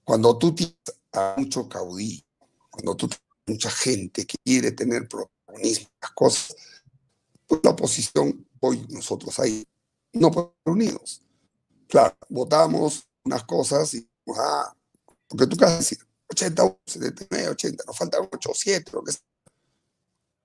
Cuando 0.05 0.37
tú 0.39 0.55
tienes 0.55 0.77
a 1.13 1.35
mucho 1.37 1.69
caudillo, 1.69 2.25
cuando 2.71 2.97
tú 2.97 3.09
tienes 3.09 3.30
mucha 3.47 3.71
gente 3.71 4.27
quiere 4.27 4.73
tener 4.73 5.09
protagonismo 5.09 5.87
en 5.87 5.99
las 6.01 6.11
cosas, 6.13 6.57
pues 7.47 7.61
la 7.65 7.71
oposición, 7.71 8.47
hoy 8.61 8.87
nosotros 8.91 9.39
ahí, 9.39 9.67
no 10.13 10.31
podemos 10.31 10.55
unidos. 10.65 11.23
Claro, 11.89 12.17
votamos 12.29 13.09
unas 13.25 13.45
cosas 13.45 13.95
y, 13.95 14.09
ah, 14.37 14.75
porque 15.29 15.47
tú 15.47 15.57
qué 15.57 15.67
decir, 15.67 15.99
80, 16.29 16.79
79, 16.87 17.49
80, 17.49 17.85
nos 17.87 17.97
faltan 17.97 18.29
8 18.33 18.51
o 18.51 18.55
7, 18.55 18.93
lo 18.93 19.03
que 19.03 19.13
sea. 19.13 19.21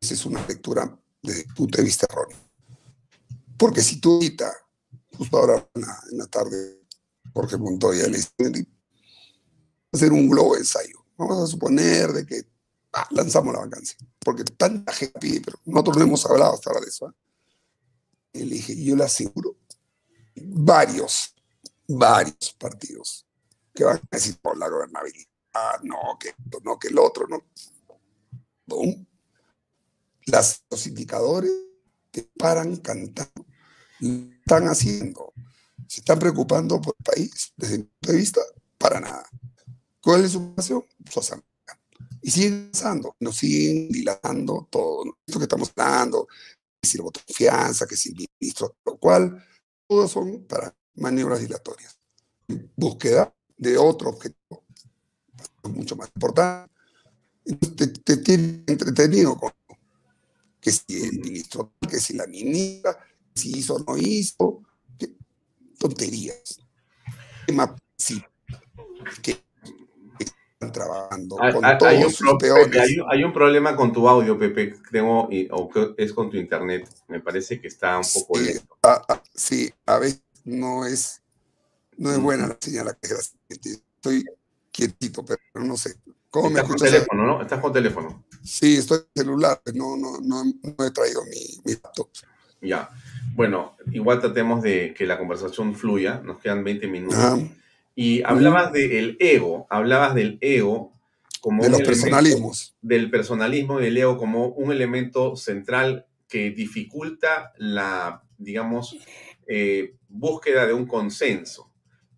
Esa 0.02 0.14
es 0.14 0.26
una 0.26 0.46
lectura 0.48 1.00
desde 1.22 1.42
el 1.42 1.54
punto 1.54 1.78
de 1.78 1.84
vista 1.84 2.08
erróneo. 2.10 2.38
Porque 3.58 3.82
si 3.82 4.00
tú 4.00 4.16
ahorita 4.16 4.52
justo 5.16 5.38
ahora 5.38 5.68
en 5.74 6.18
la, 6.18 6.28
tarde, 6.28 6.82
Jorge 7.34 7.58
Montoya 7.58 8.08
le 8.08 8.18
dice, 8.18 8.32
hacer 9.92 10.12
un 10.12 10.30
globo 10.30 10.58
ensayo. 10.58 11.06
Vamos 11.18 11.44
a 11.44 11.48
suponer 11.48 12.12
de 12.12 12.26
que 12.26 12.44
ah, 12.96 13.08
lanzamos 13.12 13.54
la 13.54 13.62
vacancia, 13.62 13.98
porque 14.20 14.44
tanta 14.44 14.94
gente 14.94 15.20
pide, 15.20 15.42
pero 15.42 15.60
nosotros 15.66 15.98
no 15.98 16.04
hemos 16.04 16.26
hablado 16.26 16.54
hasta 16.54 16.70
ahora 16.70 16.82
de 16.82 16.88
eso. 16.88 17.10
¿eh? 17.10 17.14
Y 18.34 18.50
dije, 18.50 18.84
yo 18.84 18.96
le 18.96 19.04
aseguro, 19.04 19.58
varios, 20.36 21.34
varios 21.88 22.56
partidos 22.58 23.26
que 23.74 23.84
van 23.84 23.98
a 23.98 24.02
decir 24.12 24.38
por 24.42 24.58
la 24.58 24.70
gobernabilidad, 24.70 25.28
no, 25.84 26.18
que 26.20 26.34
no, 26.64 26.80
que 26.80 26.88
el 26.88 26.98
otro, 26.98 27.28
no. 27.28 27.44
Las, 30.26 30.64
los 30.72 30.88
indicadores 30.88 31.52
te 32.12 32.24
paran 32.24 32.78
cantando 32.78 33.46
están 34.00 34.66
haciendo? 34.66 35.34
¿Se 35.88 36.02
están 36.02 36.20
preocupando 36.20 36.82
por 36.82 36.96
el 36.98 37.04
país 37.04 37.54
desde 37.56 37.80
mi 37.80 37.84
punto 37.84 38.12
de 38.12 38.18
vista? 38.18 38.42
Para 38.78 39.00
nada. 39.00 39.28
¿Cuál 40.02 40.26
es 40.26 40.32
su 40.32 40.54
pasión? 40.54 40.84
Su 41.10 41.20
asamblea. 41.20 41.55
Y 42.26 42.32
siguen 42.32 42.72
pasando, 42.72 43.16
nos 43.20 43.38
siguen 43.38 43.88
dilatando 43.88 44.68
todo. 44.72 45.20
Esto 45.28 45.38
que 45.38 45.44
estamos 45.44 45.72
hablando, 45.76 46.28
que 46.82 46.90
si 46.90 46.98
el 46.98 47.04
voto 47.04 47.20
de 47.20 47.26
confianza, 47.28 47.86
que 47.86 47.96
si 47.96 48.10
el 48.10 48.28
ministro, 48.40 48.78
lo 48.84 48.98
cual, 48.98 49.46
todos 49.88 50.10
son 50.10 50.44
para 50.48 50.76
maniobras 50.96 51.42
dilatorias. 51.42 52.00
Búsqueda 52.76 53.32
de 53.56 53.78
otro 53.78 54.10
objetivo. 54.10 54.66
mucho 55.66 55.96
más 55.96 56.10
importante. 56.16 56.74
Te, 57.78 57.88
te 57.90 58.18
tiene 58.18 58.64
entretenido 58.66 59.38
con 59.38 59.52
que 60.60 60.72
si 60.72 61.04
el 61.04 61.20
ministro, 61.20 61.74
que 61.88 62.00
si 62.00 62.14
la 62.14 62.26
ministra, 62.26 62.98
si 63.36 63.60
hizo 63.60 63.76
o 63.76 63.84
no 63.84 63.98
hizo, 64.00 64.64
tonterías. 65.78 66.60
Tema 67.46 67.76
que 69.22 69.45
trabajando 70.72 71.42
hay, 71.42 71.54
con 71.54 71.66
hay, 71.66 71.78
todos 71.78 71.94
un, 71.94 72.12
sus 72.12 72.34
peones. 72.40 72.80
hay, 72.80 72.98
hay, 73.10 73.24
un 73.24 73.34
problema 73.34 73.76
con 73.76 73.92
tu 73.92 74.08
audio, 74.08 74.38
Pepe, 74.38 74.76
creo, 74.82 75.28
y, 75.32 75.48
o 75.52 75.70
que 75.70 75.94
es 75.98 76.14
con 76.14 76.30
tu 76.30 76.38
internet. 76.38 76.88
Me 77.08 77.20
parece 77.20 77.60
que 77.60 77.68
está 77.68 77.98
un 77.98 78.06
poco 78.14 78.40
sí, 78.40 78.46
lento. 78.46 78.78
a, 78.84 79.02
a, 79.08 79.24
sí, 79.34 79.74
a 79.86 80.00
veces 80.00 80.22
no 80.44 80.86
es, 80.86 81.22
no 81.98 82.12
es 82.12 82.20
buena 82.20 82.48
la 82.48 82.58
señal. 82.60 82.98
Estoy 83.02 84.24
quietito, 84.72 85.24
pero 85.26 85.40
no 85.56 85.78
sé. 85.78 85.96
¿Cómo 86.30 86.50
Estás 86.50 86.64
me 86.64 86.68
con 86.68 86.76
escuchas? 86.76 86.94
teléfono, 86.94 87.26
¿no? 87.26 87.42
Estás 87.42 87.60
con 87.62 87.74
teléfono. 87.74 88.26
Sí, 88.44 88.78
estoy 88.78 89.00
en 89.16 89.24
celular, 89.24 89.62
no, 89.74 89.96
no, 89.96 90.20
no, 90.22 90.44
no 90.44 90.86
he 90.86 90.92
traído 90.92 91.24
mi, 91.26 91.62
mi 91.64 91.74
laptop. 91.74 92.10
Ya. 92.62 92.90
Bueno, 93.36 93.76
igual 93.92 94.20
tratemos 94.20 94.62
de 94.62 94.94
que 94.94 95.06
la 95.06 95.18
conversación 95.18 95.76
fluya. 95.76 96.22
Nos 96.24 96.40
quedan 96.40 96.64
20 96.64 96.88
minutos. 96.88 97.18
Ajá. 97.18 97.38
Y 97.96 98.22
hablabas 98.24 98.72
del 98.74 99.16
ego, 99.20 99.68
hablabas 99.70 100.14
del 100.16 100.38
ego 100.42 100.94
como 101.42 101.64
De 101.64 101.70
los 101.70 101.80
elemento- 101.80 102.02
personalismos. 102.04 102.76
del 102.82 103.10
personalismo 103.10 103.80
y 103.80 103.86
del 103.86 103.98
ego 103.98 104.18
como 104.18 104.48
un 104.50 104.72
elemento 104.72 105.36
central 105.36 106.06
que 106.28 106.50
dificulta 106.52 107.54
la, 107.58 108.24
digamos, 108.38 108.98
eh, 109.48 109.94
búsqueda 110.10 110.66
de 110.66 110.74
un 110.74 110.88
consenso. 110.88 111.72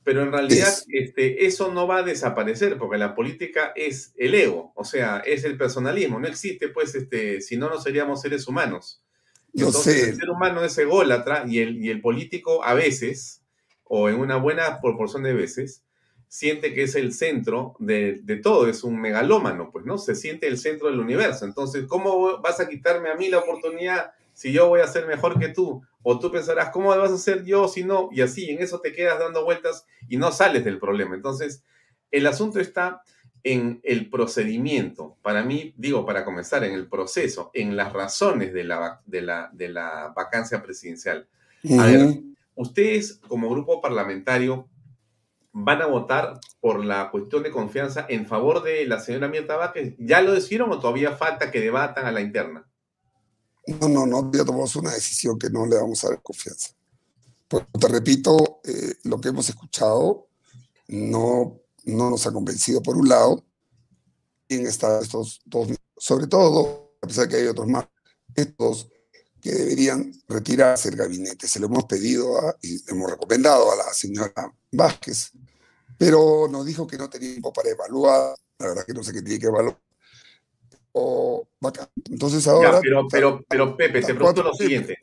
Pero 0.04 0.24
en 0.24 0.32
realidad 0.32 0.70
Es- 0.70 0.86
este, 0.90 1.46
eso 1.46 1.72
no 1.74 1.86
va 1.86 1.98
a 1.98 2.04
desaparecer 2.04 2.78
porque 2.78 2.98
la 2.98 3.14
política 3.14 3.74
es 3.76 4.14
el 4.18 4.34
ego, 4.34 4.72
o 4.76 4.86
sea, 4.86 5.20
es 5.26 5.44
el 5.44 5.58
personalismo. 5.58 6.20
No 6.20 6.28
existe, 6.28 6.70
pues, 6.70 6.96
este, 6.96 7.42
si 7.42 7.58
no, 7.58 7.70
no 7.70 7.80
seríamos 7.82 8.22
seres 8.22 8.48
humanos. 8.48 9.04
Yo 9.54 9.68
Entonces, 9.68 10.02
sé, 10.02 10.10
el 10.12 10.16
ser 10.16 10.30
humano 10.30 10.64
es 10.64 10.78
ególatra 10.78 11.44
y 11.48 11.60
el, 11.60 11.84
y 11.84 11.90
el 11.90 12.00
político 12.00 12.64
a 12.64 12.74
veces, 12.74 13.44
o 13.90 14.10
en 14.10 14.16
una 14.16 14.38
buena 14.38 14.82
proporción 14.82 15.24
de 15.24 15.34
veces, 15.34 15.84
siente 16.28 16.74
que 16.74 16.84
es 16.84 16.96
el 16.96 17.14
centro 17.14 17.76
de, 17.80 18.20
de 18.24 18.36
todo, 18.38 18.68
es 18.68 18.84
un 18.84 19.00
megalómano, 19.00 19.72
pues, 19.72 19.86
¿no? 19.86 19.98
Se 19.98 20.16
siente 20.16 20.48
el 20.48 20.58
centro 20.58 20.90
del 20.90 21.00
universo. 21.00 21.46
Entonces, 21.46 21.86
¿cómo 21.88 22.40
vas 22.42 22.60
a 22.60 22.68
quitarme 22.68 23.10
a 23.10 23.16
mí 23.16 23.30
la 23.30 23.40
oportunidad 23.40 24.12
si 24.34 24.52
yo 24.52 24.68
voy 24.68 24.82
a 24.82 24.88
ser 24.88 25.08
mejor 25.08 25.40
que 25.40 25.50
tú? 25.50 25.82
O 26.04 26.20
tú 26.20 26.32
pensarás, 26.32 26.70
¿cómo 26.70 26.90
vas 26.90 27.12
a 27.12 27.18
ser 27.18 27.44
yo 27.44 27.68
si 27.68 27.84
no? 27.84 28.10
Y 28.12 28.22
así, 28.22 28.50
en 28.50 28.62
eso 28.62 28.80
te 28.80 28.94
quedas 28.94 29.20
dando 29.20 29.46
vueltas 29.46 29.86
y 30.08 30.18
no 30.18 30.32
sales 30.32 30.64
del 30.66 30.80
problema. 30.80 31.16
Entonces, 31.16 31.64
el 32.12 32.28
asunto 32.28 32.60
está 32.60 33.02
en 33.44 33.80
el 33.84 34.10
procedimiento. 34.10 35.18
Para 35.22 35.44
mí, 35.44 35.74
digo, 35.78 36.06
para 36.06 36.26
comenzar, 36.26 36.64
en 36.64 36.74
el 36.74 36.88
proceso, 36.88 37.52
en 37.54 37.76
las 37.78 37.94
razones 37.94 38.54
de 38.54 38.64
la, 38.64 39.02
de 39.06 39.22
la, 39.22 39.50
de 39.54 39.70
la 39.70 40.14
vacancia 40.16 40.62
presidencial. 40.62 41.28
A 41.80 41.86
ver, 41.86 42.20
Ustedes, 42.58 43.22
como 43.28 43.50
grupo 43.50 43.80
parlamentario, 43.82 44.68
van 45.54 45.82
a 45.82 45.86
votar 45.86 46.40
por 46.60 46.84
la 46.84 47.10
cuestión 47.12 47.44
de 47.44 47.52
confianza 47.52 48.06
en 48.10 48.26
favor 48.26 48.64
de 48.64 48.86
la 48.86 49.00
señora 49.00 49.28
Mirta 49.28 49.56
Vázquez. 49.56 49.96
¿Ya 50.00 50.22
lo 50.22 50.34
decidieron 50.34 50.72
o 50.72 50.80
todavía 50.80 51.16
falta 51.16 51.52
que 51.52 51.62
debatan 51.62 52.06
a 52.06 52.12
la 52.12 52.22
interna? 52.22 52.68
no, 53.68 53.90
no, 53.90 54.06
no, 54.06 54.32
ya 54.32 54.46
tomamos 54.46 54.76
una 54.78 54.92
decisión 54.92 55.38
que 55.38 55.50
no 55.50 55.66
le 55.66 55.76
vamos 55.76 56.04
a 56.04 56.10
dar 56.10 56.22
confianza. 56.22 56.72
Pues, 57.48 57.66
te 57.80 57.88
repito, 57.88 58.62
eh, 58.64 58.96
lo 59.04 59.20
que 59.20 59.30
hemos 59.30 59.48
escuchado 59.50 60.30
no, 60.88 61.60
no 61.86 62.10
nos 62.10 62.26
ha 62.26 62.32
convencido 62.32 62.82
por 62.82 62.98
un 62.98 63.08
lado. 63.08 63.44
¿Quién 64.48 64.66
está 64.66 65.00
estos 65.00 65.42
dos? 65.46 65.70
Sobre 65.98 66.28
todo, 66.28 66.94
a 67.02 67.08
pesar 67.08 67.26
de 67.26 67.30
que 67.30 67.42
hay 67.42 67.48
otros 67.48 67.68
más, 67.68 67.88
estos 68.36 68.90
que 69.42 69.52
deberían 69.52 70.12
retirarse 70.28 70.90
del 70.90 71.00
gabinete. 71.00 71.48
Se 71.48 71.60
lo 71.60 71.68
hemos 71.68 71.86
pedido 71.86 72.38
a- 72.40 72.56
y 72.62 72.84
le 72.84 72.92
hemos 72.92 73.12
recomendado 73.12 73.72
a 73.72 73.76
la 73.76 73.94
señora 73.94 74.54
Vázquez, 74.72 75.32
pero 75.98 76.48
nos 76.50 76.66
dijo 76.66 76.86
que 76.88 76.98
no 76.98 77.10
tenía 77.10 77.30
tiempo 77.32 77.54
para 77.54 77.70
evaluar. 77.70 78.36
La 78.60 78.68
verdad 78.70 78.86
que 78.86 78.94
no 78.94 79.04
sé 79.04 79.14
qué 79.14 79.22
tiene 79.22 79.40
que 79.40 79.48
evaluar. 79.48 79.78
O. 80.94 81.48
Entonces 82.10 82.44
Ya, 82.44 82.52
ahora. 82.52 82.80
pero, 82.82 83.08
pero, 83.10 83.46
pero 83.48 83.78
Pepe, 83.78 84.02
te 84.02 84.14
pregunto 84.16 84.44
lo 84.44 84.54
siguiente. 84.54 84.98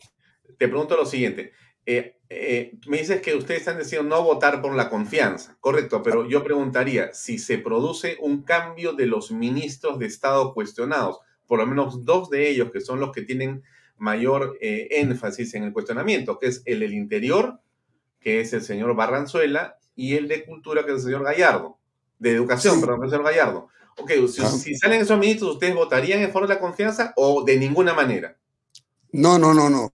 Te 0.59 0.69
pregunto 0.69 0.97
lo 0.97 1.07
siguiente. 1.07 1.53
Eh, 1.87 2.19
eh, 2.31 2.79
me 2.87 2.99
dices 2.99 3.21
que 3.21 3.35
ustedes 3.35 3.69
han 3.69 3.77
decidido 3.79 4.03
no 4.03 4.23
votar 4.25 4.63
por 4.63 4.75
la 4.75 4.89
confianza, 4.89 5.57
correcto, 5.61 6.03
pero 6.03 6.27
yo 6.29 6.43
preguntaría 6.43 7.13
si 7.13 7.39
se 7.39 7.59
produce 7.59 8.17
un 8.21 8.43
cambio 8.43 8.95
de 8.95 9.07
los 9.07 9.31
ministros 9.31 9.99
de 9.99 10.07
Estado 10.07 10.55
cuestionados, 10.55 11.19
por 11.47 11.59
lo 11.59 11.67
menos 11.67 12.05
dos 12.05 12.31
de 12.31 12.49
ellos 12.49 12.73
que 12.73 12.81
son 12.81 12.99
los 13.01 13.13
que 13.13 13.23
tienen 13.23 13.63
mayor 13.99 14.57
eh, 14.61 14.89
énfasis 14.93 15.55
en 15.55 15.65
el 15.65 15.73
cuestionamiento, 15.73 16.39
que 16.39 16.47
es 16.49 16.63
el 16.67 16.81
del 16.81 16.95
Interior, 16.95 17.61
que 18.21 18.41
es 18.41 18.53
el 18.53 18.63
señor 18.63 18.95
Barranzuela, 18.95 19.79
y 19.97 20.15
el 20.15 20.27
de 20.29 20.45
Cultura, 20.45 20.85
que 20.85 20.91
es 20.93 20.97
el 20.99 21.03
señor 21.05 21.25
Gallardo, 21.25 21.79
de 22.19 22.33
Educación, 22.33 22.75
Sí. 22.77 22.81
perdón, 22.81 23.05
el 23.05 23.11
señor 23.11 23.25
Gallardo. 23.25 23.69
Ok, 23.99 24.11
si, 24.29 24.43
Ah. 24.43 24.51
si 24.51 24.75
salen 24.77 25.01
esos 25.03 25.19
ministros, 25.19 25.53
¿ustedes 25.53 25.75
votarían 25.75 26.21
en 26.21 26.33
favor 26.33 26.49
de 26.49 26.55
la 26.55 26.61
confianza 26.61 27.13
o 27.17 27.45
de 27.45 27.57
ninguna 27.59 27.95
manera? 27.95 28.37
No, 29.13 29.39
no, 29.39 29.55
no, 29.55 29.71
no. 29.71 29.93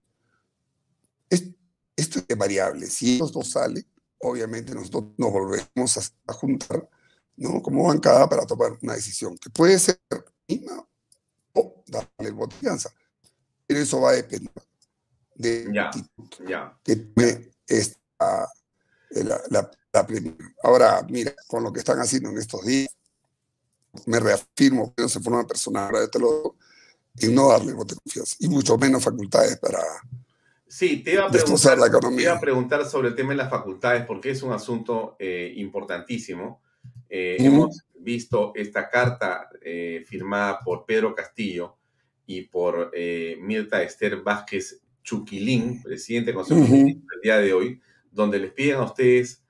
Es- 1.29 1.49
esto 1.95 2.19
es 2.27 2.37
variable. 2.37 2.87
Si 2.87 3.13
estos 3.13 3.31
dos 3.31 3.51
salen, 3.51 3.85
obviamente 4.17 4.73
nosotros 4.73 5.05
nos 5.17 5.31
volvemos 5.31 5.97
a, 5.97 6.01
a 6.31 6.33
juntar, 6.33 6.89
¿no? 7.37 7.61
Como 7.61 7.87
bancada 7.87 8.27
para 8.27 8.45
tomar 8.47 8.71
una 8.81 8.93
decisión 8.95 9.37
que 9.37 9.49
puede 9.51 9.77
ser 9.77 9.99
misma 10.47 10.83
o 11.53 11.83
darle 11.87 12.09
el 12.29 12.33
voto 12.33 12.55
de 12.55 12.59
confianza. 12.61 12.91
Pero 13.71 13.83
eso 13.83 14.01
va 14.01 14.09
a 14.09 14.13
depender 14.15 14.51
de 15.35 15.69
Ya. 15.73 15.91
Ya. 16.45 16.77
que 16.83 16.97
tome 16.97 17.51
esta, 17.65 18.49
eh, 19.11 19.23
la, 19.23 19.41
la, 19.49 19.71
la. 19.93 20.07
Ahora, 20.61 21.01
mira, 21.07 21.33
con 21.47 21.63
lo 21.63 21.71
que 21.71 21.79
están 21.79 21.97
haciendo 21.99 22.31
en 22.31 22.37
estos 22.37 22.65
días, 22.65 22.89
me 24.07 24.19
reafirmo 24.19 24.93
que 24.93 25.03
no 25.03 25.07
se 25.07 25.21
forma 25.21 25.47
personal, 25.47 25.85
ahora 25.85 26.09
te 26.09 26.19
lo 26.19 26.27
digo, 26.27 26.55
y 27.15 27.27
no 27.33 27.47
darle 27.47 27.71
voto 27.71 27.95
de 27.95 28.01
confianza, 28.01 28.35
y 28.39 28.49
mucho 28.49 28.77
menos 28.77 29.05
facultades 29.05 29.57
para, 29.57 29.79
Sí, 30.67 30.97
te 31.01 31.13
iba, 31.13 31.27
a 31.27 31.31
preguntar, 31.31 31.77
la 31.77 31.85
te 31.85 31.97
economía. 31.97 32.23
iba 32.23 32.33
a 32.33 32.39
preguntar 32.41 32.85
sobre 32.85 33.07
el 33.07 33.15
tema 33.15 33.29
de 33.29 33.37
las 33.37 33.49
facultades 33.49 34.05
porque 34.05 34.31
es 34.31 34.43
un 34.43 34.51
asunto 34.51 35.15
eh, 35.17 35.53
importantísimo. 35.55 36.61
Eh. 37.07 37.37
Hemos 37.39 37.85
visto 37.95 38.51
esta 38.53 38.89
carta 38.89 39.47
eh, 39.61 40.03
firmada 40.05 40.59
por 40.59 40.85
Pedro 40.85 41.15
Castillo 41.15 41.77
y 42.25 42.43
por 42.43 42.91
eh, 42.93 43.37
Mirta 43.39 43.81
Esther 43.81 44.17
Vázquez 44.17 44.81
Chuquilín, 45.03 45.81
presidente 45.81 46.27
del 46.27 46.35
Consejo 46.35 46.59
de 46.61 46.65
Ujú. 46.65 46.75
Ministros 46.75 47.07
el 47.15 47.21
día 47.21 47.37
de 47.37 47.53
hoy, 47.53 47.81
donde 48.11 48.39
les 48.39 48.51
piden 48.51 48.77
a 48.77 48.83
ustedes 48.83 49.43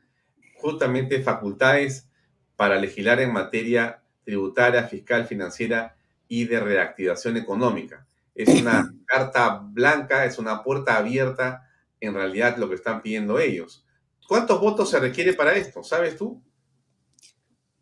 justamente 0.55 1.21
facultades 1.21 2.07
para 2.55 2.79
legislar 2.79 3.19
en 3.19 3.33
materia 3.33 4.01
tributaria, 4.23 4.83
fiscal, 4.83 5.25
financiera 5.25 5.95
y 6.27 6.45
de 6.45 6.59
reactivación 6.59 7.37
económica. 7.37 8.07
Es 8.35 8.47
una 8.61 8.93
carta 9.05 9.61
blanca, 9.63 10.25
es 10.25 10.37
una 10.37 10.63
puerta 10.63 10.97
abierta, 10.97 11.67
en 11.99 12.13
realidad 12.13 12.57
lo 12.57 12.69
que 12.69 12.75
están 12.75 13.01
pidiendo 13.01 13.39
ellos. 13.39 13.85
¿Cuántos 14.27 14.61
votos 14.61 14.89
se 14.89 14.99
requiere 14.99 15.33
para 15.33 15.53
esto? 15.55 15.83
¿Sabes 15.83 16.15
tú? 16.15 16.41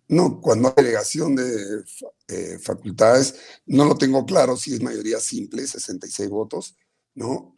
No, 0.09 0.41
cuando 0.41 0.67
hay 0.69 0.73
delegación 0.83 1.35
de 1.35 1.83
eh, 2.27 2.57
facultades, 2.59 3.35
no 3.67 3.85
lo 3.85 3.95
tengo 3.95 4.25
claro 4.25 4.57
si 4.57 4.73
es 4.73 4.81
mayoría 4.81 5.19
simple, 5.19 5.65
66 5.65 6.29
votos, 6.29 6.75
¿no? 7.13 7.53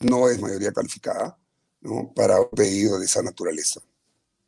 No 0.00 0.28
es 0.28 0.40
mayoría 0.40 0.72
calificada, 0.72 1.38
¿no? 1.80 2.12
Para 2.14 2.40
un 2.40 2.50
pedido 2.50 2.98
de 2.98 3.04
esa 3.06 3.22
naturaleza. 3.22 3.80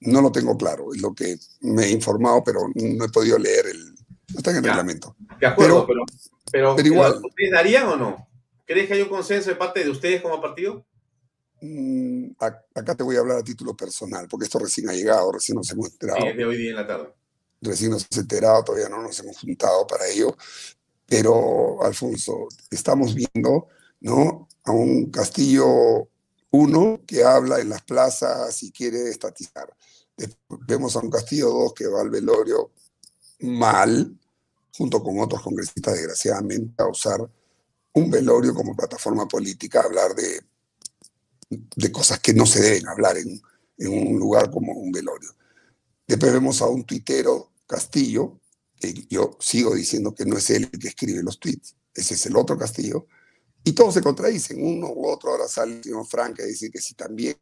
No 0.00 0.20
lo 0.20 0.32
tengo 0.32 0.56
claro, 0.56 0.92
es 0.92 1.00
lo 1.00 1.14
que 1.14 1.38
me 1.60 1.84
he 1.86 1.90
informado, 1.92 2.42
pero 2.44 2.60
no 2.74 3.04
he 3.04 3.08
podido 3.08 3.38
leer 3.38 3.66
el... 3.66 3.94
No 3.94 4.38
está 4.38 4.50
en 4.50 4.56
el 4.56 4.62
Ya. 4.64 4.70
reglamento. 4.70 5.16
De 5.40 5.46
acuerdo, 5.46 5.86
Pero- 5.86 6.02
pero, 6.06 6.20
pero, 6.50 6.76
pero 6.76 6.88
igual. 6.88 7.12
¿ustedes 7.24 7.52
darían 7.52 7.86
o 7.88 7.96
no? 7.96 8.28
¿Crees 8.66 8.88
que 8.88 8.94
hay 8.94 9.02
un 9.02 9.08
consenso 9.08 9.50
de 9.50 9.56
parte 9.56 9.84
de 9.84 9.90
ustedes 9.90 10.20
como 10.22 10.40
partido? 10.42 10.84
Mm, 11.60 12.32
acá 12.38 12.94
te 12.96 13.02
voy 13.04 13.14
a 13.16 13.20
hablar 13.20 13.38
a 13.38 13.44
título 13.44 13.76
personal, 13.76 14.26
porque 14.28 14.44
esto 14.46 14.58
recién 14.58 14.88
ha 14.88 14.92
llegado, 14.92 15.30
recién 15.30 15.54
nos 15.56 15.70
hemos 15.70 15.90
enterado. 15.92 16.20
Sí, 16.20 16.28
es 16.28 16.36
de 16.36 16.44
hoy 16.44 16.56
día 16.56 16.70
en 16.70 16.76
la 16.76 16.86
tarde. 16.86 17.08
Recién 17.60 17.90
nos 17.90 18.02
hemos 18.02 18.18
enterado, 18.18 18.64
todavía 18.64 18.88
no 18.88 19.02
nos 19.02 19.18
hemos 19.20 19.38
juntado 19.38 19.86
para 19.86 20.06
ello, 20.08 20.36
pero 21.06 21.82
Alfonso, 21.82 22.48
estamos 22.70 23.14
viendo, 23.14 23.68
¿no? 24.00 24.48
A 24.64 24.72
un 24.72 25.10
Castillo 25.10 26.08
1 26.50 27.02
que 27.06 27.24
habla 27.24 27.60
en 27.60 27.68
las 27.68 27.82
plazas 27.82 28.62
y 28.62 28.70
quiere 28.70 29.08
estatizar. 29.08 29.74
Vemos 30.66 30.96
a 30.96 31.00
un 31.00 31.10
Castillo 31.10 31.50
2 31.50 31.74
que 31.74 31.86
va 31.86 32.00
al 32.00 32.10
velorio 32.10 32.70
mal, 33.40 34.18
junto 34.76 35.02
con 35.02 35.18
otros 35.20 35.42
congresistas, 35.42 35.94
desgraciadamente, 35.94 36.82
a 36.82 36.88
usar 36.88 37.28
un 37.92 38.10
velorio 38.10 38.54
como 38.54 38.76
plataforma 38.76 39.26
política, 39.26 39.80
a 39.80 39.84
hablar 39.84 40.14
de, 40.14 40.40
de 41.50 41.92
cosas 41.92 42.20
que 42.20 42.32
no 42.32 42.46
se 42.46 42.60
deben 42.60 42.88
hablar 42.88 43.16
en, 43.18 43.40
en 43.78 44.08
un 44.08 44.18
lugar 44.18 44.50
como 44.50 44.72
un 44.72 44.90
velorio. 44.90 45.30
Después 46.06 46.32
vemos 46.32 46.60
a 46.62 46.66
un 46.66 46.84
tuitero, 46.84 47.52
Castillo, 47.66 48.40
yo 49.08 49.36
sigo 49.40 49.74
diciendo 49.74 50.14
que 50.14 50.26
no 50.26 50.36
es 50.36 50.50
él 50.50 50.68
el 50.70 50.78
que 50.78 50.88
escribe 50.88 51.22
los 51.22 51.38
tweets, 51.38 51.76
ese 51.94 52.14
es 52.14 52.26
el 52.26 52.36
otro 52.36 52.58
Castillo, 52.58 53.06
y 53.66 53.72
todos 53.72 53.94
se 53.94 54.02
contradicen, 54.02 54.62
uno 54.62 54.88
u 54.88 55.06
otro, 55.06 55.30
ahora 55.30 55.48
sale 55.48 55.76
el 55.76 55.82
señor 55.82 56.06
Frank 56.06 56.40
a 56.40 56.44
decir 56.44 56.70
que 56.70 56.82
sí 56.82 56.94
también, 56.94 57.36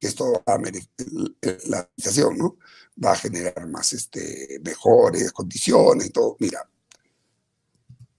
que 0.00 0.08
esto 0.08 0.32
va 0.32 0.54
a 0.54 0.58
la 0.58 1.78
administración, 1.78 2.38
¿no? 2.38 2.58
Va 3.02 3.12
a 3.12 3.16
generar 3.16 3.68
más, 3.68 3.92
este, 3.92 4.60
mejores 4.64 5.30
condiciones 5.30 6.08
y 6.08 6.10
todo. 6.10 6.36
Mira, 6.40 6.68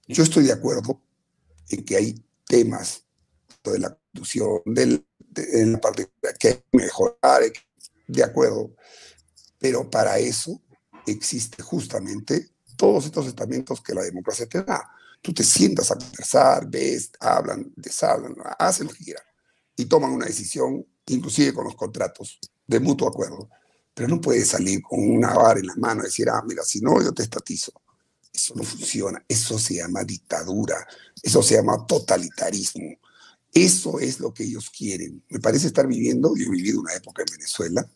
yo 0.07 0.23
estoy 0.23 0.45
de 0.45 0.53
acuerdo 0.53 1.01
en 1.69 1.83
que 1.83 1.97
hay 1.97 2.25
temas 2.45 3.03
de 3.65 3.79
la 3.79 3.89
constitución, 3.89 4.61
del, 4.65 5.05
de, 5.19 5.61
en 5.61 5.73
la 5.73 5.81
parte 5.81 6.09
que 6.39 6.47
hay 6.47 6.55
que 6.55 6.63
mejorar, 6.71 7.43
de 8.07 8.23
acuerdo, 8.23 8.73
pero 9.61 9.89
para 9.89 10.17
eso 10.17 10.61
existe 11.07 11.63
justamente 11.63 12.49
todos 12.75 13.05
estos 13.05 13.27
estamentos 13.27 13.79
que 13.79 13.93
la 13.93 14.01
democracia 14.01 14.45
te 14.45 14.63
da 14.63 14.91
Tú 15.21 15.33
te 15.33 15.43
sientas 15.43 15.91
a 15.91 15.95
conversar, 15.95 16.67
ves, 16.67 17.11
hablan, 17.19 17.71
deshablan, 17.75 18.35
hacen 18.57 18.87
quieran 18.87 19.23
y 19.75 19.85
toman 19.85 20.11
una 20.11 20.25
decisión, 20.25 20.85
inclusive 21.07 21.53
con 21.53 21.65
los 21.65 21.75
contratos 21.75 22.39
de 22.65 22.79
mutuo 22.79 23.07
acuerdo. 23.07 23.47
Pero 23.93 24.07
no 24.07 24.19
puedes 24.19 24.47
salir 24.47 24.81
con 24.81 24.99
una 24.99 25.33
vara 25.33 25.59
en 25.59 25.67
la 25.67 25.75
mano 25.75 26.01
y 26.01 26.05
decir, 26.05 26.27
ah, 26.29 26.41
mira, 26.47 26.63
si 26.63 26.81
no, 26.81 27.01
yo 27.03 27.11
te 27.11 27.21
estatizo. 27.21 27.71
Eso 28.33 28.55
no 28.55 28.63
funciona. 28.63 29.23
Eso 29.27 29.59
se 29.59 29.75
llama 29.75 30.03
dictadura. 30.03 30.87
Eso 31.21 31.43
se 31.43 31.55
llama 31.55 31.85
totalitarismo. 31.85 32.97
Eso 33.53 33.99
es 33.99 34.19
lo 34.19 34.33
que 34.33 34.43
ellos 34.43 34.69
quieren. 34.69 35.23
Me 35.29 35.39
parece 35.39 35.67
estar 35.67 35.85
viviendo, 35.85 36.33
yo 36.35 36.45
he 36.45 36.49
vivido 36.49 36.79
una 36.79 36.93
época 36.93 37.21
en 37.21 37.37
Venezuela, 37.37 37.87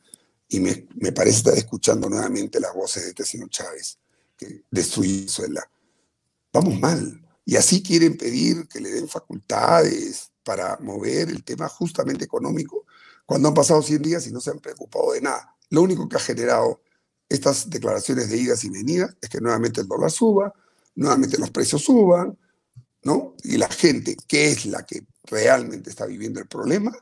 y 0.48 0.60
me, 0.60 0.88
me 0.96 1.12
parece 1.12 1.38
estar 1.38 1.58
escuchando 1.58 2.10
nuevamente 2.10 2.60
las 2.60 2.74
voces 2.74 3.04
de 3.04 3.10
este 3.10 3.26
señor 3.26 3.50
Chávez, 3.50 3.98
que 4.38 4.64
destruye 4.70 5.20
Venezuela 5.20 5.70
vamos 6.56 6.80
mal. 6.80 7.22
Y 7.43 7.58
así 7.58 7.84
quieren 7.84 8.18
pedir 8.18 8.68
que 8.68 8.80
le 8.80 8.89
den 8.89 9.08
facultades 9.08 10.32
para 10.43 10.78
mover 10.80 11.30
el 11.30 11.43
tema 11.43 11.68
justamente 11.68 12.26
económico, 12.26 12.86
cuando 13.26 13.50
han 13.50 13.54
pasado 13.54 13.82
100 13.82 14.02
días 14.02 14.28
y 14.28 14.32
no 14.32 14.39
se 14.39 14.52
han 14.52 14.60
preocupado 14.60 15.12
de 15.12 15.22
nada. 15.22 15.56
Lo 15.70 15.82
único 15.82 16.08
que 16.08 16.16
ha 16.16 16.20
generado 16.20 16.82
estas 17.28 17.70
declaraciones 17.70 18.30
de 18.30 18.38
idas 18.38 18.64
y 18.64 18.70
venidas 18.70 19.16
es 19.22 19.30
que 19.30 19.41
nuevamente 19.41 19.82
el 19.82 19.88
dólar 19.88 20.12
suba, 20.12 20.54
nuevamente 20.96 21.38
los 21.38 21.50
precios 21.50 21.84
suban, 21.84 22.38
¿no? 23.04 23.36
Y 23.43 23.58
la 23.58 23.68
gente, 23.68 24.16
que 24.28 24.52
es 24.52 24.66
la 24.66 24.86
que 24.86 25.06
realmente 25.24 25.89
está 25.89 26.06
viviendo 26.06 26.39
el 26.39 26.48
problema, 26.48 26.96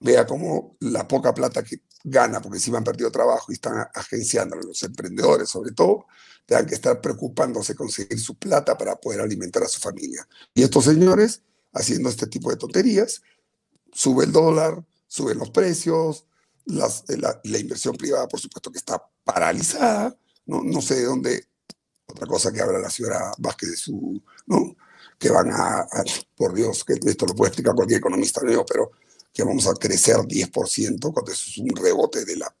vea 0.00 0.26
cómo 0.26 0.76
la 0.80 1.06
poca 1.06 1.32
plata 1.34 1.62
que 1.62 1.82
gana, 2.04 2.40
porque 2.40 2.58
encima 2.58 2.78
han 2.78 2.84
perdido 2.84 3.10
trabajo 3.10 3.50
y 3.50 3.54
están 3.54 3.86
agenciando 3.94 4.56
a 4.56 4.62
los 4.62 4.82
emprendedores 4.82 5.48
sobre 5.48 5.72
todo, 5.72 6.06
tengan 6.46 6.66
que 6.66 6.74
estar 6.74 7.00
preocupándose 7.00 7.74
conseguir 7.74 8.18
su 8.18 8.36
plata 8.36 8.76
para 8.76 8.96
poder 8.96 9.20
alimentar 9.20 9.62
a 9.62 9.68
su 9.68 9.80
familia. 9.80 10.26
Y 10.54 10.62
estos 10.62 10.84
señores, 10.84 11.42
haciendo 11.72 12.08
este 12.08 12.26
tipo 12.26 12.50
de 12.50 12.56
tonterías, 12.56 13.22
sube 13.92 14.24
el 14.24 14.32
dólar, 14.32 14.84
suben 15.06 15.38
los 15.38 15.50
precios, 15.50 16.26
eh, 16.66 17.16
la, 17.18 17.58
inversión 17.58 17.96
privada, 17.96 18.28
por 18.28 18.40
supuesto, 18.40 18.70
que 18.70 18.78
está 18.78 19.02
paralizada, 19.24 20.16
no, 20.46 20.62
no 20.62 20.80
sé 20.80 20.96
de 20.96 21.04
dónde, 21.04 21.46
otra 22.06 22.26
cosa 22.26 22.52
que 22.52 22.60
habla 22.60 22.78
la 22.78 22.90
señora 22.90 23.32
Vázquez 23.38 23.70
de 23.70 23.76
su, 23.76 24.22
¿no? 24.46 24.76
que 25.18 25.30
van 25.30 25.50
a, 25.52 25.86
por 26.36 26.52
Dios, 26.52 26.84
que 26.84 26.94
esto 26.94 27.26
lo 27.26 27.34
puede 27.34 27.50
explicar 27.50 27.74
cualquier 27.74 27.98
economista, 27.98 28.40
¿no? 28.42 28.64
pero 28.64 28.90
que 29.32 29.44
vamos 29.44 29.66
a 29.66 29.74
crecer 29.74 30.16
10%, 30.16 31.12
cuando 31.12 31.32
eso 31.32 31.50
es 31.50 31.58
un 31.58 31.74
rebote 31.74 32.24
de 32.24 32.36
la 32.36 32.54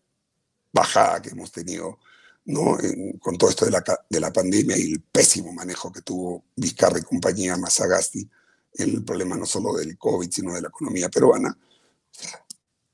bajada 0.72 1.20
que 1.20 1.30
hemos 1.30 1.52
tenido 1.52 1.98
¿no? 2.46 2.78
con 3.20 3.36
todo 3.36 3.50
esto 3.50 3.64
de 3.64 3.70
la, 3.70 3.84
de 4.08 4.20
la 4.20 4.32
pandemia 4.32 4.76
y 4.76 4.92
el 4.92 5.00
pésimo 5.02 5.52
manejo 5.52 5.92
que 5.92 6.02
tuvo 6.02 6.44
Vizcarra 6.56 6.98
y 6.98 7.02
compañía 7.02 7.56
Mazagasti 7.56 8.28
en 8.74 8.90
el 8.90 9.04
problema 9.04 9.36
no 9.36 9.46
solo 9.46 9.74
del 9.74 9.98
COVID, 9.98 10.30
sino 10.30 10.54
de 10.54 10.62
la 10.62 10.68
economía 10.68 11.08
peruana, 11.10 11.56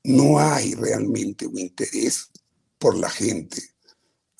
no 0.03 0.39
hay 0.39 0.75
realmente 0.75 1.47
un 1.47 1.57
interés 1.57 2.29
por 2.77 2.97
la 2.97 3.09
gente. 3.09 3.61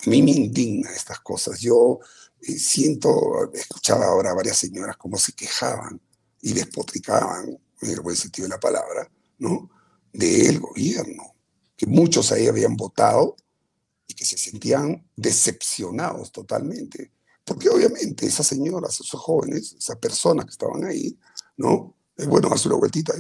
A 0.06 0.10
mí 0.10 0.22
me 0.22 0.32
indigna 0.32 0.92
estas 0.92 1.20
cosas. 1.20 1.60
Yo 1.60 2.00
eh, 2.42 2.58
siento, 2.58 3.52
escuchaba 3.54 4.06
ahora 4.06 4.32
a 4.32 4.36
varias 4.36 4.58
señoras 4.58 4.98
cómo 4.98 5.18
se 5.18 5.34
quejaban 5.34 6.00
y 6.42 6.54
despotricaban, 6.54 7.58
en 7.82 7.90
el 7.90 8.02
buen 8.02 8.16
sentido 8.16 8.46
de 8.46 8.56
la 8.56 8.60
palabra, 8.60 9.10
¿no? 9.40 9.70
del 10.14 10.60
gobierno, 10.60 11.36
que 11.76 11.86
muchos 11.86 12.32
ahí 12.32 12.48
habían 12.48 12.76
votado 12.76 13.36
y 14.08 14.14
que 14.14 14.26
se 14.26 14.38
sentían 14.38 15.08
decepcionados 15.16 16.32
totalmente. 16.32 17.12
Porque 17.44 17.70
obviamente 17.70 18.26
esas 18.26 18.48
señoras, 18.48 19.00
esos 19.00 19.20
jóvenes, 19.20 19.76
esas 19.78 19.98
personas 19.98 20.46
que 20.46 20.52
estaban 20.52 20.84
ahí, 20.84 21.18
¿no? 21.58 21.96
Es 22.16 22.28
bueno, 22.28 22.50
hacer 22.52 22.72
una 22.72 22.80
vueltita, 22.80 23.14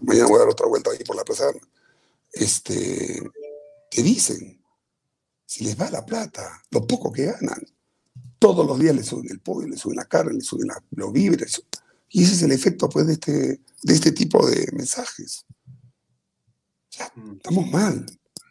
mañana 0.00 0.28
voy 0.28 0.36
a 0.36 0.40
dar 0.40 0.48
otra 0.48 0.66
vuelta 0.66 0.90
ahí 0.90 1.04
por 1.04 1.16
la 1.16 1.24
plaza. 1.24 1.44
Este, 2.32 3.22
¿Qué 3.90 4.02
dicen? 4.02 4.60
Si 5.44 5.64
les 5.64 5.78
va 5.78 5.90
la 5.90 6.04
plata, 6.04 6.62
lo 6.70 6.86
poco 6.86 7.12
que 7.12 7.26
ganan, 7.26 7.64
todos 8.38 8.66
los 8.66 8.78
días 8.78 8.96
les 8.96 9.06
suben 9.06 9.30
el 9.30 9.40
pollo, 9.40 9.68
les 9.68 9.80
suben 9.80 9.96
la 9.96 10.06
carne, 10.06 10.34
les 10.34 10.46
suben 10.46 10.68
los 10.90 11.12
víveres. 11.12 11.62
Y 12.10 12.24
ese 12.24 12.34
es 12.34 12.42
el 12.42 12.52
efecto 12.52 12.88
pues, 12.88 13.06
de, 13.06 13.12
este, 13.14 13.60
de 13.82 13.94
este 13.94 14.12
tipo 14.12 14.46
de 14.46 14.68
mensajes. 14.72 15.44
Ya, 16.96 17.12
estamos 17.36 17.70
mal. 17.70 18.06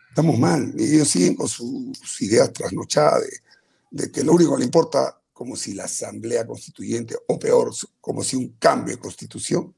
Estamos 0.10 0.40
mal. 0.40 0.74
Y 0.78 0.96
ellos 0.96 1.10
siguen 1.10 1.36
con 1.36 1.48
sus 1.48 2.22
ideas 2.22 2.54
trasnochadas 2.54 3.24
de, 3.92 4.12
que 4.12 4.24
lo 4.24 4.34
único 4.34 4.54
que 4.54 4.60
le 4.60 4.66
importa, 4.66 5.20
como 5.34 5.56
si 5.56 5.74
la 5.74 5.86
asamblea 5.86 6.46
constituyente, 6.46 7.16
o 7.28 7.40
peor, 7.40 7.74
como 8.00 8.24
si 8.24 8.36
un 8.36 8.56
cambio 8.60 8.96
de 8.96 9.02
constitución 9.02 9.74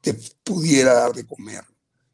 te 0.00 0.14
pudiera 0.44 0.94
dar 0.94 1.12
de 1.12 1.26
comer. 1.26 1.64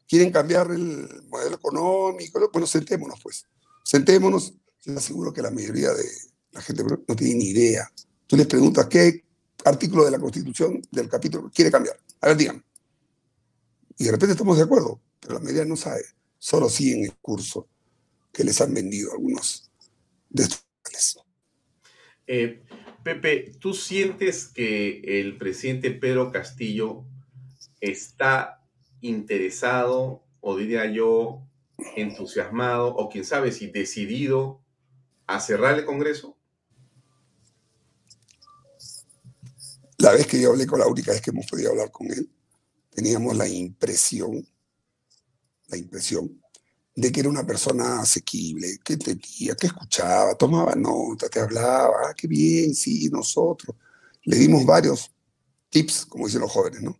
Quieren 0.07 0.31
cambiar 0.31 0.71
el 0.71 1.23
modelo 1.27 1.55
económico. 1.55 2.49
Bueno, 2.51 2.67
sentémonos 2.67 3.19
pues. 3.21 3.45
Sentémonos. 3.83 4.53
Yo 4.83 4.97
aseguro 4.97 5.33
que 5.33 5.41
la 5.41 5.51
mayoría 5.51 5.91
de 5.91 6.05
la 6.51 6.61
gente 6.61 6.83
no 6.83 7.15
tiene 7.15 7.35
ni 7.35 7.45
idea. 7.49 7.91
Tú 8.27 8.37
les 8.37 8.47
preguntas 8.47 8.87
qué 8.87 9.23
artículo 9.65 10.05
de 10.05 10.11
la 10.11 10.19
Constitución 10.19 10.81
del 10.91 11.09
capítulo 11.09 11.51
quiere 11.53 11.71
cambiar. 11.71 11.97
A 12.21 12.27
ver, 12.27 12.37
digan. 12.37 12.63
Y 13.97 14.05
de 14.05 14.11
repente 14.11 14.33
estamos 14.33 14.57
de 14.57 14.63
acuerdo, 14.63 14.99
pero 15.25 15.39
la 15.39 15.43
mayoría 15.43 15.65
no 15.65 15.75
sabe 15.75 16.03
solo 16.37 16.67
en 16.79 17.05
el 17.05 17.13
curso 17.15 17.67
que 18.31 18.43
les 18.43 18.61
han 18.61 18.73
vendido 18.75 19.11
algunos 19.11 19.71
de 20.29 20.43
estos. 20.43 21.25
Eh, 22.27 22.63
Pepe, 23.03 23.51
¿tú 23.59 23.73
sientes 23.73 24.47
que 24.47 25.01
el 25.19 25.37
presidente 25.37 25.89
Pedro 25.91 26.31
Castillo 26.31 27.05
está 27.81 28.63
interesado, 29.01 30.23
o 30.41 30.55
diría 30.55 30.85
yo, 30.85 31.41
entusiasmado, 31.95 32.95
o 32.95 33.09
quién 33.09 33.25
sabe 33.25 33.51
si 33.51 33.67
decidido 33.67 34.61
a 35.25 35.39
cerrar 35.39 35.79
el 35.79 35.85
Congreso? 35.85 36.37
La 39.97 40.11
vez 40.11 40.27
que 40.27 40.39
yo 40.39 40.51
hablé 40.51 40.67
con 40.67 40.79
la 40.79 40.87
única 40.87 41.11
vez 41.11 41.21
que 41.21 41.31
hemos 41.31 41.47
podido 41.47 41.71
hablar 41.71 41.89
con 41.89 42.11
él, 42.11 42.29
teníamos 42.91 43.35
la 43.35 43.47
impresión 43.47 44.47
la 45.75 45.81
impresión 45.81 46.41
de 46.95 47.11
que 47.11 47.19
era 47.19 47.29
una 47.29 47.45
persona 47.45 47.99
asequible, 47.99 48.79
que 48.83 48.93
entendía, 48.93 49.55
que 49.55 49.67
escuchaba, 49.67 50.35
tomaba 50.35 50.75
nota, 50.75 51.27
te 51.27 51.41
hablaba, 51.41 52.09
ah, 52.09 52.13
qué 52.15 52.27
bien, 52.27 52.73
sí, 52.73 53.09
nosotros. 53.09 53.75
Le 54.23 54.37
dimos 54.37 54.65
varios 54.65 55.11
tips, 55.69 56.05
como 56.05 56.25
dicen 56.25 56.41
los 56.41 56.51
jóvenes, 56.51 56.81
¿no? 56.81 56.97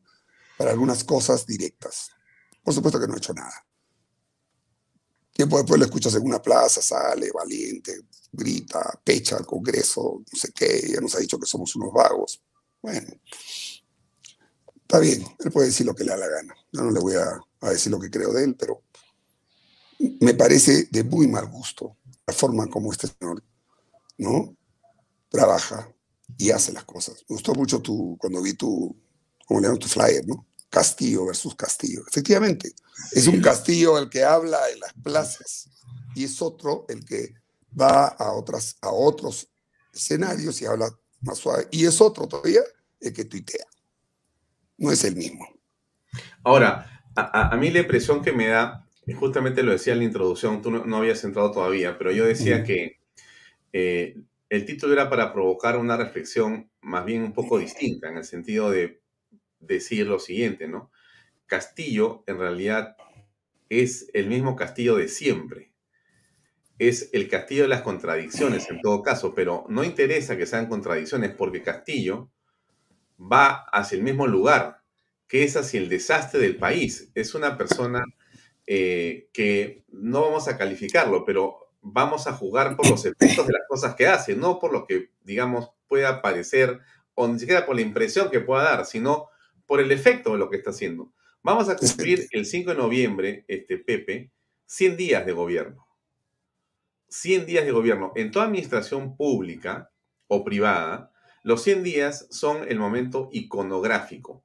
Para 0.58 0.72
algunas 0.72 1.04
cosas 1.04 1.46
directas. 1.46 2.10
Por 2.62 2.74
supuesto 2.74 3.00
que 3.00 3.08
no 3.08 3.14
ha 3.14 3.18
hecho 3.18 3.34
nada. 3.34 3.66
Tiempo 5.32 5.58
después 5.58 5.80
lo 5.80 5.86
escuchas 5.86 6.16
en 6.16 6.24
una 6.24 6.42
plaza, 6.42 6.82
sale 6.82 7.32
valiente, 7.32 8.02
grita, 8.32 9.00
pecha 9.04 9.38
al 9.38 9.46
Congreso, 9.46 10.22
no 10.32 10.40
sé 10.40 10.52
qué, 10.54 10.92
ya 10.94 11.00
nos 11.00 11.16
ha 11.16 11.20
dicho 11.20 11.40
que 11.40 11.46
somos 11.46 11.74
unos 11.76 11.94
vagos. 11.94 12.42
Bueno, 12.82 13.08
está 14.86 15.00
bien, 15.00 15.26
él 15.40 15.52
puede 15.52 15.68
decir 15.68 15.86
lo 15.86 15.96
que 15.96 16.04
le 16.04 16.12
da 16.12 16.18
la 16.18 16.28
gana. 16.28 16.56
Yo 16.72 16.82
no 16.82 16.92
le 16.92 17.00
voy 17.00 17.16
a 17.16 17.40
a 17.66 17.72
decir 17.72 17.92
lo 17.92 18.00
que 18.00 18.10
creo 18.10 18.32
de 18.32 18.44
él, 18.44 18.56
pero 18.56 18.84
me 20.20 20.34
parece 20.34 20.88
de 20.92 21.04
muy 21.04 21.28
mal 21.28 21.48
gusto 21.48 21.98
la 22.28 22.34
forma 22.34 22.68
como 22.68 22.92
este 22.92 23.08
señor 23.08 23.44
¿no? 24.18 24.56
trabaja 25.30 25.92
y 26.38 26.52
hace 26.52 26.72
las 26.74 26.86
cosas. 26.86 27.26
Me 27.28 27.36
gustó 27.36 27.54
mucho 27.54 27.82
tu, 27.82 28.18
cuando 28.20 28.42
vi 28.42 28.54
tu, 28.54 28.96
como 29.46 29.60
le 29.60 29.68
llaman 29.68 29.80
tu 29.80 29.88
flyer, 29.88 30.26
¿no? 30.28 30.46
Castillo 30.70 31.26
versus 31.26 31.56
Castillo. 31.56 32.04
Efectivamente, 32.08 32.74
es 33.12 33.28
un 33.28 33.42
Castillo 33.42 33.98
el 33.98 34.10
que 34.10 34.24
habla 34.24 34.60
en 34.72 34.80
las 34.80 34.94
plazas 34.94 35.70
y 36.16 36.26
es 36.26 36.42
otro 36.42 36.86
el 36.90 37.06
que 37.06 37.34
va 37.80 38.08
a, 38.08 38.32
otras, 38.34 38.76
a 38.82 38.90
otros 38.90 39.48
escenarios 39.94 40.62
y 40.62 40.66
habla 40.66 40.90
más 41.22 41.38
suave. 41.38 41.68
Y 41.72 41.86
es 41.86 42.02
otro 42.02 42.28
todavía 42.28 42.62
el 43.00 43.14
que 43.14 43.26
tuitea. 43.26 43.66
No 44.78 44.92
es 44.92 45.04
el 45.04 45.16
mismo. 45.16 45.48
Ahora, 46.44 47.04
a, 47.16 47.56
mí 47.58 47.72
la 47.72 47.80
impresión 47.80 48.22
que 48.22 48.32
me 48.32 48.48
da, 48.48 48.88
justamente 49.18 49.64
lo 49.64 49.72
decía 49.72 49.94
en 49.94 50.00
la 50.00 50.06
introducción, 50.06 50.62
tú 50.62 50.72
no, 50.72 50.98
habías 50.98 51.24
entrado 51.24 51.52
todavía, 51.52 51.98
pero 51.98 52.12
yo 52.12 52.26
decía 52.26 52.64
que 52.64 53.00
eh, 53.74 54.16
el 54.50 54.66
título 54.66 54.94
era 54.94 55.10
para 55.10 55.34
provocar 55.34 55.78
una 55.78 55.98
reflexión 55.98 56.70
más 56.82 57.06
bien 57.06 57.24
un 57.24 57.34
poco 57.34 57.58
distinta, 57.58 58.10
en 58.10 58.18
el 58.18 58.26
sentido 58.26 58.70
de 58.70 59.02
decir 59.60 60.08
lo 60.08 60.20
siguiente, 60.20 60.68
¿no? 60.68 60.92
Castillo 61.48 62.24
en 62.28 62.40
realidad 62.40 62.96
es 63.70 64.10
el 64.14 64.28
mismo 64.28 64.56
Castillo 64.56 64.96
de 64.96 65.08
siempre. 65.08 65.72
Es 66.78 67.10
el 67.14 67.30
Castillo 67.30 67.64
de 67.64 67.70
las 67.70 67.82
contradicciones 67.82 68.70
en 68.70 68.82
todo 68.82 69.02
caso, 69.02 69.34
pero 69.34 69.66
no 69.70 69.84
interesa 69.84 70.38
que 70.38 70.46
sean 70.46 70.68
contradicciones 70.68 71.32
porque 71.32 71.64
Castillo 71.64 72.30
va 73.20 73.66
hacia 73.72 73.98
el 73.98 74.04
mismo 74.04 74.28
lugar, 74.28 74.82
que 75.28 75.44
es 75.44 75.56
hacia 75.56 75.80
el 75.80 75.90
desastre 75.90 76.40
del 76.40 76.58
país. 76.58 77.12
Es 77.16 77.36
una 77.36 77.58
persona 77.58 78.04
eh, 78.68 79.30
que 79.34 79.84
no 79.90 80.22
vamos 80.22 80.48
a 80.48 80.58
calificarlo, 80.58 81.26
pero 81.26 81.70
vamos 81.82 82.28
a 82.28 82.34
jugar 82.34 82.76
por 82.76 82.90
los 82.90 83.06
efectos 83.06 83.46
de 83.46 83.54
las 83.54 83.68
cosas 83.68 83.96
que 83.96 84.08
hace, 84.08 84.36
no 84.36 84.60
por 84.60 84.74
lo 84.74 84.86
que, 84.86 85.12
digamos, 85.24 85.70
pueda 85.88 86.22
parecer, 86.22 86.80
o 87.14 87.28
ni 87.28 87.40
siquiera 87.40 87.66
por 87.66 87.76
la 87.76 87.82
impresión 87.82 88.30
que 88.30 88.42
pueda 88.42 88.64
dar, 88.64 88.86
sino 88.86 89.30
por 89.66 89.80
el 89.80 89.92
efecto 89.92 90.34
de 90.34 90.40
lo 90.40 90.50
que 90.50 90.58
está 90.58 90.72
haciendo. 90.72 91.12
Vamos 91.44 91.70
a 91.70 91.78
cumplir 91.78 92.28
el 92.32 92.46
5 92.46 92.72
de 92.72 92.78
noviembre, 92.78 93.46
este 93.48 93.78
Pepe, 93.78 94.32
100 94.66 94.98
días 94.98 95.26
de 95.26 95.32
gobierno. 95.32 95.88
100 97.08 97.46
días 97.46 97.66
de 97.66 97.72
gobierno. 97.72 98.12
En 98.16 98.32
toda 98.32 98.46
administración 98.46 99.16
pública 99.16 99.92
o 100.28 100.44
privada, 100.44 101.12
los 101.46 101.62
100 101.62 101.84
días 101.84 102.28
son 102.32 102.68
el 102.68 102.80
momento 102.80 103.30
iconográfico. 103.32 104.42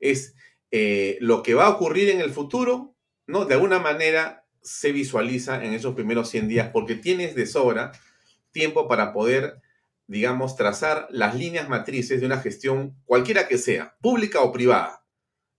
Es 0.00 0.34
eh, 0.70 1.16
lo 1.22 1.42
que 1.42 1.54
va 1.54 1.64
a 1.64 1.70
ocurrir 1.70 2.10
en 2.10 2.20
el 2.20 2.30
futuro, 2.30 2.94
¿no? 3.26 3.46
De 3.46 3.54
alguna 3.54 3.78
manera 3.78 4.44
se 4.60 4.92
visualiza 4.92 5.64
en 5.64 5.72
esos 5.72 5.94
primeros 5.94 6.28
100 6.28 6.48
días 6.48 6.68
porque 6.70 6.94
tienes 6.94 7.34
de 7.34 7.46
sobra 7.46 7.92
tiempo 8.50 8.86
para 8.86 9.14
poder, 9.14 9.62
digamos, 10.06 10.54
trazar 10.54 11.06
las 11.08 11.34
líneas 11.34 11.70
matrices 11.70 12.20
de 12.20 12.26
una 12.26 12.42
gestión 12.42 12.98
cualquiera 13.06 13.48
que 13.48 13.56
sea, 13.56 13.96
pública 14.02 14.42
o 14.42 14.52
privada. 14.52 15.06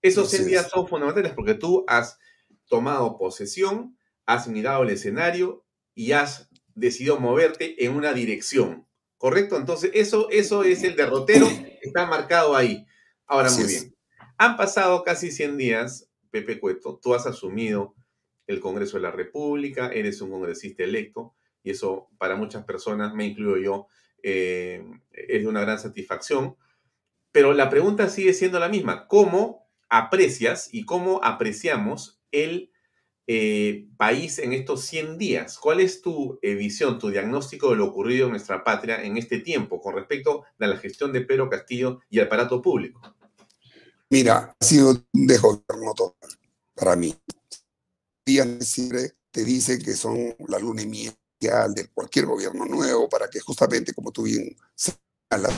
Esos 0.03 0.29
100 0.29 0.45
días 0.45 0.69
son 0.69 0.87
fundamentales 0.87 1.33
porque 1.33 1.55
tú 1.55 1.85
has 1.87 2.19
tomado 2.67 3.17
posesión, 3.17 3.97
has 4.27 4.47
mirado 4.47 4.83
el 4.83 4.91
escenario 4.91 5.65
y 5.95 6.11
has 6.11 6.51
decidido 6.75 7.19
moverte 7.19 7.83
en 7.83 7.95
una 7.95 8.13
dirección. 8.13 8.85
¿Correcto? 9.23 9.55
Entonces, 9.55 9.89
eso, 9.93 10.29
eso 10.31 10.65
es 10.65 10.83
el 10.83 10.97
derrotero 10.97 11.47
que 11.47 11.79
está 11.81 12.05
marcado 12.05 12.57
ahí. 12.57 12.85
Ahora, 13.25 13.49
muy 13.51 13.63
bien. 13.63 13.95
Han 14.37 14.57
pasado 14.57 15.01
casi 15.01 15.31
100 15.31 15.55
días, 15.55 16.09
Pepe 16.29 16.59
Cueto, 16.59 16.99
tú 17.01 17.15
has 17.15 17.25
asumido 17.25 17.95
el 18.47 18.59
Congreso 18.59 18.97
de 18.97 19.03
la 19.03 19.11
República, 19.11 19.87
eres 19.93 20.19
un 20.19 20.29
congresista 20.29 20.83
electo, 20.83 21.35
y 21.63 21.71
eso 21.71 22.09
para 22.17 22.35
muchas 22.35 22.65
personas, 22.65 23.13
me 23.13 23.25
incluyo 23.25 23.55
yo, 23.63 23.87
eh, 24.23 24.83
es 25.13 25.41
de 25.41 25.47
una 25.47 25.61
gran 25.61 25.79
satisfacción. 25.79 26.57
Pero 27.31 27.53
la 27.53 27.69
pregunta 27.69 28.09
sigue 28.09 28.33
siendo 28.33 28.59
la 28.59 28.67
misma. 28.67 29.07
¿Cómo 29.07 29.69
aprecias 29.87 30.67
y 30.73 30.83
cómo 30.83 31.21
apreciamos 31.23 32.21
el 32.33 32.72
eh, 33.27 33.87
país 33.97 34.39
en 34.39 34.53
estos 34.53 34.83
100 34.85 35.17
días. 35.17 35.57
¿Cuál 35.57 35.79
es 35.79 36.01
tu 36.01 36.39
eh, 36.41 36.55
visión, 36.55 36.99
tu 36.99 37.09
diagnóstico 37.09 37.69
de 37.69 37.77
lo 37.77 37.85
ocurrido 37.85 38.25
en 38.25 38.31
nuestra 38.31 38.63
patria 38.63 39.03
en 39.03 39.17
este 39.17 39.39
tiempo 39.39 39.81
con 39.81 39.95
respecto 39.95 40.43
a 40.59 40.67
la 40.67 40.77
gestión 40.77 41.13
de 41.13 41.21
Pedro 41.21 41.49
Castillo 41.49 41.99
y 42.09 42.19
el 42.19 42.25
aparato 42.25 42.61
público? 42.61 43.01
Mira, 44.09 44.55
ha 44.59 44.65
sido 44.65 44.91
un 44.91 45.27
desgobierno 45.27 45.93
total 45.95 46.29
para 46.75 46.95
mí. 46.95 47.15
Días 48.25 48.47
siempre 48.61 49.13
te 49.31 49.43
dicen 49.43 49.81
que 49.81 49.93
son 49.93 50.35
la 50.47 50.59
luna 50.59 50.81
y 50.81 50.87
miel 50.87 51.13
de 51.75 51.87
cualquier 51.93 52.25
gobierno 52.25 52.65
nuevo 52.65 53.09
para 53.09 53.29
que 53.29 53.39
justamente, 53.39 53.93
como 53.93 54.11
tú 54.11 54.23
bien 54.23 54.55
señalas, 54.75 55.53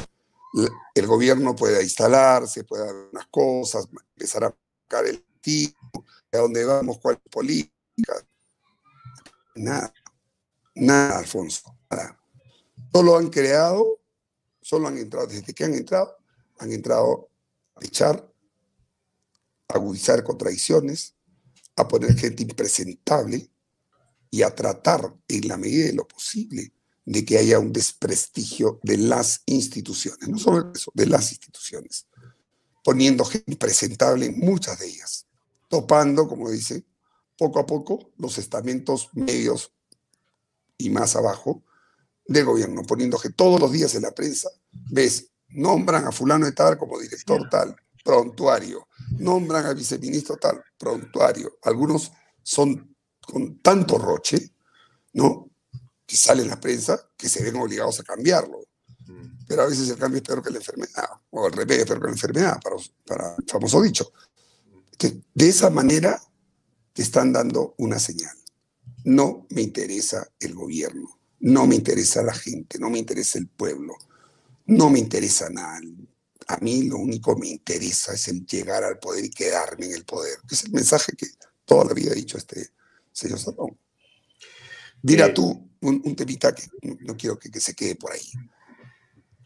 el 0.93 1.05
gobierno 1.05 1.55
pueda 1.55 1.81
instalarse, 1.81 2.63
pueda 2.63 2.85
dar 2.85 2.95
unas 3.11 3.27
cosas, 3.27 3.87
empezar 4.15 4.45
a 4.45 4.55
buscar 4.81 5.05
el 5.05 5.23
tipo, 5.41 5.77
a 6.31 6.37
dónde 6.37 6.65
vamos, 6.65 6.99
cuál 6.99 7.19
política. 7.31 8.13
Nada, 9.55 9.93
nada, 10.75 11.19
Alfonso, 11.19 11.77
nada. 11.89 12.19
Solo 12.91 13.17
han 13.17 13.29
creado, 13.29 14.01
solo 14.61 14.87
han 14.87 14.97
entrado, 14.97 15.27
desde 15.27 15.53
que 15.53 15.63
han 15.63 15.73
entrado, 15.73 16.17
han 16.59 16.71
entrado 16.71 17.29
a 17.75 17.85
echar, 17.85 18.31
a 19.67 19.73
agudizar 19.73 20.23
contradicciones, 20.23 21.15
a 21.75 21.87
poner 21.87 22.17
gente 22.17 22.43
impresentable 22.43 23.49
y 24.29 24.41
a 24.43 24.53
tratar 24.53 25.13
en 25.27 25.47
la 25.47 25.57
medida 25.57 25.85
de 25.85 25.93
lo 25.93 26.07
posible 26.07 26.73
de 27.05 27.23
que 27.23 27.37
haya 27.37 27.59
un 27.59 27.71
desprestigio 27.71 28.79
de 28.83 28.97
las 28.97 29.43
instituciones, 29.45 30.27
no 30.27 30.37
solo 30.39 30.71
eso, 30.73 30.91
de 30.93 31.05
las 31.05 31.31
instituciones, 31.31 32.07
poniendo 32.83 33.23
gente 33.23 33.51
impresentable 33.51 34.25
en 34.25 34.39
muchas 34.39 34.79
de 34.79 34.87
ellas 34.87 35.24
topando, 35.75 36.25
como 36.29 36.49
dice, 36.49 36.85
poco 37.37 37.59
a 37.59 37.65
poco 37.65 38.13
los 38.17 38.37
estamentos 38.37 39.09
medios 39.11 39.73
y 40.77 40.89
más 40.89 41.17
abajo 41.17 41.65
del 42.25 42.45
gobierno, 42.45 42.83
poniendo 42.83 43.19
que 43.19 43.29
todos 43.31 43.59
los 43.59 43.73
días 43.73 43.93
en 43.93 44.03
la 44.03 44.11
prensa 44.11 44.49
ves, 44.71 45.31
nombran 45.49 46.05
a 46.05 46.13
fulano 46.13 46.45
de 46.45 46.53
tal 46.53 46.77
como 46.77 46.97
director 46.97 47.49
tal, 47.49 47.75
prontuario, 48.05 48.87
nombran 49.19 49.65
al 49.65 49.75
viceministro 49.75 50.37
tal, 50.37 50.63
prontuario. 50.77 51.57
Algunos 51.63 52.09
son 52.41 52.95
con 53.19 53.59
tanto 53.59 53.97
roche, 53.97 54.53
¿no? 55.11 55.49
Que 56.05 56.15
sale 56.15 56.43
en 56.43 56.47
la 56.47 56.59
prensa 56.61 57.09
que 57.17 57.27
se 57.27 57.43
ven 57.43 57.57
obligados 57.57 57.99
a 57.99 58.03
cambiarlo. 58.03 58.61
Pero 59.45 59.63
a 59.63 59.67
veces 59.67 59.89
el 59.89 59.97
cambio 59.97 60.21
es 60.21 60.23
peor 60.23 60.41
que 60.41 60.51
la 60.51 60.59
enfermedad, 60.59 61.09
o 61.31 61.47
el 61.47 61.51
remedio 61.51 61.81
es 61.81 61.85
peor 61.85 61.99
que 61.99 62.07
la 62.07 62.13
enfermedad, 62.13 62.59
para, 62.63 62.77
para 63.05 63.35
el 63.35 63.45
famoso 63.45 63.81
dicho 63.81 64.13
que 64.97 65.21
de 65.33 65.49
esa 65.49 65.69
manera 65.69 66.21
te 66.93 67.01
están 67.01 67.33
dando 67.33 67.75
una 67.77 67.99
señal. 67.99 68.35
No 69.03 69.45
me 69.49 69.61
interesa 69.61 70.31
el 70.39 70.55
gobierno, 70.55 71.19
no 71.39 71.67
me 71.67 71.75
interesa 71.75 72.23
la 72.23 72.33
gente, 72.33 72.79
no 72.79 72.89
me 72.89 72.99
interesa 72.99 73.37
el 73.37 73.47
pueblo, 73.47 73.95
no 74.65 74.89
me 74.89 74.99
interesa 74.99 75.49
nada. 75.49 75.79
A 76.47 76.57
mí 76.57 76.83
lo 76.83 76.97
único 76.97 77.35
que 77.35 77.41
me 77.41 77.47
interesa 77.49 78.13
es 78.13 78.27
el 78.27 78.45
llegar 78.45 78.83
al 78.83 78.99
poder 78.99 79.25
y 79.25 79.29
quedarme 79.29 79.87
en 79.87 79.93
el 79.93 80.05
poder, 80.05 80.37
es 80.49 80.63
el 80.63 80.71
mensaje 80.71 81.13
que 81.13 81.27
toda 81.65 81.85
la 81.85 81.93
vida 81.93 82.11
ha 82.11 82.15
dicho 82.15 82.37
este 82.37 82.69
señor 83.11 83.39
Salón. 83.39 83.77
Dirá 85.01 85.27
eh, 85.27 85.33
tú 85.33 85.69
un, 85.81 86.15
temita 86.15 86.53
que 86.55 86.67
no, 86.81 87.15
quiero 87.15 87.37
que, 87.37 87.51
que 87.51 87.59
se 87.59 87.75
quede 87.75 87.95
por 87.95 88.11
ahí 88.11 88.31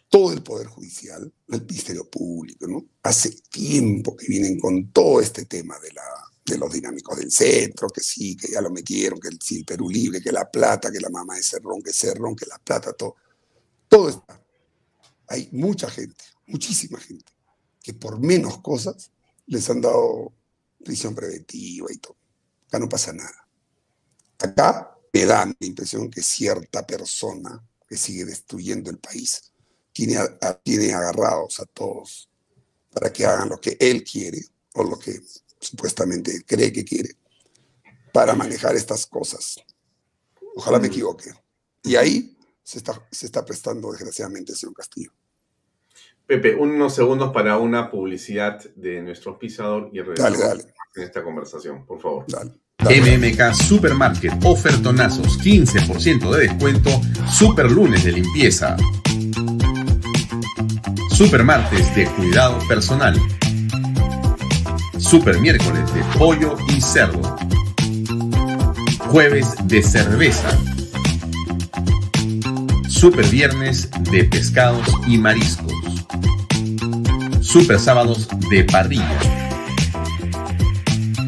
todo 0.10 0.34
el 0.34 0.42
Poder 0.42 0.68
Judicial, 0.68 1.32
el 1.50 1.62
Ministerio 1.62 2.10
Público. 2.10 2.66
Hace 3.04 3.30
tiempo 3.50 4.18
que 4.18 4.28
vienen 4.28 4.60
con 4.60 4.92
todo 4.92 5.22
este 5.22 5.46
tema 5.46 5.78
de, 5.80 6.58
los 6.58 6.74
dinámicos 6.74 7.18
del 7.18 7.32
centro, 7.32 7.88
que 7.90 8.02
sí, 8.02 8.36
que 8.36 8.52
ya 8.52 8.60
lo 8.60 8.72
metieron, 8.72 9.20
que 9.20 9.28
el, 9.28 9.40
sí, 9.40 9.60
el 9.60 9.66
Perú 9.66 9.88
Libre, 9.88 10.20
que 10.20 10.32
la 10.32 10.50
plata, 10.50 10.92
que 10.92 11.00
la 11.00 11.10
mamá 11.10 11.36
de 11.36 11.44
Cerrón, 11.44 11.84
que 11.84 11.94
Cerrón, 11.94 12.36
que 12.36 12.48
la 12.48 12.58
plata, 12.58 12.92
todo. 12.94 13.16
Todo 13.88 14.10
está. 14.10 14.44
Hay 15.28 15.48
mucha 15.52 15.90
gente, 15.90 16.26
muchísima 16.48 17.00
gente, 17.00 17.32
que 17.82 17.94
por 17.94 18.20
menos 18.20 18.60
cosas 18.62 19.12
les 19.46 19.70
han 19.70 19.82
dado 19.82 20.34
prisión 20.84 21.14
preventiva 21.14 21.88
y 21.92 21.98
todo. 21.98 22.18
Acá 22.68 22.80
no 22.80 22.90
pasa 22.90 23.14
nada. 23.14 23.48
Acá 24.40 24.98
me 25.14 25.26
da 25.26 25.46
la 25.46 25.68
impresión 25.68 26.10
que 26.10 26.24
cierta 26.24 26.86
persona 26.86 27.64
que 27.88 27.98
sigue 27.98 28.26
destruyendo 28.26 28.90
el 28.90 28.98
país 28.98 29.52
tiene, 30.64 30.94
agarrados 30.94 31.60
a 31.60 31.66
todos 31.66 32.30
para 32.92 33.12
que 33.12 33.26
hagan 33.26 33.50
lo 33.50 33.60
que 33.60 33.78
él 33.80 34.04
quiere 34.04 34.40
o 34.74 34.84
lo 34.84 34.98
que 34.98 35.20
supuestamente 35.60 36.44
cree 36.46 36.72
que 36.72 36.86
quiere 36.86 37.16
para 38.14 38.34
manejar 38.34 38.76
estas 38.76 39.06
cosas. 39.06 39.58
Ojalá 40.56 40.80
me 40.80 40.88
mm. 40.88 40.92
equivoque. 40.92 41.32
Y 41.84 41.96
ahí 41.96 42.38
se 42.64 42.80
está, 42.80 43.08
se 43.12 43.26
está 43.26 43.46
prestando 43.46 43.92
desgraciadamente 43.92 44.56
señor 44.56 44.76
Castillo. 44.76 45.12
Pepe, 46.26 46.54
unos 46.54 46.94
segundos 46.94 47.34
para 47.34 47.58
una 47.58 47.90
publicidad 47.90 48.64
de 48.76 49.02
nuestro 49.02 49.40
pisador 49.40 49.90
y 49.92 50.02
regresamos 50.02 50.68
en 50.96 51.04
esta 51.04 51.24
conversación, 51.24 51.86
por 51.86 52.00
favor. 52.00 52.26
Dale. 52.28 52.52
MMK 52.82 53.54
Supermarket, 53.54 54.34
ofertonazos, 54.46 55.38
15% 55.40 56.32
de 56.32 56.48
descuento, 56.48 56.90
super 57.30 57.70
lunes 57.70 58.06
de 58.06 58.14
limpieza. 58.14 58.78
Super 61.20 61.44
martes 61.44 61.94
de 61.96 62.06
cuidado 62.06 62.58
personal. 62.70 63.14
Super 64.98 65.38
miércoles 65.42 65.94
de 65.94 66.02
pollo 66.18 66.56
y 66.70 66.80
cerdo. 66.80 67.36
Jueves 69.00 69.54
de 69.66 69.84
cerveza. 69.84 70.48
Super 72.88 73.28
viernes 73.28 73.90
de 74.12 74.24
pescados 74.24 74.88
y 75.08 75.18
mariscos. 75.18 75.74
Super 77.42 77.82
sábados 77.82 78.30
de 78.50 78.64
parrilla. 78.64 79.20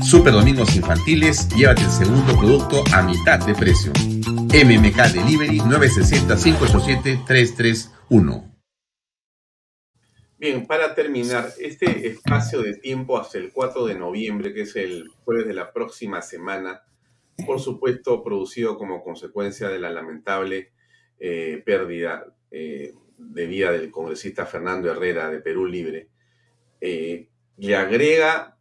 Super 0.02 0.32
domingos 0.32 0.74
infantiles, 0.74 1.50
llévate 1.50 1.82
el 1.82 1.92
segundo 1.92 2.38
producto 2.38 2.86
a 2.94 3.02
mitad 3.02 3.46
de 3.46 3.54
precio. 3.54 3.92
MMK 3.98 5.12
Delivery 5.12 5.60
960-587-331. 5.60 8.51
Bien, 10.42 10.66
para 10.66 10.96
terminar, 10.96 11.54
este 11.60 12.08
espacio 12.08 12.64
de 12.64 12.74
tiempo 12.74 13.20
hasta 13.20 13.38
el 13.38 13.54
4 13.54 13.86
de 13.86 13.94
noviembre, 13.94 14.56
que 14.56 14.62
es 14.62 14.76
el 14.76 15.08
jueves 15.24 15.46
de 15.46 15.54
la 15.54 15.72
próxima 15.72 16.24
semana, 16.24 16.82
por 17.46 17.60
supuesto 17.60 18.24
producido 18.24 18.76
como 18.76 19.04
consecuencia 19.04 19.70
de 19.70 19.78
la 19.78 19.92
lamentable 19.92 20.72
eh, 21.20 21.62
pérdida 21.64 22.26
eh, 22.50 22.96
de 23.20 23.46
vida 23.46 23.72
del 23.72 23.92
congresista 23.92 24.48
Fernando 24.48 24.90
Herrera 24.90 25.30
de 25.30 25.42
Perú 25.42 25.68
Libre, 25.68 26.10
eh, 26.82 27.30
le 27.58 27.76
agrega, 27.76 28.58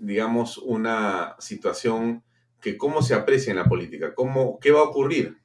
digamos, 0.00 0.58
una 0.58 1.36
situación 1.38 2.24
que 2.60 2.76
cómo 2.76 3.02
se 3.02 3.14
aprecia 3.14 3.52
en 3.52 3.58
la 3.58 3.68
política, 3.68 4.16
cómo, 4.16 4.58
qué 4.58 4.72
va 4.72 4.80
a 4.80 4.90
ocurrir. 4.90 5.38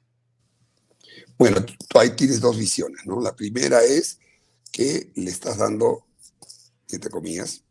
Bueno, 1.38 1.64
ahí 1.94 2.10
tienes 2.16 2.40
dos 2.40 2.58
visiones, 2.58 3.06
¿no? 3.06 3.20
La 3.20 3.36
primera 3.36 3.84
es 3.84 4.18
que 4.76 5.10
le 5.14 5.30
estás 5.30 5.56
dando, 5.56 6.06
entre 6.90 7.08
comillas, 7.08 7.62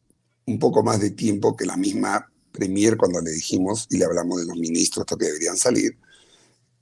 un 0.47 0.57
poco 0.57 0.81
más 0.81 0.99
de 0.99 1.11
tiempo 1.11 1.55
que 1.55 1.67
la 1.67 1.77
misma 1.77 2.31
Premier 2.51 2.97
cuando 2.97 3.21
le 3.21 3.29
dijimos 3.29 3.85
y 3.91 3.97
le 3.97 4.05
hablamos 4.05 4.39
de 4.39 4.47
los 4.47 4.57
ministros 4.57 5.05
que 5.05 5.15
deberían 5.15 5.55
salir, 5.55 5.99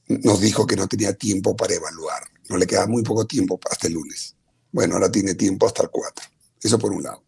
nos 0.08 0.40
dijo 0.40 0.66
que 0.66 0.78
no 0.78 0.88
tenía 0.88 1.12
tiempo 1.14 1.58
para 1.58 1.74
evaluar, 1.74 2.24
no 2.48 2.56
le 2.56 2.66
queda 2.66 2.88
muy 2.88 3.04
poco 3.04 3.28
tiempo 3.28 3.60
hasta 3.70 3.88
el 3.88 3.96
lunes. 3.96 4.38
Bueno, 4.72 4.94
ahora 4.94 5.12
tiene 5.12 5.36
tiempo 5.36 5.66
hasta 5.66 5.84
el 5.84 5.90
4. 5.90 6.26
Eso 6.62 6.80
por 6.80 6.94
un 6.94 7.04
lado. 7.04 7.22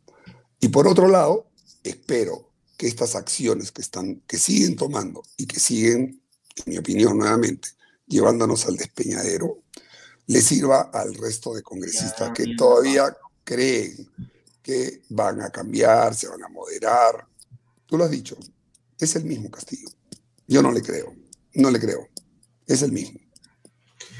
Y 0.61 0.69
por 0.69 0.87
otro 0.87 1.09
lado, 1.09 1.49
espero 1.83 2.49
que 2.77 2.87
estas 2.87 3.15
acciones 3.15 3.73
que, 3.73 3.81
están, 3.81 4.21
que 4.25 4.37
siguen 4.37 4.77
tomando 4.77 5.21
y 5.35 5.47
que 5.47 5.59
siguen, 5.59 6.21
en 6.55 6.63
mi 6.65 6.77
opinión 6.77 7.17
nuevamente, 7.17 7.67
llevándonos 8.07 8.65
al 8.67 8.77
despeñadero, 8.77 9.64
le 10.27 10.41
sirva 10.41 10.89
al 10.93 11.13
resto 11.15 11.53
de 11.53 11.61
congresistas 11.61 12.31
que 12.31 12.55
todavía 12.55 13.15
creen 13.43 14.09
que 14.61 15.03
van 15.09 15.41
a 15.41 15.49
cambiar, 15.49 16.15
se 16.15 16.27
van 16.27 16.43
a 16.43 16.49
moderar. 16.49 17.27
Tú 17.85 17.97
lo 17.97 18.05
has 18.05 18.11
dicho, 18.11 18.35
es 18.99 19.15
el 19.15 19.25
mismo 19.25 19.51
Castillo. 19.51 19.87
Yo 20.47 20.61
no 20.61 20.71
le 20.71 20.81
creo, 20.81 21.15
no 21.53 21.69
le 21.69 21.79
creo. 21.79 22.07
Es 22.65 22.81
el 22.81 22.91
mismo. 22.91 23.19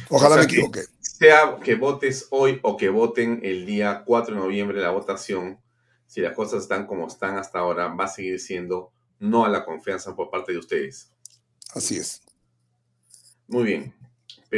Ojalá 0.09 0.35
me 0.35 0.43
equivoque. 0.43 0.83
Sea 0.99 1.57
que 1.63 1.75
votes 1.75 2.27
hoy 2.29 2.59
o 2.61 2.77
que 2.77 2.89
voten 2.89 3.39
el 3.43 3.65
día 3.65 4.03
4 4.05 4.35
de 4.35 4.41
noviembre 4.41 4.81
la 4.81 4.91
votación, 4.91 5.59
si 6.05 6.21
las 6.21 6.35
cosas 6.35 6.63
están 6.63 6.85
como 6.85 7.07
están 7.07 7.37
hasta 7.37 7.59
ahora, 7.59 7.87
va 7.87 8.05
a 8.05 8.09
seguir 8.09 8.39
siendo 8.39 8.91
no 9.19 9.45
a 9.45 9.49
la 9.49 9.65
confianza 9.65 10.15
por 10.15 10.29
parte 10.29 10.51
de 10.51 10.59
ustedes. 10.59 11.11
Así 11.73 11.97
es. 11.97 12.21
Muy 13.47 13.63
bien. 13.63 14.04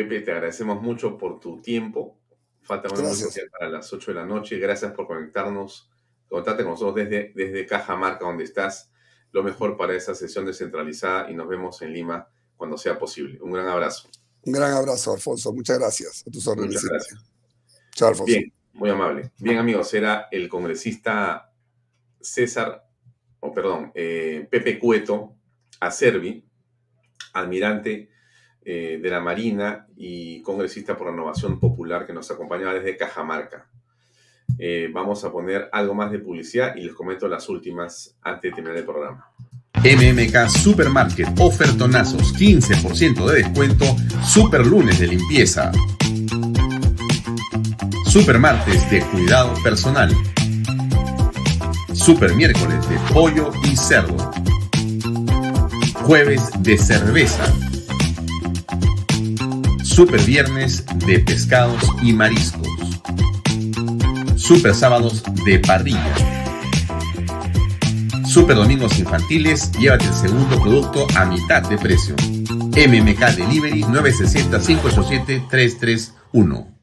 Pepe, 0.04 0.22
te 0.22 0.32
agradecemos 0.32 0.80
mucho 0.82 1.18
por 1.18 1.40
tu 1.40 1.60
tiempo. 1.60 2.20
Falta 2.62 2.94
una 2.94 3.14
social 3.14 3.50
para 3.50 3.70
las 3.72 3.92
8 3.92 4.12
de 4.12 4.16
la 4.16 4.26
noche. 4.26 4.60
Gracias 4.60 4.92
por 4.92 5.08
conectarnos, 5.08 5.90
conectarte 6.28 6.64
con 6.64 6.74
nosotros 6.74 6.96
desde, 6.96 7.32
desde 7.34 7.66
Cajamarca, 7.66 8.26
donde 8.26 8.44
estás. 8.44 8.92
Lo 9.32 9.42
mejor 9.44 9.76
para 9.76 9.96
esa 9.96 10.14
sesión 10.14 10.46
descentralizada 10.46 11.32
y 11.32 11.34
nos 11.34 11.48
vemos 11.48 11.82
en 11.82 11.94
Lima 11.94 12.28
cuando 12.56 12.78
sea 12.78 13.00
posible. 13.00 13.40
Un 13.42 13.52
gran 13.52 13.68
abrazo. 13.68 14.08
Un 14.44 14.54
gran 14.54 14.74
abrazo, 14.74 15.14
Alfonso. 15.14 15.52
Muchas 15.52 15.80
gracias 15.80 16.24
a 16.28 16.32
tus 16.32 16.48
órdenes. 16.48 16.76
Muchas 16.76 16.90
gracias. 16.90 17.26
Chao, 17.96 18.10
Alfonso. 18.10 18.32
Bien, 18.32 18.54
muy 18.74 18.90
amable. 18.90 19.32
Bien, 19.40 19.58
amigos, 19.58 19.94
era 19.94 20.28
el 20.32 20.48
congresista 20.48 21.52
César, 22.22 22.88
o 23.40 23.52
perdón, 23.52 23.92
eh, 23.96 24.48
Pepe 24.50 24.78
Cueto 24.78 25.36
Acervi, 25.80 26.46
almirante 27.34 28.10
eh, 28.70 29.00
de 29.02 29.10
la 29.10 29.22
Marina 29.22 29.88
y 29.96 30.42
congresista 30.42 30.98
por 30.98 31.08
Renovación 31.08 31.58
Popular 31.58 32.06
que 32.06 32.12
nos 32.12 32.30
acompañaba 32.30 32.74
desde 32.74 32.98
Cajamarca. 32.98 33.66
Eh, 34.60 34.90
vamos 34.92 35.24
a 35.24 35.32
poner 35.32 35.70
algo 35.72 35.94
más 35.94 36.12
de 36.12 36.20
publicidad 36.20 36.76
y 36.76 36.82
les 36.82 36.94
comento 36.94 37.30
las 37.30 37.48
últimas 37.48 38.18
antes 38.22 38.52
de 38.52 38.56
terminar 38.56 38.78
el 38.78 38.84
programa. 38.84 39.32
MMK 39.76 40.50
Supermarket, 40.50 41.30
ofertonazos, 41.40 42.34
15% 42.34 43.26
de 43.28 43.44
descuento, 43.44 43.86
super 44.22 44.68
lunes 44.68 45.00
de 45.00 45.08
limpieza. 45.08 45.72
Super 48.06 48.38
martes 48.38 48.92
de 48.92 49.00
cuidado 49.00 49.54
personal. 49.64 50.12
Super 51.94 52.36
miércoles 52.36 52.90
de 52.90 52.98
pollo 53.14 53.50
y 53.64 53.78
cerdo. 53.78 54.30
Jueves 56.04 56.52
de 56.62 56.78
cerveza 56.78 57.46
Super 59.98 60.22
Viernes 60.22 60.86
de 61.08 61.18
pescados 61.18 61.82
y 62.04 62.14
mariscos. 62.14 62.68
Super 64.36 64.76
Sábados 64.76 65.24
de 65.44 65.58
parrilla. 65.58 66.14
Super 68.24 68.58
Domingos 68.58 69.00
Infantiles, 69.00 69.72
llévate 69.72 70.06
el 70.06 70.14
segundo 70.14 70.62
producto 70.62 71.08
a 71.18 71.26
mitad 71.26 71.68
de 71.68 71.80
precio. 71.80 72.14
MMK 72.14 73.38
Delivery 73.38 73.82
960-587-331. 73.86 76.78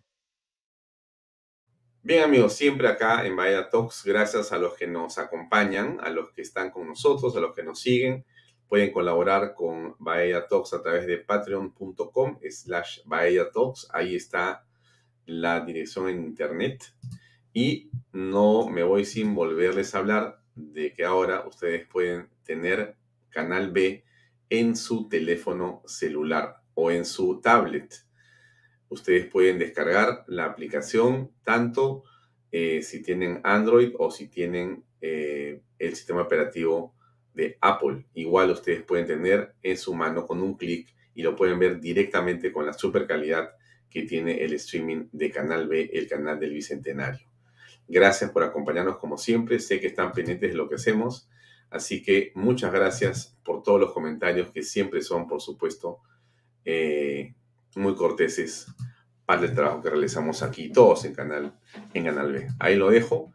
Bien 2.02 2.24
amigos, 2.24 2.54
siempre 2.54 2.88
acá 2.88 3.24
en 3.24 3.36
Bahía 3.36 3.70
Talks, 3.70 4.02
gracias 4.04 4.50
a 4.50 4.58
los 4.58 4.74
que 4.74 4.88
nos 4.88 5.18
acompañan, 5.18 6.00
a 6.02 6.10
los 6.10 6.32
que 6.32 6.42
están 6.42 6.72
con 6.72 6.88
nosotros, 6.88 7.36
a 7.36 7.40
los 7.40 7.54
que 7.54 7.62
nos 7.62 7.78
siguen 7.78 8.24
Pueden 8.68 8.92
colaborar 8.92 9.54
con 9.54 9.94
Bahía 9.98 10.46
Talks 10.46 10.72
a 10.74 10.82
través 10.82 11.06
de 11.06 11.18
patreon.com 11.18 12.38
slash 12.48 13.00
Bahía 13.04 13.50
Talks. 13.50 13.88
Ahí 13.92 14.16
está 14.16 14.64
la 15.26 15.60
dirección 15.64 16.08
en 16.08 16.24
internet. 16.24 16.84
Y 17.52 17.90
no 18.12 18.68
me 18.68 18.82
voy 18.82 19.04
sin 19.04 19.34
volverles 19.34 19.94
a 19.94 19.98
hablar 19.98 20.40
de 20.54 20.92
que 20.92 21.04
ahora 21.04 21.46
ustedes 21.46 21.86
pueden 21.86 22.28
tener 22.44 22.96
Canal 23.30 23.72
B 23.72 24.04
en 24.50 24.76
su 24.76 25.08
teléfono 25.08 25.82
celular 25.86 26.62
o 26.74 26.90
en 26.90 27.04
su 27.04 27.40
tablet. 27.40 28.06
Ustedes 28.88 29.26
pueden 29.26 29.58
descargar 29.58 30.24
la 30.28 30.44
aplicación 30.44 31.32
tanto 31.42 32.04
eh, 32.52 32.82
si 32.82 33.02
tienen 33.02 33.40
Android 33.42 33.92
o 33.98 34.10
si 34.10 34.28
tienen 34.28 34.84
eh, 35.00 35.62
el 35.78 35.96
sistema 35.96 36.22
operativo 36.22 36.94
de 37.34 37.58
Apple. 37.60 38.06
Igual 38.14 38.50
ustedes 38.50 38.82
pueden 38.82 39.06
tener 39.06 39.54
en 39.62 39.76
su 39.76 39.94
mano 39.94 40.26
con 40.26 40.40
un 40.40 40.54
clic 40.56 40.94
y 41.14 41.22
lo 41.22 41.36
pueden 41.36 41.58
ver 41.58 41.80
directamente 41.80 42.52
con 42.52 42.66
la 42.66 42.72
super 42.72 43.06
calidad 43.06 43.50
que 43.90 44.02
tiene 44.02 44.42
el 44.42 44.54
streaming 44.54 45.08
de 45.12 45.30
Canal 45.30 45.68
B, 45.68 45.90
el 45.92 46.08
canal 46.08 46.40
del 46.40 46.52
Bicentenario. 46.52 47.28
Gracias 47.86 48.30
por 48.30 48.42
acompañarnos 48.42 48.96
como 48.98 49.18
siempre. 49.18 49.60
Sé 49.60 49.80
que 49.80 49.88
están 49.88 50.12
pendientes 50.12 50.50
de 50.50 50.56
lo 50.56 50.68
que 50.68 50.76
hacemos. 50.76 51.28
Así 51.70 52.02
que 52.02 52.32
muchas 52.34 52.72
gracias 52.72 53.36
por 53.44 53.62
todos 53.62 53.80
los 53.80 53.92
comentarios 53.92 54.50
que 54.50 54.62
siempre 54.62 55.02
son, 55.02 55.28
por 55.28 55.40
supuesto, 55.40 56.00
eh, 56.64 57.34
muy 57.76 57.94
corteses 57.94 58.66
para 59.26 59.42
el 59.42 59.54
trabajo 59.54 59.82
que 59.82 59.90
realizamos 59.90 60.42
aquí, 60.42 60.70
todos 60.70 61.04
en 61.04 61.14
Canal, 61.14 61.58
en 61.92 62.04
Canal 62.04 62.32
B. 62.32 62.48
Ahí 62.58 62.76
lo 62.76 62.90
dejo. 62.90 63.32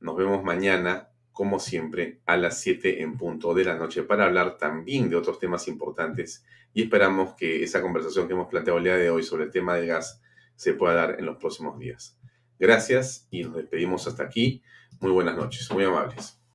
Nos 0.00 0.16
vemos 0.16 0.44
mañana 0.44 1.08
como 1.34 1.58
siempre, 1.58 2.20
a 2.26 2.36
las 2.36 2.60
7 2.60 3.02
en 3.02 3.18
punto 3.18 3.54
de 3.54 3.64
la 3.64 3.74
noche 3.74 4.04
para 4.04 4.24
hablar 4.24 4.56
también 4.56 5.10
de 5.10 5.16
otros 5.16 5.40
temas 5.40 5.66
importantes 5.66 6.44
y 6.72 6.84
esperamos 6.84 7.34
que 7.34 7.64
esa 7.64 7.82
conversación 7.82 8.28
que 8.28 8.34
hemos 8.34 8.46
planteado 8.46 8.78
el 8.78 8.84
día 8.84 8.96
de 8.96 9.10
hoy 9.10 9.24
sobre 9.24 9.44
el 9.44 9.50
tema 9.50 9.74
del 9.74 9.88
gas 9.88 10.22
se 10.54 10.74
pueda 10.74 10.94
dar 10.94 11.16
en 11.18 11.26
los 11.26 11.36
próximos 11.36 11.78
días. 11.78 12.16
Gracias 12.58 13.26
y 13.32 13.42
nos 13.42 13.56
despedimos 13.56 14.06
hasta 14.06 14.22
aquí. 14.22 14.62
Muy 15.00 15.10
buenas 15.10 15.36
noches, 15.36 15.68
muy 15.72 15.84
amables. 15.84 16.43